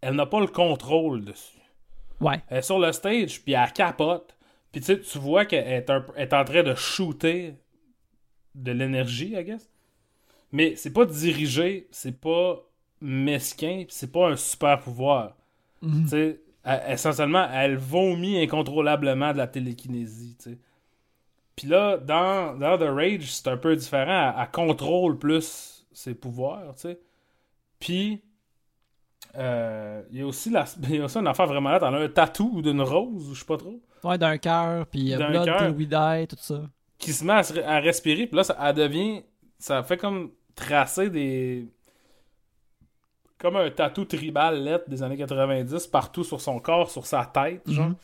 [0.01, 1.59] elle n'a pas le contrôle dessus.
[2.21, 2.41] Ouais.
[2.49, 4.37] Elle est sur le stage, puis elle capote.
[4.73, 7.55] Puis tu sais, tu vois qu'elle est, un- est en train de shooter
[8.55, 9.71] de l'énergie, I guess.
[10.53, 12.61] Mais c'est pas dirigé, c'est pas
[13.01, 15.37] mesquin, c'est pas un super pouvoir.
[15.83, 16.03] Mhm.
[16.05, 20.59] Tu sais, elle- essentiellement, elle vomit incontrôlablement de la télékinésie, tu sais.
[21.57, 24.33] Puis là, dans, dans The Rage, c'est un peu différent.
[24.37, 27.01] Elle, elle contrôle plus ses pouvoirs, tu sais.
[27.81, 28.23] Puis,
[29.39, 31.79] euh, il y a aussi la, il y a aussi une affaire vraiment là.
[31.81, 35.11] Elle a un tatou d'une rose, ou je sais pas trop, Ouais, d'un cœur, puis
[35.11, 35.45] D'un Blood.
[35.59, 36.63] Till We Die, tout ça.
[36.99, 38.27] qui se met à, se- à respirer.
[38.27, 39.23] Puis là, ça, elle devient...
[39.59, 41.67] Ça fait comme tracer des...
[43.39, 47.63] Comme un tatou tribal lettre des années 90 partout sur son corps, sur sa tête,
[47.71, 47.89] genre.
[47.91, 47.97] Mhm.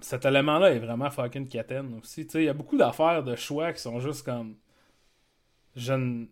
[0.00, 2.26] Cet élément-là est vraiment fucking quétaine aussi.
[2.26, 4.56] Tu sais, il y a beaucoup d'affaires de choix qui sont juste comme.
[5.76, 6.26] Je ne.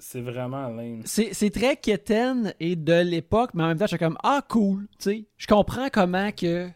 [0.00, 1.02] C'est vraiment lame.
[1.04, 5.10] C'est très quétaine et de l'époque, mais en même temps, j'étais comme Ah, cool, tu
[5.10, 5.24] sais.
[5.36, 6.68] Je comprends comment que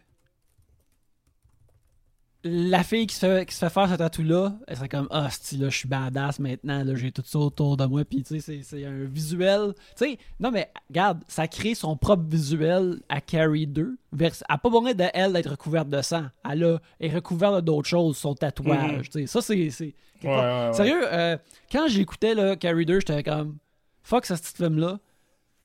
[2.45, 5.29] la fille qui se fait, qui se fait faire ce tatou-là, elle serait comme Ah,
[5.29, 8.35] style, là, je suis badass maintenant, là, j'ai tout ça autour de moi, puis tu
[8.35, 9.73] sais, c'est- c'est un visuel.
[9.97, 13.97] Tu sais, non, mais regarde, ça crée son propre visuel à Carrie 2.
[14.11, 16.25] Vers, elle n'a pas besoin de elle d'être recouverte de sang.
[16.49, 18.91] Elle a, est recouverte d'autres choses, son tatouage.
[18.97, 19.01] Mhm.
[19.03, 19.27] tu sais.
[19.27, 19.69] Ça, c'est.
[19.69, 20.35] c'est- Ouais, ouais,
[20.67, 20.73] ouais.
[20.73, 21.37] Sérieux, euh,
[21.71, 23.57] quand j'écoutais là, Carrie 2, j'étais comme
[24.03, 24.99] fuck ce petit film-là.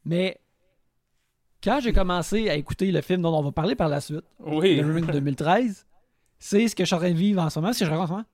[0.05, 0.39] Mais
[1.63, 4.81] quand j'ai commencé à écouter le film dont on va parler par la suite, Oui.
[4.81, 5.87] remake de 2013,
[6.39, 7.91] c'est ce que je suis en train de vivre en ce moment, ce que je
[7.91, 8.25] raconte en ce moment.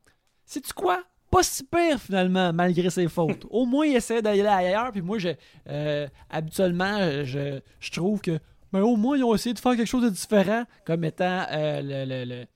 [0.44, 1.02] Sais-tu quoi?
[1.30, 3.44] Pas si pire finalement, malgré ses fautes.
[3.50, 5.30] Au moins, il essaie d'aller ailleurs, puis moi, je,
[5.68, 8.38] euh, habituellement, je, je trouve que
[8.72, 11.80] ben, au moins, ils ont essayé de faire quelque chose de différent comme étant euh,
[11.82, 12.46] le- le- le-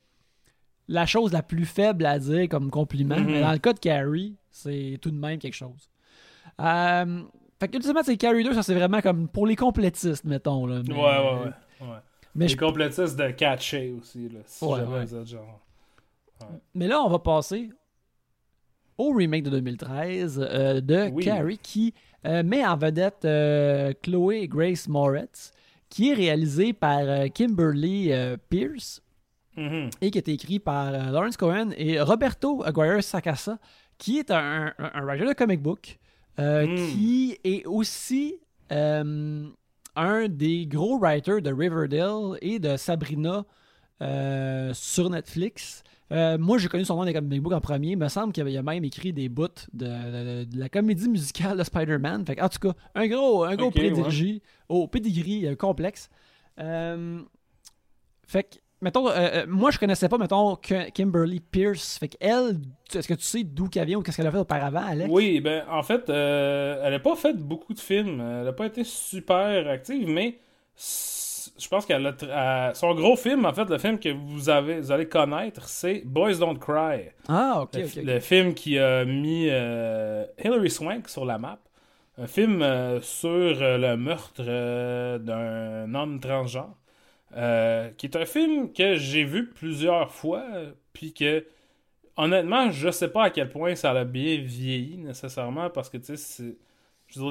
[0.88, 3.18] la chose la plus faible à dire comme compliment.
[3.18, 3.26] Mhm.
[3.26, 5.88] Mais dans le cas de Carrie, c'est tout de même quelque chose.
[6.60, 7.22] Euh,
[7.60, 10.66] fait que, ultimement, c'est Carrie 2, ça c'est vraiment comme pour les complétistes, mettons.
[10.66, 10.82] Là.
[10.86, 11.42] Mais, Ouais, ouais,
[11.80, 11.86] ouais.
[11.88, 11.98] ouais.
[12.38, 14.40] Mais, Les je- complétistes de catcher aussi, là.
[14.46, 15.04] Si Ouais, jamais ouais.
[15.06, 15.60] vous êtes genre.
[16.74, 17.70] mais là, on va passer
[18.96, 21.24] au remake de 2013 euh, de Oui.
[21.24, 21.92] Carrie qui
[22.26, 25.52] euh, met en vedette euh, Chloé Grace Moretz,
[25.88, 28.12] qui est réalisé par euh, Kimberly
[28.48, 29.02] Pierce.
[29.56, 29.90] Mhm.
[30.00, 33.58] et qui est écrit par Lawrence Cohen et Roberto Aguirre Sacasa,
[33.98, 35.98] qui est un, un, un writer de comic book,
[36.38, 36.76] Mm.
[36.92, 38.36] qui est aussi
[40.00, 43.44] un des gros writers de Riverdale et de Sabrina
[44.02, 45.82] euh, sur Netflix.
[46.10, 47.90] Euh, moi, j'ai connu son nom des comic books en premier.
[47.90, 51.58] Il me semble qu'il a même écrit des bouts de, de- de la comédie musicale
[51.58, 52.24] de Spider-Man.
[52.40, 56.08] En tout cas, un gros, un gros Ok, pedigree, au pedigree euh, complexe.
[56.58, 57.20] Euh,
[58.26, 61.98] fait que mettons, euh, euh, moi, je connaissais pas, mettons, Kimberly Pierce.
[61.98, 62.60] Fait qu'elle,
[62.94, 65.10] est-ce que tu sais d'où qu'elle vient ou qu'est-ce qu'elle a fait auparavant, Alex?
[65.12, 68.20] Oui, ben en fait, euh, elle a pas fait beaucoup de films.
[68.20, 70.38] Elle a pas été super active, mais
[71.58, 72.72] je pense qu'elle a.
[72.74, 76.36] son gros film, en fait, le film que vous avez, vous allez connaître, c'est Boys
[76.36, 77.10] Don't Cry.
[77.28, 81.58] Ah, ok, le, film qui a mis euh, Hilary Swank sur la map.
[82.16, 84.42] Un film euh, sur euh, le meurtre
[85.18, 86.76] d'un homme transgenre.
[87.36, 90.44] Euh, qui est un film que j'ai vu plusieurs fois,
[90.92, 91.44] puis que
[92.16, 96.16] honnêtement, je sais pas à quel point ça a bien vieilli nécessairement, parce que tu
[96.16, 96.56] sais,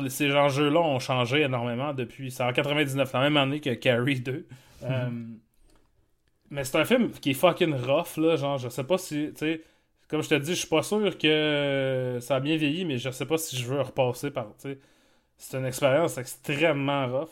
[0.09, 2.31] ces enjeux-là ont changé énormément depuis.
[2.31, 4.47] C'est en 99, la même année que Carrie 2.
[4.83, 5.09] Euh,
[6.49, 8.35] mais c'est un film qui est fucking rough, là.
[8.35, 9.33] Genre, je sais pas si.
[9.37, 9.61] Tu
[10.07, 13.09] comme je te dis, je suis pas sûr que ça a bien vieilli, mais je
[13.09, 14.47] sais pas si je veux repasser par.
[15.37, 17.29] C'est une expérience extrêmement rough.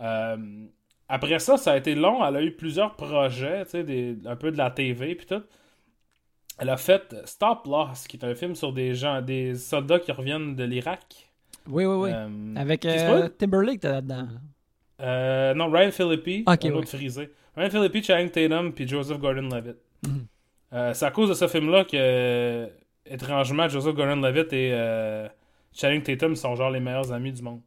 [0.00, 0.66] Euh,
[1.14, 2.24] après ça, ça a été long.
[2.26, 5.42] Elle a eu plusieurs projets, des- un peu de la TV, puis tout.
[6.58, 10.10] Elle a fait Stop Loss, qui est un film sur des gens, des soldats qui
[10.12, 11.30] reviennent de l'Irak.
[11.68, 12.10] Oui, oui, oui.
[12.12, 13.28] Euh, Avec euh?
[13.28, 14.28] Timberlake, là-dedans.
[15.00, 17.30] Euh, non, Ryan Phillippe, Ok, un autre frisé.
[17.56, 19.76] Ryan Phillippe, Channing Tatum, puis Joseph Gordon-Levitt.
[20.06, 20.26] Mhm.
[20.74, 22.68] Euh, c'est à cause de ce film-là que,
[23.06, 25.26] étrangement, Joseph Gordon-Levitt et
[25.74, 27.60] Channing Tatum sont genre les meilleurs amis du monde.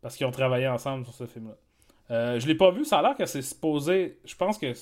[0.00, 1.56] Parce qu'ils ont travaillé ensemble sur ce film-là.
[2.10, 4.18] Euh, je l'ai pas vu, ça a l'air que c'est supposé...
[4.24, 4.72] Je pense que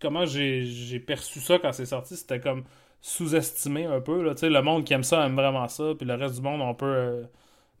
[0.00, 2.64] comment j'ai perçu ça quand c'est sorti, c'était comme
[3.00, 4.22] sous-estimé un peu.
[4.22, 4.34] Là.
[4.40, 6.86] Le monde qui aime ça aime vraiment ça, puis le reste du monde, on peut
[6.86, 7.24] euh,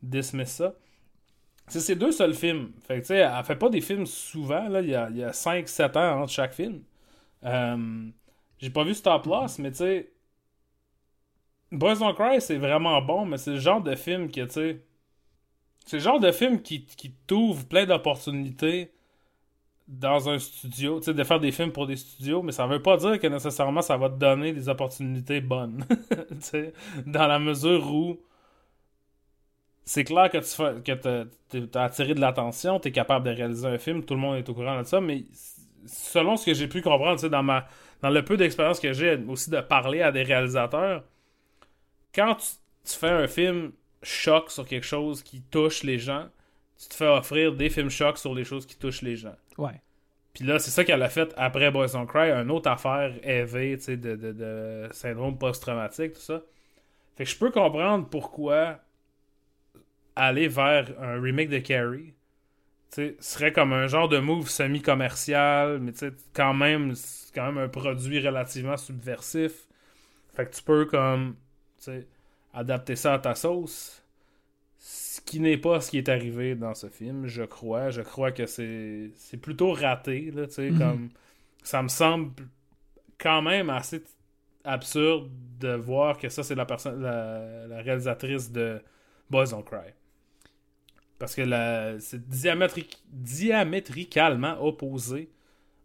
[0.02, 0.74] dismiss ça.
[1.68, 2.72] C'est ses deux seuls films.
[2.86, 4.68] Fait que, elle fait pas des films souvent.
[4.68, 4.80] Là.
[4.82, 6.82] Il, y a, a 5-7 ans entre chaque film.
[7.44, 8.08] Euh,
[8.58, 10.12] J'ai pas vu Stop Loss, mais tu sais.
[11.72, 14.84] Boys Don't Cry, c'est vraiment bon, mais c'est le genre de film que, tu sais.
[15.86, 18.92] C'est le genre de film qui, qui t'ouvre plein d'opportunités
[19.88, 20.98] dans un studio.
[21.00, 23.26] Tu sais, de faire des films pour des studios, mais ça veut pas dire que
[23.28, 25.84] nécessairement ça va te donner des opportunités bonnes.
[26.30, 26.72] tu sais,
[27.06, 28.18] dans la mesure où
[29.84, 30.92] c'est clair que tu fais, que
[31.66, 34.54] t'as- attiré de l'attention, t'es capable de réaliser un film, tout le monde est au
[34.54, 35.24] courant de ça, mais
[35.86, 37.66] selon ce que j'ai pu comprendre, tu dans ma
[38.02, 41.02] dans le peu d'expérience que j'ai aussi de parler à des réalisateurs,
[42.14, 42.46] quand tu,
[42.84, 43.72] tu fais un film
[44.02, 46.28] choc sur quelque chose qui touche les gens,
[46.78, 49.36] tu te fais offrir des films chocs sur les choses qui touchent les gens.
[49.58, 49.80] Ouais.
[50.34, 53.78] Puis là, c'est ça qu'elle a fait après Boys Don't Cry, une autre affaire élevée,
[53.78, 56.42] tu sais, de, de, de syndrome post-traumatique, tout ça.
[57.16, 58.80] Fait que je peux comprendre pourquoi
[60.14, 62.12] aller vers un remake de Carrie,
[62.90, 67.34] tu sais, serait comme un genre de move semi-commercial, mais tu sais, quand même, c'est
[67.34, 69.66] quand même un produit relativement subversif.
[70.34, 71.36] Fait que tu peux comme,
[71.78, 72.06] tu sais,
[72.52, 74.02] adapter ça à ta sauce.
[75.16, 77.90] Ce qui n'est pas ce qui est arrivé dans ce film, je crois.
[77.90, 80.78] Je crois que c'est c'est plutôt raté, là, Mhm.
[80.78, 81.08] comme...
[81.62, 82.32] Ça me semble
[83.18, 84.02] quand même assez
[84.64, 88.80] absurde de voir que ça, c'est la personne, la, la réalisatrice de
[89.30, 89.90] Boys Don't Cry.
[91.18, 95.30] Parce que la- c'est diamétri- diamétricalement opposé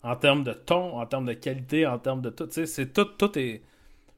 [0.03, 2.47] en termes de ton, en termes de qualité, en termes de tout.
[2.51, 3.61] C'est tout, tout est.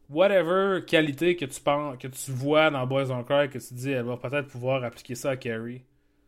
[0.09, 3.91] Whatever qualité que tu penses, que tu vois dans Boys Don't Cry, que tu dis,
[3.91, 5.81] elle va peut-être pouvoir appliquer ça à Carrie,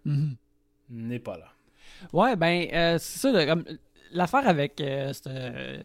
[0.06, 0.36] Mhm.
[0.90, 1.52] n'est pas là.
[2.14, 3.56] Ouais, ben, euh, c'est ça.
[4.12, 5.84] L'affaire avec euh, ce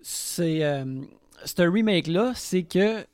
[0.00, 1.02] c'est, euh,
[1.58, 3.04] remake-là, c'est que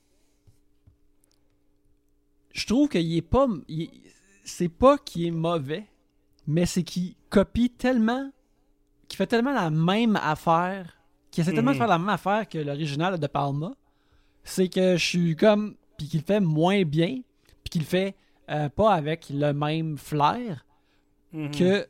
[2.53, 3.47] je trouve qu'il est pas.
[4.45, 5.87] C'est pas qu'il est mauvais,
[6.47, 8.31] mais c'est qu'il copie tellement.
[9.09, 10.97] qu'il fait tellement la même affaire.
[11.35, 11.79] Qu'il essaie tellement de Mhm.
[11.81, 13.73] faire la même affaire que l'original de Palma.
[14.45, 15.75] C'est que je suis comme.
[15.97, 17.21] Puis qu'il fait moins bien,
[17.63, 18.15] puis qu'il fait
[18.51, 20.67] euh, pas avec le même flair
[21.33, 21.51] Mhm.
[21.51, 21.89] que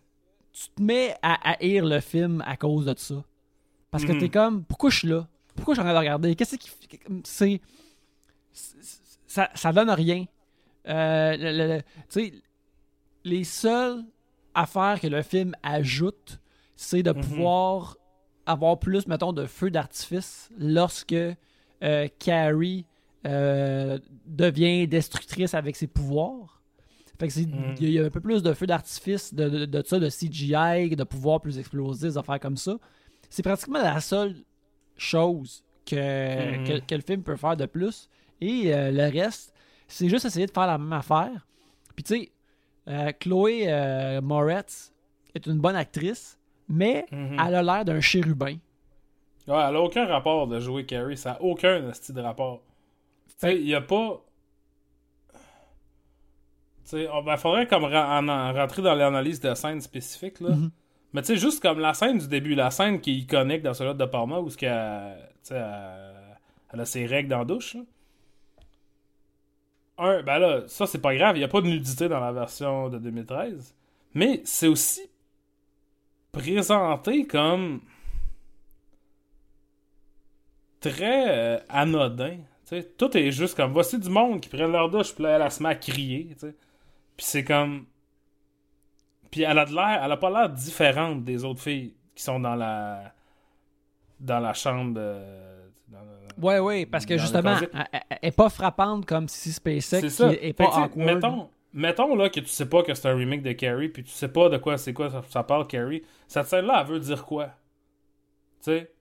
[0.53, 3.24] tu te mets à haïr le film à cause de ça.
[3.90, 4.18] Parce que Mhm.
[4.20, 5.26] t'es comme, pourquoi je suis là?
[5.57, 6.34] Pourquoi je suis en train de regarder?
[6.36, 6.70] Qu'est-ce qui.
[7.24, 7.61] C'est.
[9.26, 10.26] Ça, ça donne rien.
[10.86, 12.32] Euh, le- le- le- tu sais,
[13.24, 14.05] les seules
[14.55, 16.38] affaires que le film ajoute,
[16.76, 17.97] c'est de pouvoir
[18.47, 21.14] avoir plus, mettons, de feux d'artifice lorsque
[21.82, 22.84] euh, Carrie
[23.26, 26.61] euh, devient destructrice avec ses pouvoirs.
[27.18, 27.74] Fait que c'est Mhm.
[27.80, 30.95] il y, a un peu plus de feux d'artifice de, de, de ça, de CGI,
[30.97, 32.76] de pouvoirs plus explosifs, des affaires comme ça.
[33.30, 34.34] C'est pratiquement la seule
[34.97, 36.64] chose que, Mhm.
[36.66, 38.09] que, que le film peut faire de plus.
[38.40, 39.55] Et euh, le reste,
[39.88, 41.47] c'est juste essayer de faire la même affaire.
[41.95, 42.14] Puis tu
[42.86, 44.92] sais, Chloé Moretz
[45.34, 46.38] est une bonne actrice,
[46.68, 47.36] mais Mhm.
[47.46, 48.56] elle a l'air d'un chérubin.
[49.46, 51.16] Ouais, elle a aucun rapport de jouer Carrie.
[51.16, 52.62] Ça a aucun style de rapport.
[53.28, 54.20] Tu sais, il y a pas.
[55.32, 60.40] Tu sais, on- ben, faudrait comme ra- en- en rentrer dans l'analyse de scènes spécifiques,
[60.40, 60.50] là.
[60.50, 60.70] Mhm.
[61.12, 63.72] Mais tu sais, juste comme la scène du début, la scène qui est iconique dans
[63.74, 64.56] celui de Parma, où ce
[65.42, 66.36] sais, elle,
[66.72, 67.74] elle a ses règles dans la douche.
[67.74, 67.80] là.
[69.96, 72.32] Un, ben là, ça c'est pas grave, il n'y a pas de nudité dans la
[72.32, 73.74] version de 2013.
[74.12, 75.02] Mais c'est aussi
[76.35, 77.80] présenté comme
[80.80, 82.39] très euh, anodin.
[82.99, 85.51] Tout est juste comme voici du monde qui prennent leur douche, puis là, elle, elle
[85.53, 86.35] se met à crier.
[86.41, 87.87] Puis c'est comme.
[89.30, 92.41] Puis elle a de l'air, elle a pas l'air différente des autres filles qui sont
[92.41, 93.12] dans la
[94.20, 94.95] dans la chambre.
[94.97, 97.57] euh, dans le- Ouais, ouais, parce que justement,
[97.93, 100.97] elle, est pas frappante comme si SpaceX est Fait pas awkward.
[100.97, 104.10] Mettons, mettons là que tu sais pas que c'est un remake de Carrie, puis tu
[104.10, 106.02] sais pas de quoi c'est quoi ça, parle Carrie.
[106.28, 107.46] Cette scène-là, elle veut dire quoi?
[107.46, 108.92] Tu sais,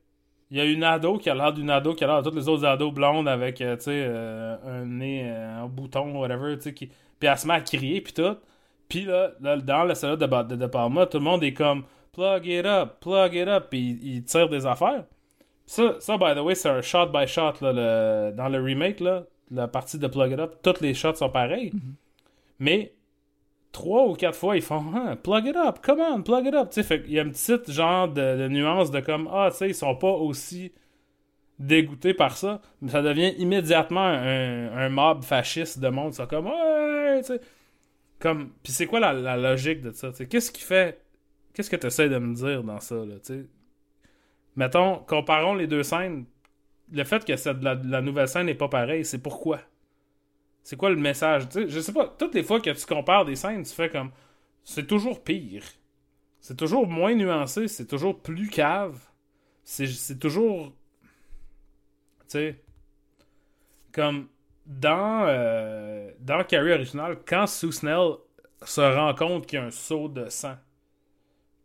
[0.52, 2.38] il y a une ado qui a l'air d'une ado qui a l'air de toutes
[2.38, 6.56] les autres ados blondes avec, euh, tu sais, euh, un nez euh, en bouton, whatever,
[6.58, 6.88] tu sais, qui...
[6.88, 8.36] puis elle se met à crier, puis tout.
[8.90, 12.46] Puis là, là, dans le salon de, de, Palma, tout le monde est comme plug
[12.46, 15.06] it up, plug it up, puis il, il tire des affaires.
[15.66, 19.24] Ça, ça, by the way, c'est un shot by shot là, dans le remake, là,
[19.52, 21.72] la partie de plug it up, toutes les shots sont pareils.
[22.64, 22.96] Mais
[23.74, 26.70] trois ou quatre fois, ils font Ah, plug it up, come on, plug it up.
[26.72, 29.68] Tu sais, qu'il y a une petite genre de, nuance de comme Ah, tu sais,
[29.68, 30.72] ils sont pas aussi
[31.60, 32.62] dégoûtés par ça.
[32.82, 36.14] Mais ça devient immédiatement un, mob fasciste de monde.
[36.14, 37.42] Ça comme Ouais, tu sais.
[38.20, 40.12] Comme, puis c'est quoi la, logique de ça?
[40.30, 41.02] Qu'est-ce qui fait.
[41.54, 42.96] Qu'est-ce que tu essaies de me dire dans ça?
[42.96, 43.46] Là, tu sais?
[44.56, 46.24] Mettons, comparons les deux scènes.
[46.94, 47.34] Le fait que
[47.88, 49.60] la nouvelle scène n'est pas pareille, c'est pourquoi?
[50.64, 51.48] C'est quoi le message?
[51.54, 54.12] Je sais pas, toutes les fois que tu compares des scènes, tu fais comme.
[54.64, 55.64] C'est toujours pire.
[56.40, 58.98] C'est toujours moins nuancé, c'est toujours plus cave.
[59.64, 60.74] C'est toujours.
[62.22, 62.62] Tu sais.
[63.92, 64.28] Comme
[64.66, 65.26] dans.
[65.28, 68.14] euh, dans Carrie original, quand Sue Snell
[68.66, 70.60] se rend compte qu'il y a un saut de sang, tu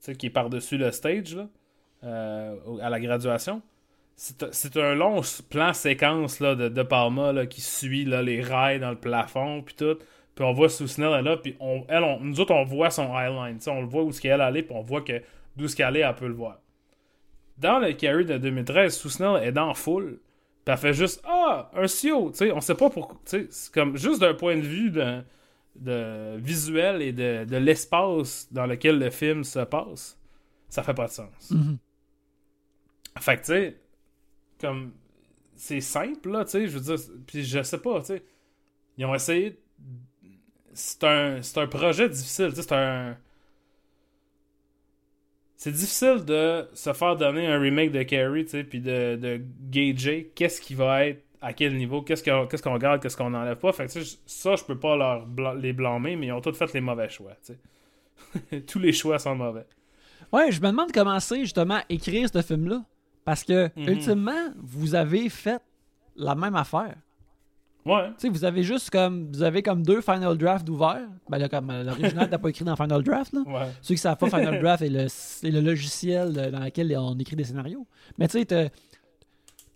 [0.01, 1.49] sais, qui est par-dessus le stage, là,
[2.03, 3.63] euh, à la graduation.
[4.21, 8.81] C'est un long plan séquence là, de, de Palma là, qui suit là, les rails
[8.81, 9.97] dans le plafond puis tout.
[10.35, 12.91] Puis on voit Sue Snell elle, là, puis on, elle, on- nous autres on voit
[12.91, 13.13] son
[13.61, 15.23] sais, on le voit où ce qu'elle allait, puis on voit que
[15.57, 16.59] d'où ce qu'elle est, elle peut le voir.
[17.59, 20.19] Dans le Carrie de 2013, Sue Snell est dans la foule,
[20.65, 24.21] puis elle fait juste ah un CEO, sais, on sait pas pourquoi, c'est comme juste
[24.21, 25.23] d'un point de vue de,
[25.77, 30.19] de visuel et de, de l'espace dans lequel le film se passe,
[30.69, 31.51] ça fait pas de sens.
[31.53, 31.79] Mhm.
[33.21, 33.77] Fait que, tu sais,
[34.61, 34.93] comme.
[35.57, 37.05] C'est simple, là, tu sais, je veux dire.
[37.27, 38.23] Puis je sais pas, tu sais.
[38.97, 39.59] Ils ont essayé.
[40.73, 43.17] C'est un, c'est un projet difficile, tu sais, c'est un.
[45.57, 49.41] C'est difficile de se faire donner un remake de Carrie, tu sais, puis de, de
[49.69, 53.73] gager qu'est-ce qui va être, à quel niveau, qu'est-ce qu'on garde, qu'est-ce qu'on enlève pas.
[53.73, 56.81] Fait que, ça, je peux pas leur les blâmer, mais ils ont tous fait les
[56.81, 58.61] mauvais choix, tu sais.
[58.67, 59.67] Tous les choix sont mauvais.
[60.33, 62.85] Ouais, je me demande comment c'est justement écrire ce film-là.
[63.29, 63.89] Parce que, Mhm.
[63.89, 65.61] ultimement, vous avez fait
[66.17, 66.95] la même affaire.
[67.85, 68.09] Ouais.
[68.11, 69.29] Tu sais, vous avez juste comme.
[69.33, 71.09] Vous avez comme deux Final Draft ouverts.
[71.29, 73.41] Ben là, comme euh, l'original, t'as pas écrit dans Final Draft, là.
[73.47, 73.69] Ouais.
[73.83, 75.07] Ceux qui savent pas, Final Draft est le,
[75.51, 77.87] le logiciel dans lequel on écrit des scénarios.
[78.17, 78.69] Mais tu sais, t'as,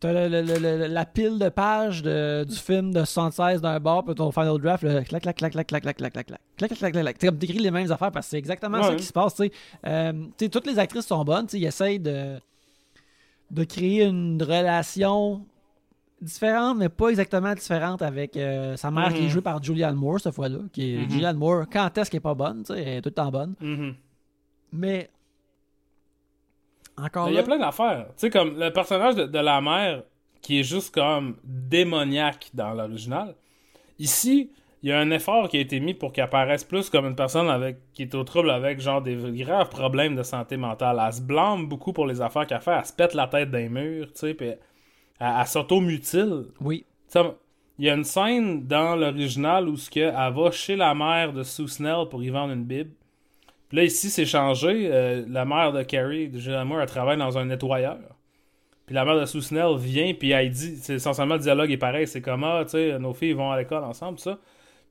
[0.03, 4.82] la pile de pages de- du film de 76 d'un bord, puis ton Final Draft,
[4.82, 7.18] le clac, clac, clac, clac, clac, clac, clac, clac, clac, clac, clac, clac, clac.
[7.18, 8.96] T'es comme t'écris les mêmes affaires parce que c'est exactement ça Ouais.
[8.96, 9.34] qui se passe.
[9.34, 9.53] Tu sais,
[9.86, 11.46] Euh, tu sais, toutes les actrices sont bonnes.
[11.46, 12.36] Tu sais, ils essayent de,
[13.53, 15.44] de créer une relation
[16.20, 19.28] différente, mais pas exactement différente avec euh, sa mère qui est Mhm.
[19.28, 20.59] jouée par Julianne Moore cette fois-là.
[20.72, 21.11] Qui est, Mhm.
[21.11, 22.62] Julianne Moore, quand est-ce qu'elle est pas bonne?
[22.64, 23.55] Tu sais, elle est tout le temps bonne.
[23.61, 23.94] Mhm.
[24.72, 25.11] Mais
[26.96, 28.07] encore Il y a plein d'affaires.
[28.11, 30.03] Tu sais, comme le personnage de, de la mère
[30.40, 33.34] qui est juste comme démoniaque dans l'original.
[33.98, 34.50] Ici,
[34.82, 37.14] il y a un effort qui a été mis pour qu'elle apparaisse plus comme une
[37.14, 41.00] personne avec qui est au trouble avec genre des graves problèmes de santé mentale.
[41.04, 42.72] Elle se blâme beaucoup pour les affaires qu'elle fait.
[42.76, 44.58] Elle se pète la tête d'un mur, tu sais, puis elle,
[45.20, 46.46] elle s'auto-mutile.
[46.60, 46.84] oui,
[47.78, 51.32] Il y a une scène dans l'original où ce que elle va chez la mère
[51.32, 52.90] de Sue Snell pour y vendre une bible.
[53.68, 54.90] Puis là, ici, c'est changé.
[54.92, 57.98] Euh, la mère de Carrie, de Julianne Moore, elle travaille dans un nettoyeur.
[58.84, 61.78] Puis la mère de Sue Snell vient, puis elle dit, c'est essentiellement le dialogue est
[61.78, 64.38] pareil, c'est comme, ah, tu sais, nos filles vont à l'école ensemble, ça.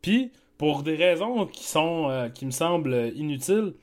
[0.02, 3.74] Puis, pour des raisons qui sont, euh, qui me semblent inutiles,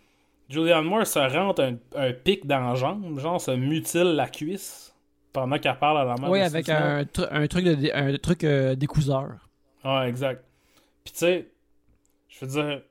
[0.48, 4.94] Julianne Moore se rentre un, un pic dans la jambe, genre se mutile la cuisse
[5.32, 8.44] pendant qu'elle parle à la mère oui avec un, tru- un truc de un truc
[8.44, 9.48] euh, découseur.
[9.84, 10.44] Ouais, exact.
[11.04, 11.48] Puis tu sais,
[12.28, 12.82] je veux dire,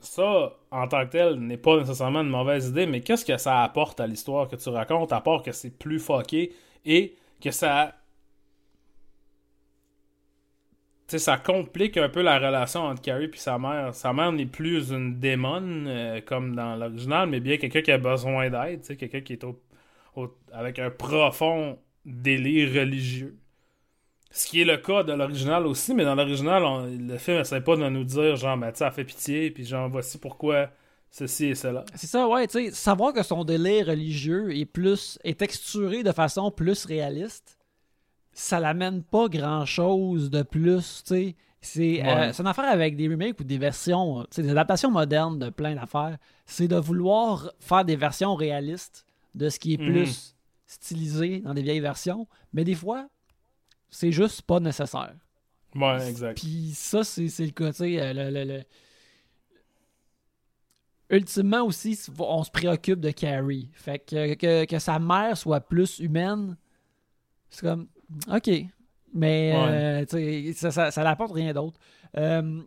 [0.00, 3.62] ça, en tant que tel, n'est pas nécessairement une mauvaise idée, mais qu'est-ce que ça
[3.64, 6.54] apporte à l'histoire que tu racontes, à part que c'est plus fucké
[6.84, 7.94] et que ça
[11.06, 13.94] ça complique un peu la relation entre Carrie et sa mère.
[13.94, 17.98] Sa mère n'est plus une démon euh, comme dans l'original, mais bien quelqu'un qui a
[17.98, 19.44] besoin d'aide, quelqu'un qui est
[20.52, 23.36] avec un profond délire religieux.
[24.30, 26.62] Ce qui est le cas de l'original aussi, mais dans l'original,
[26.98, 30.18] le film essaie pas de nous dire, genre, ben, elle fait pitié, puis genre, voici
[30.18, 30.70] pourquoi
[31.08, 31.84] ceci et cela.
[31.94, 36.10] C'est ça, ouais, tu sais, savoir que son délire religieux est plus est texturé de
[36.10, 37.56] façon plus réaliste,
[38.34, 41.36] ça l'amène pas grand chose de plus, tu sais.
[41.60, 42.28] C'est Ouais.
[42.28, 46.18] euh, une affaire avec des remakes ou des versions, des adaptations modernes de plein d'affaires.
[46.44, 49.86] C'est de vouloir faire des versions réalistes de ce qui est Mhm.
[49.92, 53.08] plus stylisé dans des vieilles versions, mais des fois,
[53.88, 55.14] c'est juste pas nécessaire.
[55.74, 56.38] Ouais, exact.
[56.40, 58.64] Puis ça, c'est le sais, euh, le- le- le-
[61.10, 63.68] Ultimement aussi, on se préoccupe de Carrie.
[63.74, 66.56] Fait que, que, que sa mère soit plus humaine,
[67.50, 67.86] c'est comme,
[68.32, 68.50] OK.
[69.12, 69.52] Mais,
[70.08, 71.78] euh, ça, ça, ça n'apporte rien d'autre.
[72.16, 72.60] Euh,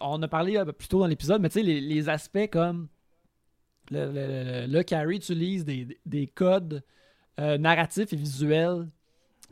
[0.00, 2.88] on a parlé euh, plus tôt dans l'épisode, mais les, les aspects comme
[3.90, 6.82] le, le, le- le Carrie utilise des, des codes
[7.38, 8.88] narratifs et visuels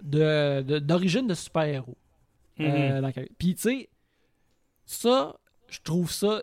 [0.03, 1.97] de- de- d'origine de, super-héros.
[3.13, 3.31] Carrie.
[3.39, 3.89] Puis, tu sais,
[4.85, 5.37] ça,
[5.69, 6.43] je trouve ça.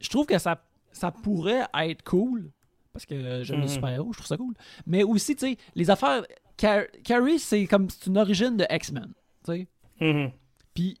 [0.00, 0.62] Je trouve que ça,
[0.92, 2.50] ça pourrait être cool.
[2.92, 3.72] Parce que j'aime les Mhm.
[3.74, 4.54] super-héros, je trouve ça cool.
[4.86, 6.22] Mais aussi, tu sais, les affaires.
[6.56, 7.88] Car- Carrie, c'est comme.
[7.90, 9.12] C'est une origine de X-Men.
[9.44, 9.68] Tu sais.
[10.00, 10.30] Mhm.
[10.74, 10.98] Puis,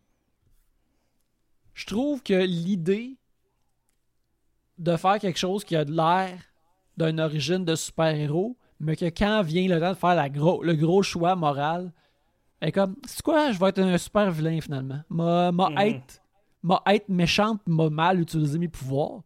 [1.74, 3.16] je trouve que l'idée
[4.78, 6.38] de faire quelque chose qui a de l'air
[6.96, 10.74] d'une origine de super-héros, mais que quand vient le temps de faire la gros, le
[10.74, 11.92] gros choix moral,
[12.60, 15.00] est comme, c'est quoi, je vais être un super vilain finalement.
[15.10, 16.22] M'a m'a être,
[16.62, 19.22] m'a être méchante, m'a mal utilisé mes pouvoirs.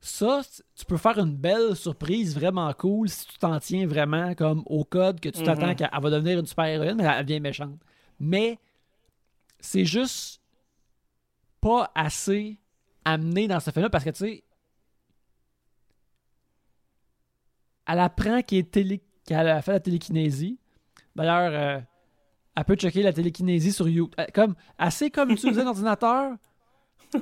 [0.00, 0.42] Ça,
[0.76, 4.84] tu peux faire une belle surprise vraiment cool si tu t'en tiens vraiment comme au
[4.84, 5.74] code que tu t'attends Mhm.
[5.76, 7.80] qu'elle elle va devenir une super héroïne, mais elle devient méchante.
[8.20, 8.58] Mais
[9.58, 10.40] c'est juste
[11.60, 12.60] pas assez
[13.04, 14.44] amené dans ce film-là parce que tu sais,
[17.86, 20.58] elle apprend qu'elle télé- a fait la télékinésie.
[21.16, 21.80] D'ailleurs, euh,
[22.54, 24.14] elle peut checker la télékinésie sur YouTube.
[24.20, 26.36] Euh, Comme, elle sait comme utiliser un ordinateur,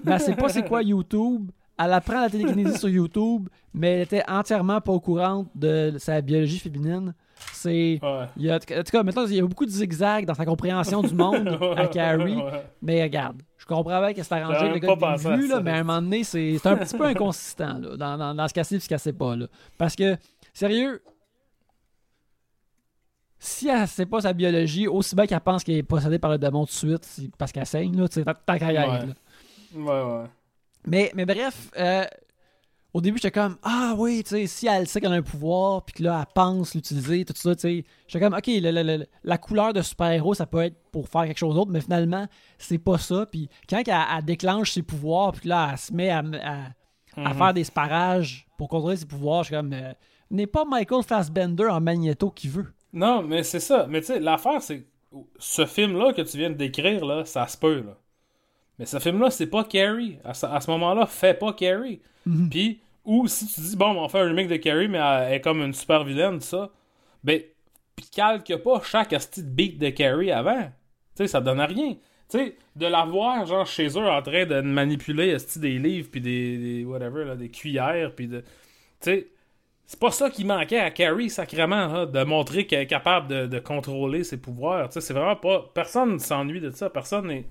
[0.05, 1.51] mais elle sait pas c'est quoi YouTube.
[1.79, 6.21] Elle apprend la télékinésie sur YouTube, mais elle était entièrement pas au courant de sa
[6.23, 7.13] biologie féminine.
[7.53, 7.99] C'est.
[8.03, 8.27] Ouais.
[8.37, 10.47] Il y a, en tout cas, maintenant, il y a beaucoup de zigzags dans sa
[10.47, 12.37] compréhension du monde à Carrie.
[12.37, 12.65] Ouais.
[12.81, 15.73] Mais regarde, je comprends bien que c'est arrangé J'avais avec le gars vue, là, mais
[15.73, 18.65] à un moment donné, c'est un petit peu inconsistant là, dans, dans, dans ce qu'elle
[18.65, 19.37] sait et ce qu'elle sait pas.
[19.37, 19.47] Là.
[19.77, 20.17] Parce que,
[20.55, 21.03] sérieux,
[23.39, 26.39] si elle sait pas sa biologie, aussi bien qu'elle pense qu'elle est possédée par le
[26.39, 29.07] démon tout de suite, parce qu'elle saigne, là, tu sais, tant.
[29.75, 30.25] Ouais, ouais.
[30.87, 32.05] Mais, mais bref, euh,
[32.95, 35.85] au début, j'étais comme, ah oui, tu sais, si elle sait qu'elle a un pouvoir,
[35.85, 38.83] puis que là, elle pense l'utiliser, tout ça, tu sais, j'étais comme, ok, le- le-
[38.99, 42.27] le- la couleur de super-héros, ça peut être pour faire quelque chose d'autre, mais finalement,
[42.57, 43.27] c'est pas ça.
[43.31, 47.33] Puis quand elle, elle déclenche ses pouvoirs, puis là, elle se met à, à- à
[47.33, 47.35] Mhm.
[47.39, 49.93] faire des sparages pour contrôler ses pouvoirs, je suis comme, euh,
[50.31, 52.67] n'est pas Michael Fassbender en magnéto qui veut.
[52.93, 53.87] Non, mais c'est ça.
[53.89, 54.87] Mais tu sais, l'affaire, c'est que
[55.39, 57.97] ce film-là que tu viens de décrire, là, ça se peut, là.
[58.79, 60.19] Mais ce film-là, c'est pas Carrie.
[60.25, 62.01] À ce, à ce moment-là, fait pas Carrie.
[62.27, 62.51] Mhm.
[62.51, 65.41] Puis, ou si tu dis, bon, on fait un remake de Carrie, mais elle est
[65.41, 66.71] comme une super vilaine, ça,
[67.23, 67.41] ben,
[67.95, 70.65] puis calque pas chaque asti de beat de Carrie avant.
[71.17, 71.95] Tu sais, ça donne à rien.
[72.29, 76.09] Tu sais, de la voir, genre, chez eux, en train de manipuler asti des livres,
[76.11, 78.41] puis des, des whatever, là, des cuillères, puis de...
[78.41, 78.45] Tu
[79.01, 79.29] sais,
[79.87, 83.47] c'est pas ça qui manquait à Carrie, sacrément, là, de montrer qu'elle est capable de,
[83.47, 84.89] de contrôler ses pouvoirs.
[84.89, 85.71] Tu sais, c'est vraiment pas...
[85.73, 86.91] Personne ne s'ennuie de ça.
[86.91, 87.47] Personne n'est...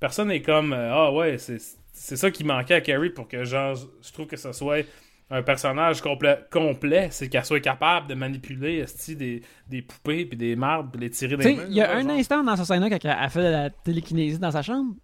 [0.00, 0.72] Personne n'est comme...
[0.72, 1.58] euh, ah ouais, c'est,
[1.92, 4.84] ça qui manquait à Carrie pour que, genre, je trouve que ce soit
[5.30, 10.56] un personnage complet, complet c'est qu'elle soit capable de manipuler des, des poupées, puis des
[10.56, 11.64] marbres, puis les tirer des mains.
[11.68, 12.10] il y a un genre.
[12.12, 14.94] instant dans sa scène-là quand elle fait de la télékinésie dans sa chambre,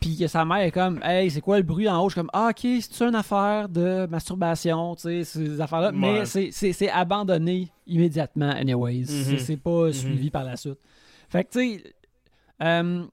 [0.00, 2.08] puis que sa mère est comme, hey, c'est quoi le bruit en haut?
[2.08, 5.90] Je suis comme, ah, ok, c'est une affaire de masturbation, tu sais, ces affaires-là.
[5.90, 5.96] Ouais.
[5.96, 9.04] Mais c'est- abandonné immédiatement, anyways.
[9.04, 9.38] C'est- Mhm.
[9.38, 10.78] C'est pas suivi par la suite.
[11.28, 11.94] Fait que, tu sais,
[12.62, 13.04] euh,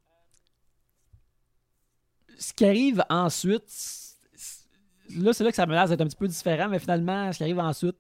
[2.40, 6.08] ce qui arrive ensuite, c'est- c'est- là, c'est là que ça me laisse d'être un
[6.08, 7.98] petit peu différent, mais finalement, ce qui arrive ensuite,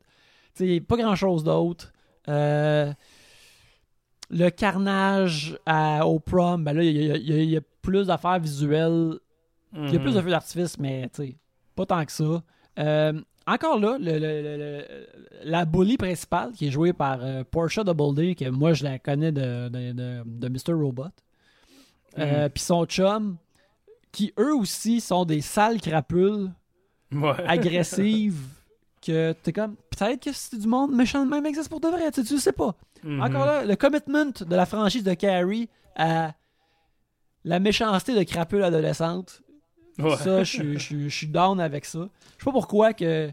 [0.56, 1.91] tu sais, pas grand-chose d'autre.
[2.28, 2.91] Euh,
[4.30, 9.16] le carnage à- au prom, ben là, il y, a- y y plus d'affaires visuelles.
[9.74, 10.02] Il y a Mhm.
[10.03, 11.36] plus de feux d'artifice, mais tu sais,
[11.76, 12.44] pas tant que ça.
[12.80, 14.84] Euh, encore là, le- le- le- le-
[15.44, 19.32] la bully principale, qui est jouée par euh, Portia Doubleday, que moi je la connais
[19.32, 20.74] de, de, de- de Mr.
[20.74, 21.06] Robot.
[22.18, 22.49] Mhm.
[22.49, 23.38] Puis son chum,
[24.11, 26.52] qui eux aussi sont des sales crapules
[27.11, 27.34] Ouais.
[27.48, 28.40] agressives,
[29.02, 32.11] que t'es comme, peut-être que c'est du monde méchant de même existe pour de vrai,
[32.11, 32.76] tu, sais, tu sais pas.
[33.03, 33.22] Mhm.
[33.22, 36.34] Encore là, le commitment de la franchise de Carrie à
[37.45, 39.41] la méchanceté de crapule adolescente,
[39.98, 40.15] Ouais.
[40.18, 40.77] ça, je
[41.10, 41.99] suis- down avec ça.
[42.38, 43.31] Je sais pas pourquoi que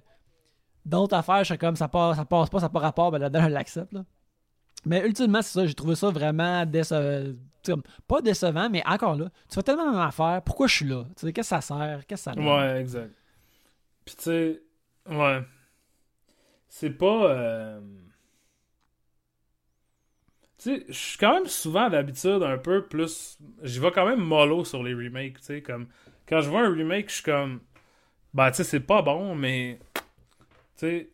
[0.85, 3.19] d'autres affaires, je suis comme ça passe, ça passe pas, ça n'a pas rapport, ben
[3.19, 3.93] là-dedans, je l'accepte.
[3.93, 4.05] là.
[4.85, 7.33] Mais ultimement, c'est ça, j'ai trouvé ça vraiment décevant.
[8.07, 11.05] Pas décevant, mais encore là, tu fais tellement la même affaire, pourquoi je suis là?
[11.17, 12.07] Tu sais, qu'est-ce que ça sert?
[12.07, 12.41] Qu'est-ce que ça?
[12.41, 13.15] Ouais, exact.
[14.05, 14.63] Puis tu sais,
[15.07, 15.43] ouais.
[16.69, 17.31] C'est pas.
[17.33, 17.81] euh,
[20.59, 23.39] Tu sais, je suis quand même souvent d'habitude un peu plus.
[23.63, 25.63] J'y vais quand même mollo sur les remakes, tu sais.
[25.63, 25.89] Comme.
[26.29, 27.61] Quand je vois un remake, je suis comme.
[28.35, 29.79] Bah, tu sais, c'est pas bon, mais.
[30.77, 31.11] Tu sais.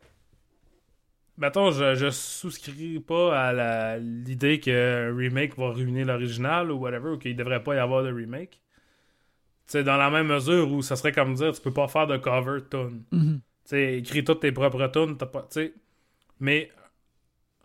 [1.39, 7.19] Mettons, je, je souscris pas à l'idée qu'un remake va ruiner l'original ou whatever, ou
[7.19, 8.61] qu'il devrait pas y avoir de remake.
[9.67, 12.19] Sais, dans la même mesure où ça serait comme dire, tu peux pas faire de
[12.19, 13.05] cover tune.
[13.11, 15.43] Tu sais, écris toutes tes propres tunes, t'as pas.
[15.43, 15.75] Tu sais.
[16.41, 16.71] Mais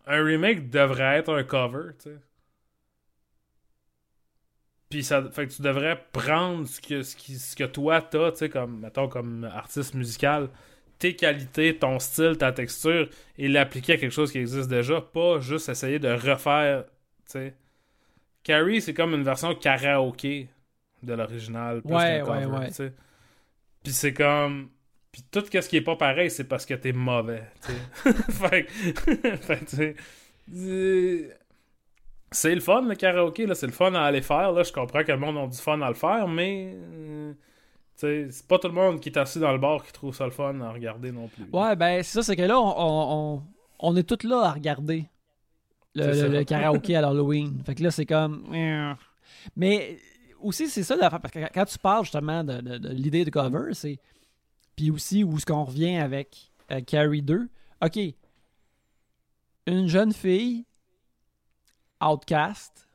[0.05, 2.17] un remake devrait être un cover, tu sais.
[4.89, 8.31] Puis ça fait que tu devrais prendre ce que, ce qui, ce que toi t'as,
[8.31, 10.49] tu sais, comme, mettons, comme artiste musical,
[10.99, 15.39] tes qualités, ton style, ta texture, et l'appliquer à quelque chose qui existe déjà, pas
[15.39, 16.85] juste essayer de refaire,
[17.25, 17.53] sais.
[18.43, 20.47] Carrie, c'est comme une version karaoké
[21.03, 22.69] de l'original, Ouais, ouais, ouais.
[23.83, 24.69] Puis c'est comme...
[25.11, 27.43] Puis tout ce qui est pas pareil, c'est parce que t'es mauvais,
[28.29, 28.71] fait que...
[29.37, 29.95] fait que, tu sais,
[30.55, 31.29] euh,
[32.31, 33.55] C'est le fun, le karaoké, là.
[33.55, 34.63] C'est le fun à aller faire, là.
[34.63, 36.75] Je comprends que le monde a du fun à le faire, mais...
[37.97, 40.31] c'est pas tout le monde qui est assis dans le bar qui trouve ça le
[40.31, 41.45] fun à regarder non plus.
[41.51, 43.41] Ouais, ben c'est ça, c'est que là, on,
[43.79, 45.09] on, est tous là à regarder
[45.95, 47.61] le, le- le karaoké à l'Halloween.
[47.65, 48.45] Fait que là, c'est comme.
[49.55, 49.97] Mais
[50.39, 53.29] aussi, c'est ça l'affaire, parce que quand tu parles justement de, de- de l'idée de
[53.31, 53.99] cover, c'est.
[54.75, 57.49] Puis aussi, où est-ce qu'on revient avec euh, Carrie 2.
[57.83, 57.97] Ok.
[59.65, 60.65] Une jeune fille,
[62.01, 62.86] outcast,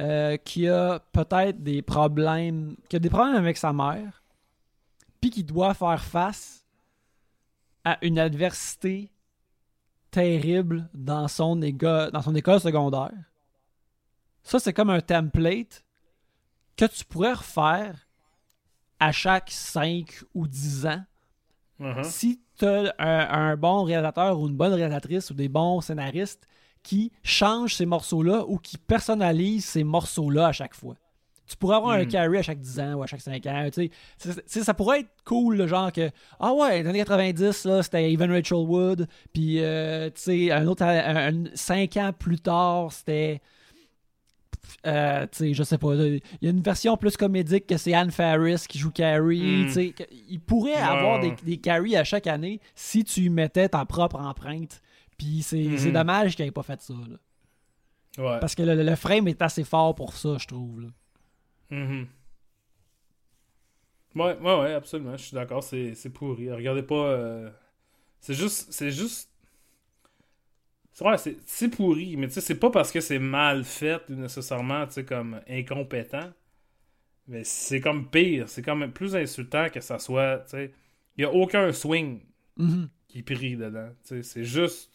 [0.00, 2.76] euh, qui a peut-être des problèmes.
[2.88, 4.22] qui a des problèmes avec sa mère,
[5.20, 6.64] puis qui doit faire face
[7.84, 9.10] à une adversité
[10.10, 13.12] terrible dans son, égo- dans son école secondaire.
[14.42, 15.84] Ça, c'est comme un template
[16.76, 18.06] que tu pourrais refaire
[19.00, 21.04] à chaque 5 ou 10 ans
[21.80, 22.04] Uh-huh.
[22.04, 26.46] si tu as un, un bon réalisateur ou une bonne réalisatrice ou des bons scénaristes
[26.84, 30.94] qui changent ces morceaux-là ou qui personnalisent ces morceaux-là à chaque fois.
[31.46, 32.08] Tu pourrais avoir un Mm.
[32.08, 33.68] carry à chaque 10 ans ou à chaque 5 ans.
[34.46, 38.10] ça pourrait être cool, le genre que Ah ouais, dans les années 90, là, c'était
[38.12, 39.06] Evan Rachel Wood.
[39.32, 43.42] Puis, euh, tu sais, un autre, un, 5 ans plus tard, c'était.
[44.86, 45.94] Euh, je sais pas.
[45.94, 49.66] Il y a une version plus comédique que c'est Anne Faris qui joue Carrie.
[49.66, 49.92] Mm.
[49.92, 53.68] que- Il pourrait Ouais, avoir des, des Carrie à chaque année si tu y mettais
[53.68, 54.80] ta propre empreinte.
[55.18, 55.78] Puis c'est Mhm.
[55.78, 56.94] c'est dommage qu'il ait pas fait ça.
[56.94, 57.16] là.
[58.18, 58.40] Ouais.
[58.40, 60.82] Parce que le, le frame est assez fort pour ça, je trouve.
[60.82, 60.88] là.
[61.70, 62.06] Mhm.
[64.14, 65.16] Ouais, ouais, ouais, absolument.
[65.16, 66.50] Je suis d'accord, c'est pourri.
[66.50, 66.94] Regardez pas.
[67.10, 67.50] euh,
[68.20, 68.72] C'est juste.
[68.72, 69.30] C'est juste.
[70.92, 74.86] C'est vrai, c'est pourri, mais tu sais, c'est pas parce que c'est mal fait nécessairement,
[74.86, 76.30] tu sais, comme incompétent.
[77.26, 78.48] Mais c'est comme pire.
[78.48, 80.72] C'est comme plus insultant que ça soit, tu sais.
[81.16, 82.20] Il y a aucun swing
[82.56, 82.88] Mhm.
[83.08, 83.88] qui prie dedans.
[84.06, 84.93] Tu sais, C'est juste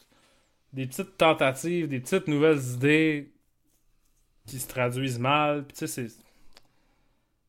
[0.73, 3.31] des petites tentatives, des petites nouvelles idées
[4.45, 5.63] qui se traduisent mal.
[5.65, 6.15] Puis tu sais, c'est.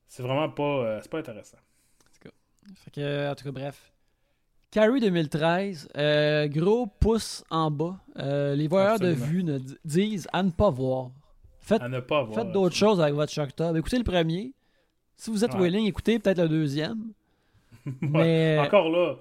[0.07, 0.63] C'est vraiment pas.
[0.63, 1.59] euh, c'est pas intéressant.
[2.77, 3.93] Fait que, en tout cas, bref.
[4.71, 7.99] Carrie 2013, euh, gros pouce en bas.
[8.19, 9.19] Euh, les voyeurs Absolument.
[9.27, 11.11] de vue ne disent à ne pas voir.
[11.59, 11.83] Faites,
[12.35, 13.77] faites d'autres choses avec votre Shock Tub.
[13.77, 14.53] Écoutez le premier.
[15.17, 15.63] Si vous êtes Ouais.
[15.69, 17.13] willing, écoutez peut-être le deuxième.
[17.87, 17.93] Ouais.
[18.03, 19.17] Mais Encore là.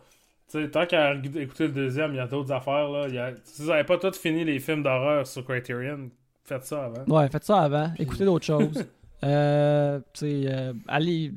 [0.51, 2.89] Sais, tant qu'à écouter le deuxième, il y a d'autres affaires.
[2.89, 3.07] Là.
[3.07, 6.09] Il y a- Si vous n'avez pas tous fini les films d'horreur sur Criterion,
[6.43, 7.03] faites ça avant.
[7.17, 7.91] ouais, faites ça avant.
[7.97, 8.85] Écoutez d'autres choses.
[9.21, 11.33] Euh, euh, allez,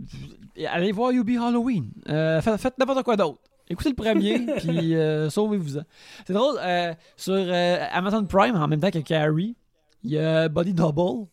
[0.68, 1.90] allez voir You Be Halloween.
[2.08, 3.40] Euh, faites faites n'importe quoi d'autre.
[3.68, 4.94] Écoutez le premier, puis
[5.32, 5.82] sauvez-vous-en.
[6.24, 9.56] C'est drôle, euh, sur Amazon Prime, en même temps que Carrie,
[10.04, 11.26] il y a Body Double,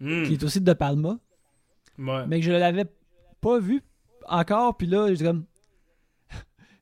[0.00, 0.22] Hmm.
[0.24, 1.18] qui est aussi de Palma,
[1.98, 2.24] Ouais.
[2.26, 2.86] mais que je l'avais
[3.42, 3.82] pas vu
[4.26, 5.44] encore, puis là, je comme...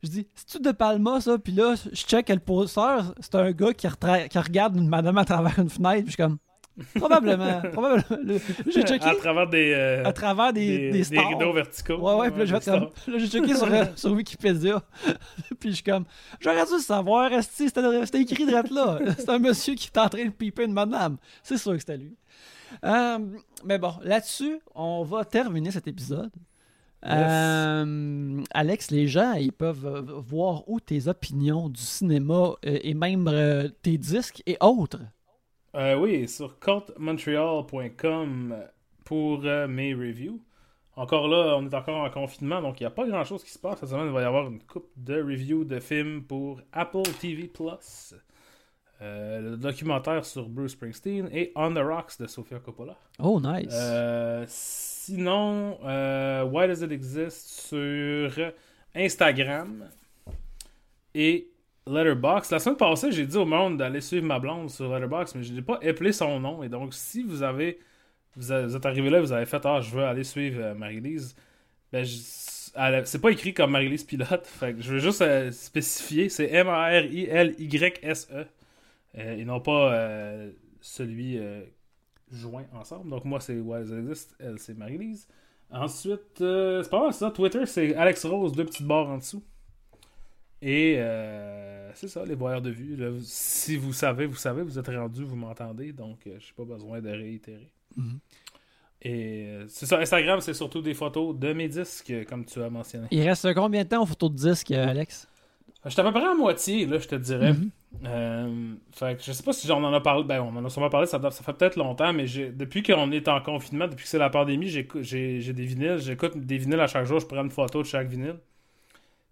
[0.05, 1.39] Je dis, c'est-tu De Palma, ça?
[1.39, 4.89] Puis là, je check que le poster, c'est un gars qui, retra- qui regarde une
[4.89, 6.39] madame à travers une fenêtre, puis je suis comme...
[6.97, 8.39] Probablement, probablement.
[8.66, 11.28] J'ai checké À travers des, euh, à travers des, des, des, des stars.
[11.28, 11.97] rideaux verticaux.
[11.98, 12.60] Ouais, ouais, puis là,
[13.16, 14.82] j'ai checké sur, sur Wikipédia.
[15.60, 16.05] puis je suis comme,
[16.40, 18.98] j'aurais dû le savoir, c'était écrit direct là.
[19.16, 21.16] C'est un monsieur qui est en train de piper une madame.
[21.44, 22.16] C'est sûr que c'était lui.
[22.85, 23.18] Euh,
[23.64, 26.32] mais bon, là-dessus, on va terminer cet épisode.
[27.06, 32.94] Euh, Alex, les gens, ils peuvent euh, voir où tes opinions du cinéma euh, et
[32.94, 35.01] même euh, tes disques et autres.
[35.74, 38.56] Oui, sur cultmontreal.com
[39.05, 40.40] pour mes reviews.
[40.94, 43.51] Encore là, on est encore en confinement, donc il n'y a pas grand chose qui
[43.51, 43.81] se passe.
[43.81, 47.48] Cette semaine, il va y avoir une coupe de reviews de films pour Apple TV
[47.48, 48.14] Plus.
[49.02, 52.97] Euh, le documentaire sur Bruce Springsteen et On the Rocks de Sofia Coppola.
[53.18, 53.72] Oh, nice.
[53.72, 54.47] Euh,
[55.05, 58.52] sinon, euh, Why Does It Exist sur
[58.94, 59.89] Instagram
[61.14, 61.48] et
[61.86, 62.52] Letterboxd.
[62.52, 65.52] La semaine passée, j'ai dit au monde d'aller suivre ma blonde sur Letterboxd, mais je
[65.52, 66.62] n'ai pas appelé son nom.
[66.62, 67.78] Et donc, si vous avez
[68.36, 71.36] vous, êtes arrivé là, vous avez fait Ah, je veux aller suivre euh, Marie-Lise,
[71.93, 74.47] ben, c'est pas écrit comme Marie-Lise Pilote.
[74.47, 78.47] Fait que je veux juste euh, spécifier c'est M-A-R-I-L-Y-S-E
[79.16, 79.97] et non pas
[80.81, 81.39] celui
[82.35, 83.11] euh, joint ensemble.
[83.11, 85.28] Donc, moi, c'est It Exist Elle, c'est Marie-Lise.
[85.70, 87.31] Ensuite, euh, c'est pas mal ça.
[87.31, 89.43] Twitter, c'est Alex Rose, deux petites barres en dessous.
[90.62, 92.97] Et euh, c'est ça, les voyeurs de vue.
[92.97, 95.93] Là, si vous savez, vous savez, vous êtes rendu, vous m'entendez.
[95.93, 97.70] Donc, euh, je n'ai pas besoin de réitérer.
[97.97, 98.19] Mhm.
[99.02, 102.70] Et euh, c'est ça, Instagram, c'est surtout des photos de mes disques, comme tu as
[102.70, 103.06] mentionné.
[103.11, 105.28] Il reste combien de temps aux photos de disque, euh, Alex?
[105.85, 107.52] Je suis à peu près à moitié, là, je te dirais.
[107.52, 107.70] Mhm.
[108.06, 110.24] Euh, fait que je sais pas si on en a parlé.
[110.24, 113.28] Ben, on en a sûrement parlé, ça, ça fait peut-être longtemps, mais depuis qu'on est
[113.28, 114.82] en confinement, depuis que c'est la pandémie, j'ai
[115.52, 115.98] des vinyles.
[115.98, 118.39] J'écoute des vinyles à chaque jour, je prends une photo de chaque vinyle.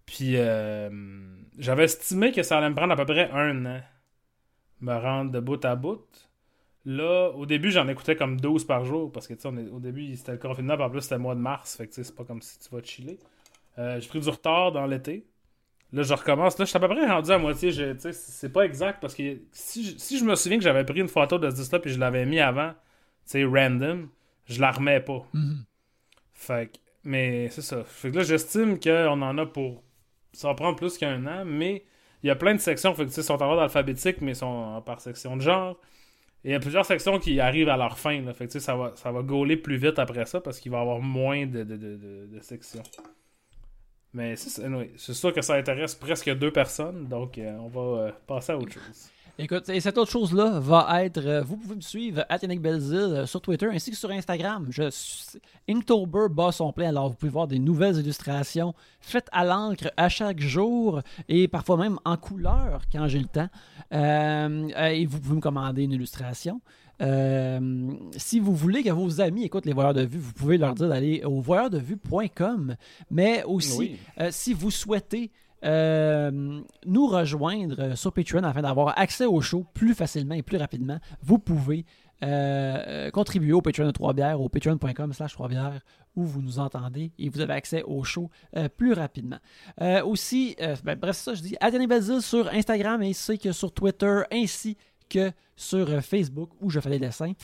[0.04, 0.90] Puis euh,
[1.58, 3.80] j'avais estimé que ça allait me prendre à peu près un an
[4.82, 6.04] me rendre de bout à bout.
[6.84, 10.14] Là, au début, j'en écoutais comme 12 par jour parce que tu sais, au début,
[10.16, 11.76] c'était le confinement, puis en plus, c'était le mois de mars.
[11.76, 13.18] Fait que tu sais, c'est pas comme si tu vas chiller.
[13.78, 15.24] Euh, j'ai pris du retard dans l'été.
[15.92, 16.58] Là, je recommence.
[16.58, 17.70] Là, je suis à peu près rendu à moitié.
[18.12, 21.08] C'est pas exact parce que si je, si je me souviens que j'avais pris une
[21.08, 22.76] photo de ce disque-là puis je l'avais mis avant, tu
[23.32, 24.08] sais, random,
[24.46, 25.22] je la remets pas.
[25.34, 25.64] Mhm.
[26.32, 27.84] Fait que, mais c'est ça.
[27.84, 29.82] Fait que là, j'estime qu'on en a pour.
[30.32, 31.84] Ça va prendre plus qu'un an, mais
[32.22, 32.94] il y a plein de sections.
[32.94, 35.78] Fait que, tu sais, sont en ordre alphabétique, mais sont par section de genre.
[36.44, 38.20] Et il y a plusieurs sections qui arrivent à leur fin.
[38.22, 38.32] Là.
[38.32, 40.72] Fait que, tu sais, ça va, ça va gauler plus vite après ça parce qu'il
[40.72, 42.82] va y avoir moins de, de, de- de sections.
[44.14, 48.52] Mais c'est sûr que ça intéresse presque deux personnes, donc euh, on va euh, passer
[48.52, 49.08] à autre chose.
[49.38, 51.24] Écoute, et cette autre chose-là va être.
[51.26, 54.66] euh, vous pouvez me suivre Yannick Belzil sur Twitter ainsi que sur Instagram.
[54.68, 54.90] Je,
[55.66, 60.10] Inktober bat son plein, alors vous pouvez voir des nouvelles illustrations faites à l'encre à
[60.10, 63.48] chaque jour et parfois même en couleur quand j'ai le temps.
[63.90, 66.60] Et vous pouvez me commander une illustration.
[67.02, 70.74] Euh, si vous voulez que vos amis écoutent les voyeurs de vue, vous pouvez leur
[70.74, 72.76] dire d'aller au voyeursdevue.com.
[73.10, 73.96] Mais aussi, Oui.
[74.20, 75.30] euh, si vous souhaitez
[75.64, 80.98] euh, nous rejoindre sur Patreon afin d'avoir accès au show plus facilement et plus rapidement,
[81.22, 81.84] vous pouvez
[82.24, 85.80] euh, contribuer au Patreon de Trois-Bières, au patreon.com slash Trois-Bières,
[86.14, 89.38] où vous nous entendez et vous avez accès au show euh, plus rapidement.
[89.80, 93.72] Euh, aussi, ben, bref, c'est ça, je dis Adrien Bazil sur Instagram ainsi que sur
[93.72, 94.76] Twitter, ainsi
[95.12, 97.34] que sur euh, Facebook, où je fais des dessins.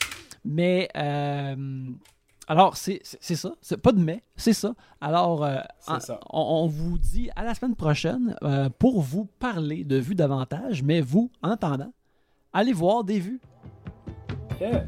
[0.45, 0.89] Mais...
[0.97, 1.91] euh,
[2.51, 3.53] alors, c'est ça.
[3.61, 4.73] C'est pas de mais, c'est ça.
[5.03, 6.19] Alors, euh, ça.
[6.31, 10.83] On, on vous dit à la semaine prochaine euh, pour vous parler de vues davantage,
[10.83, 11.93] mais vous, en attendant,
[12.55, 13.41] allez voir des vues.
[14.59, 14.87] Yeah.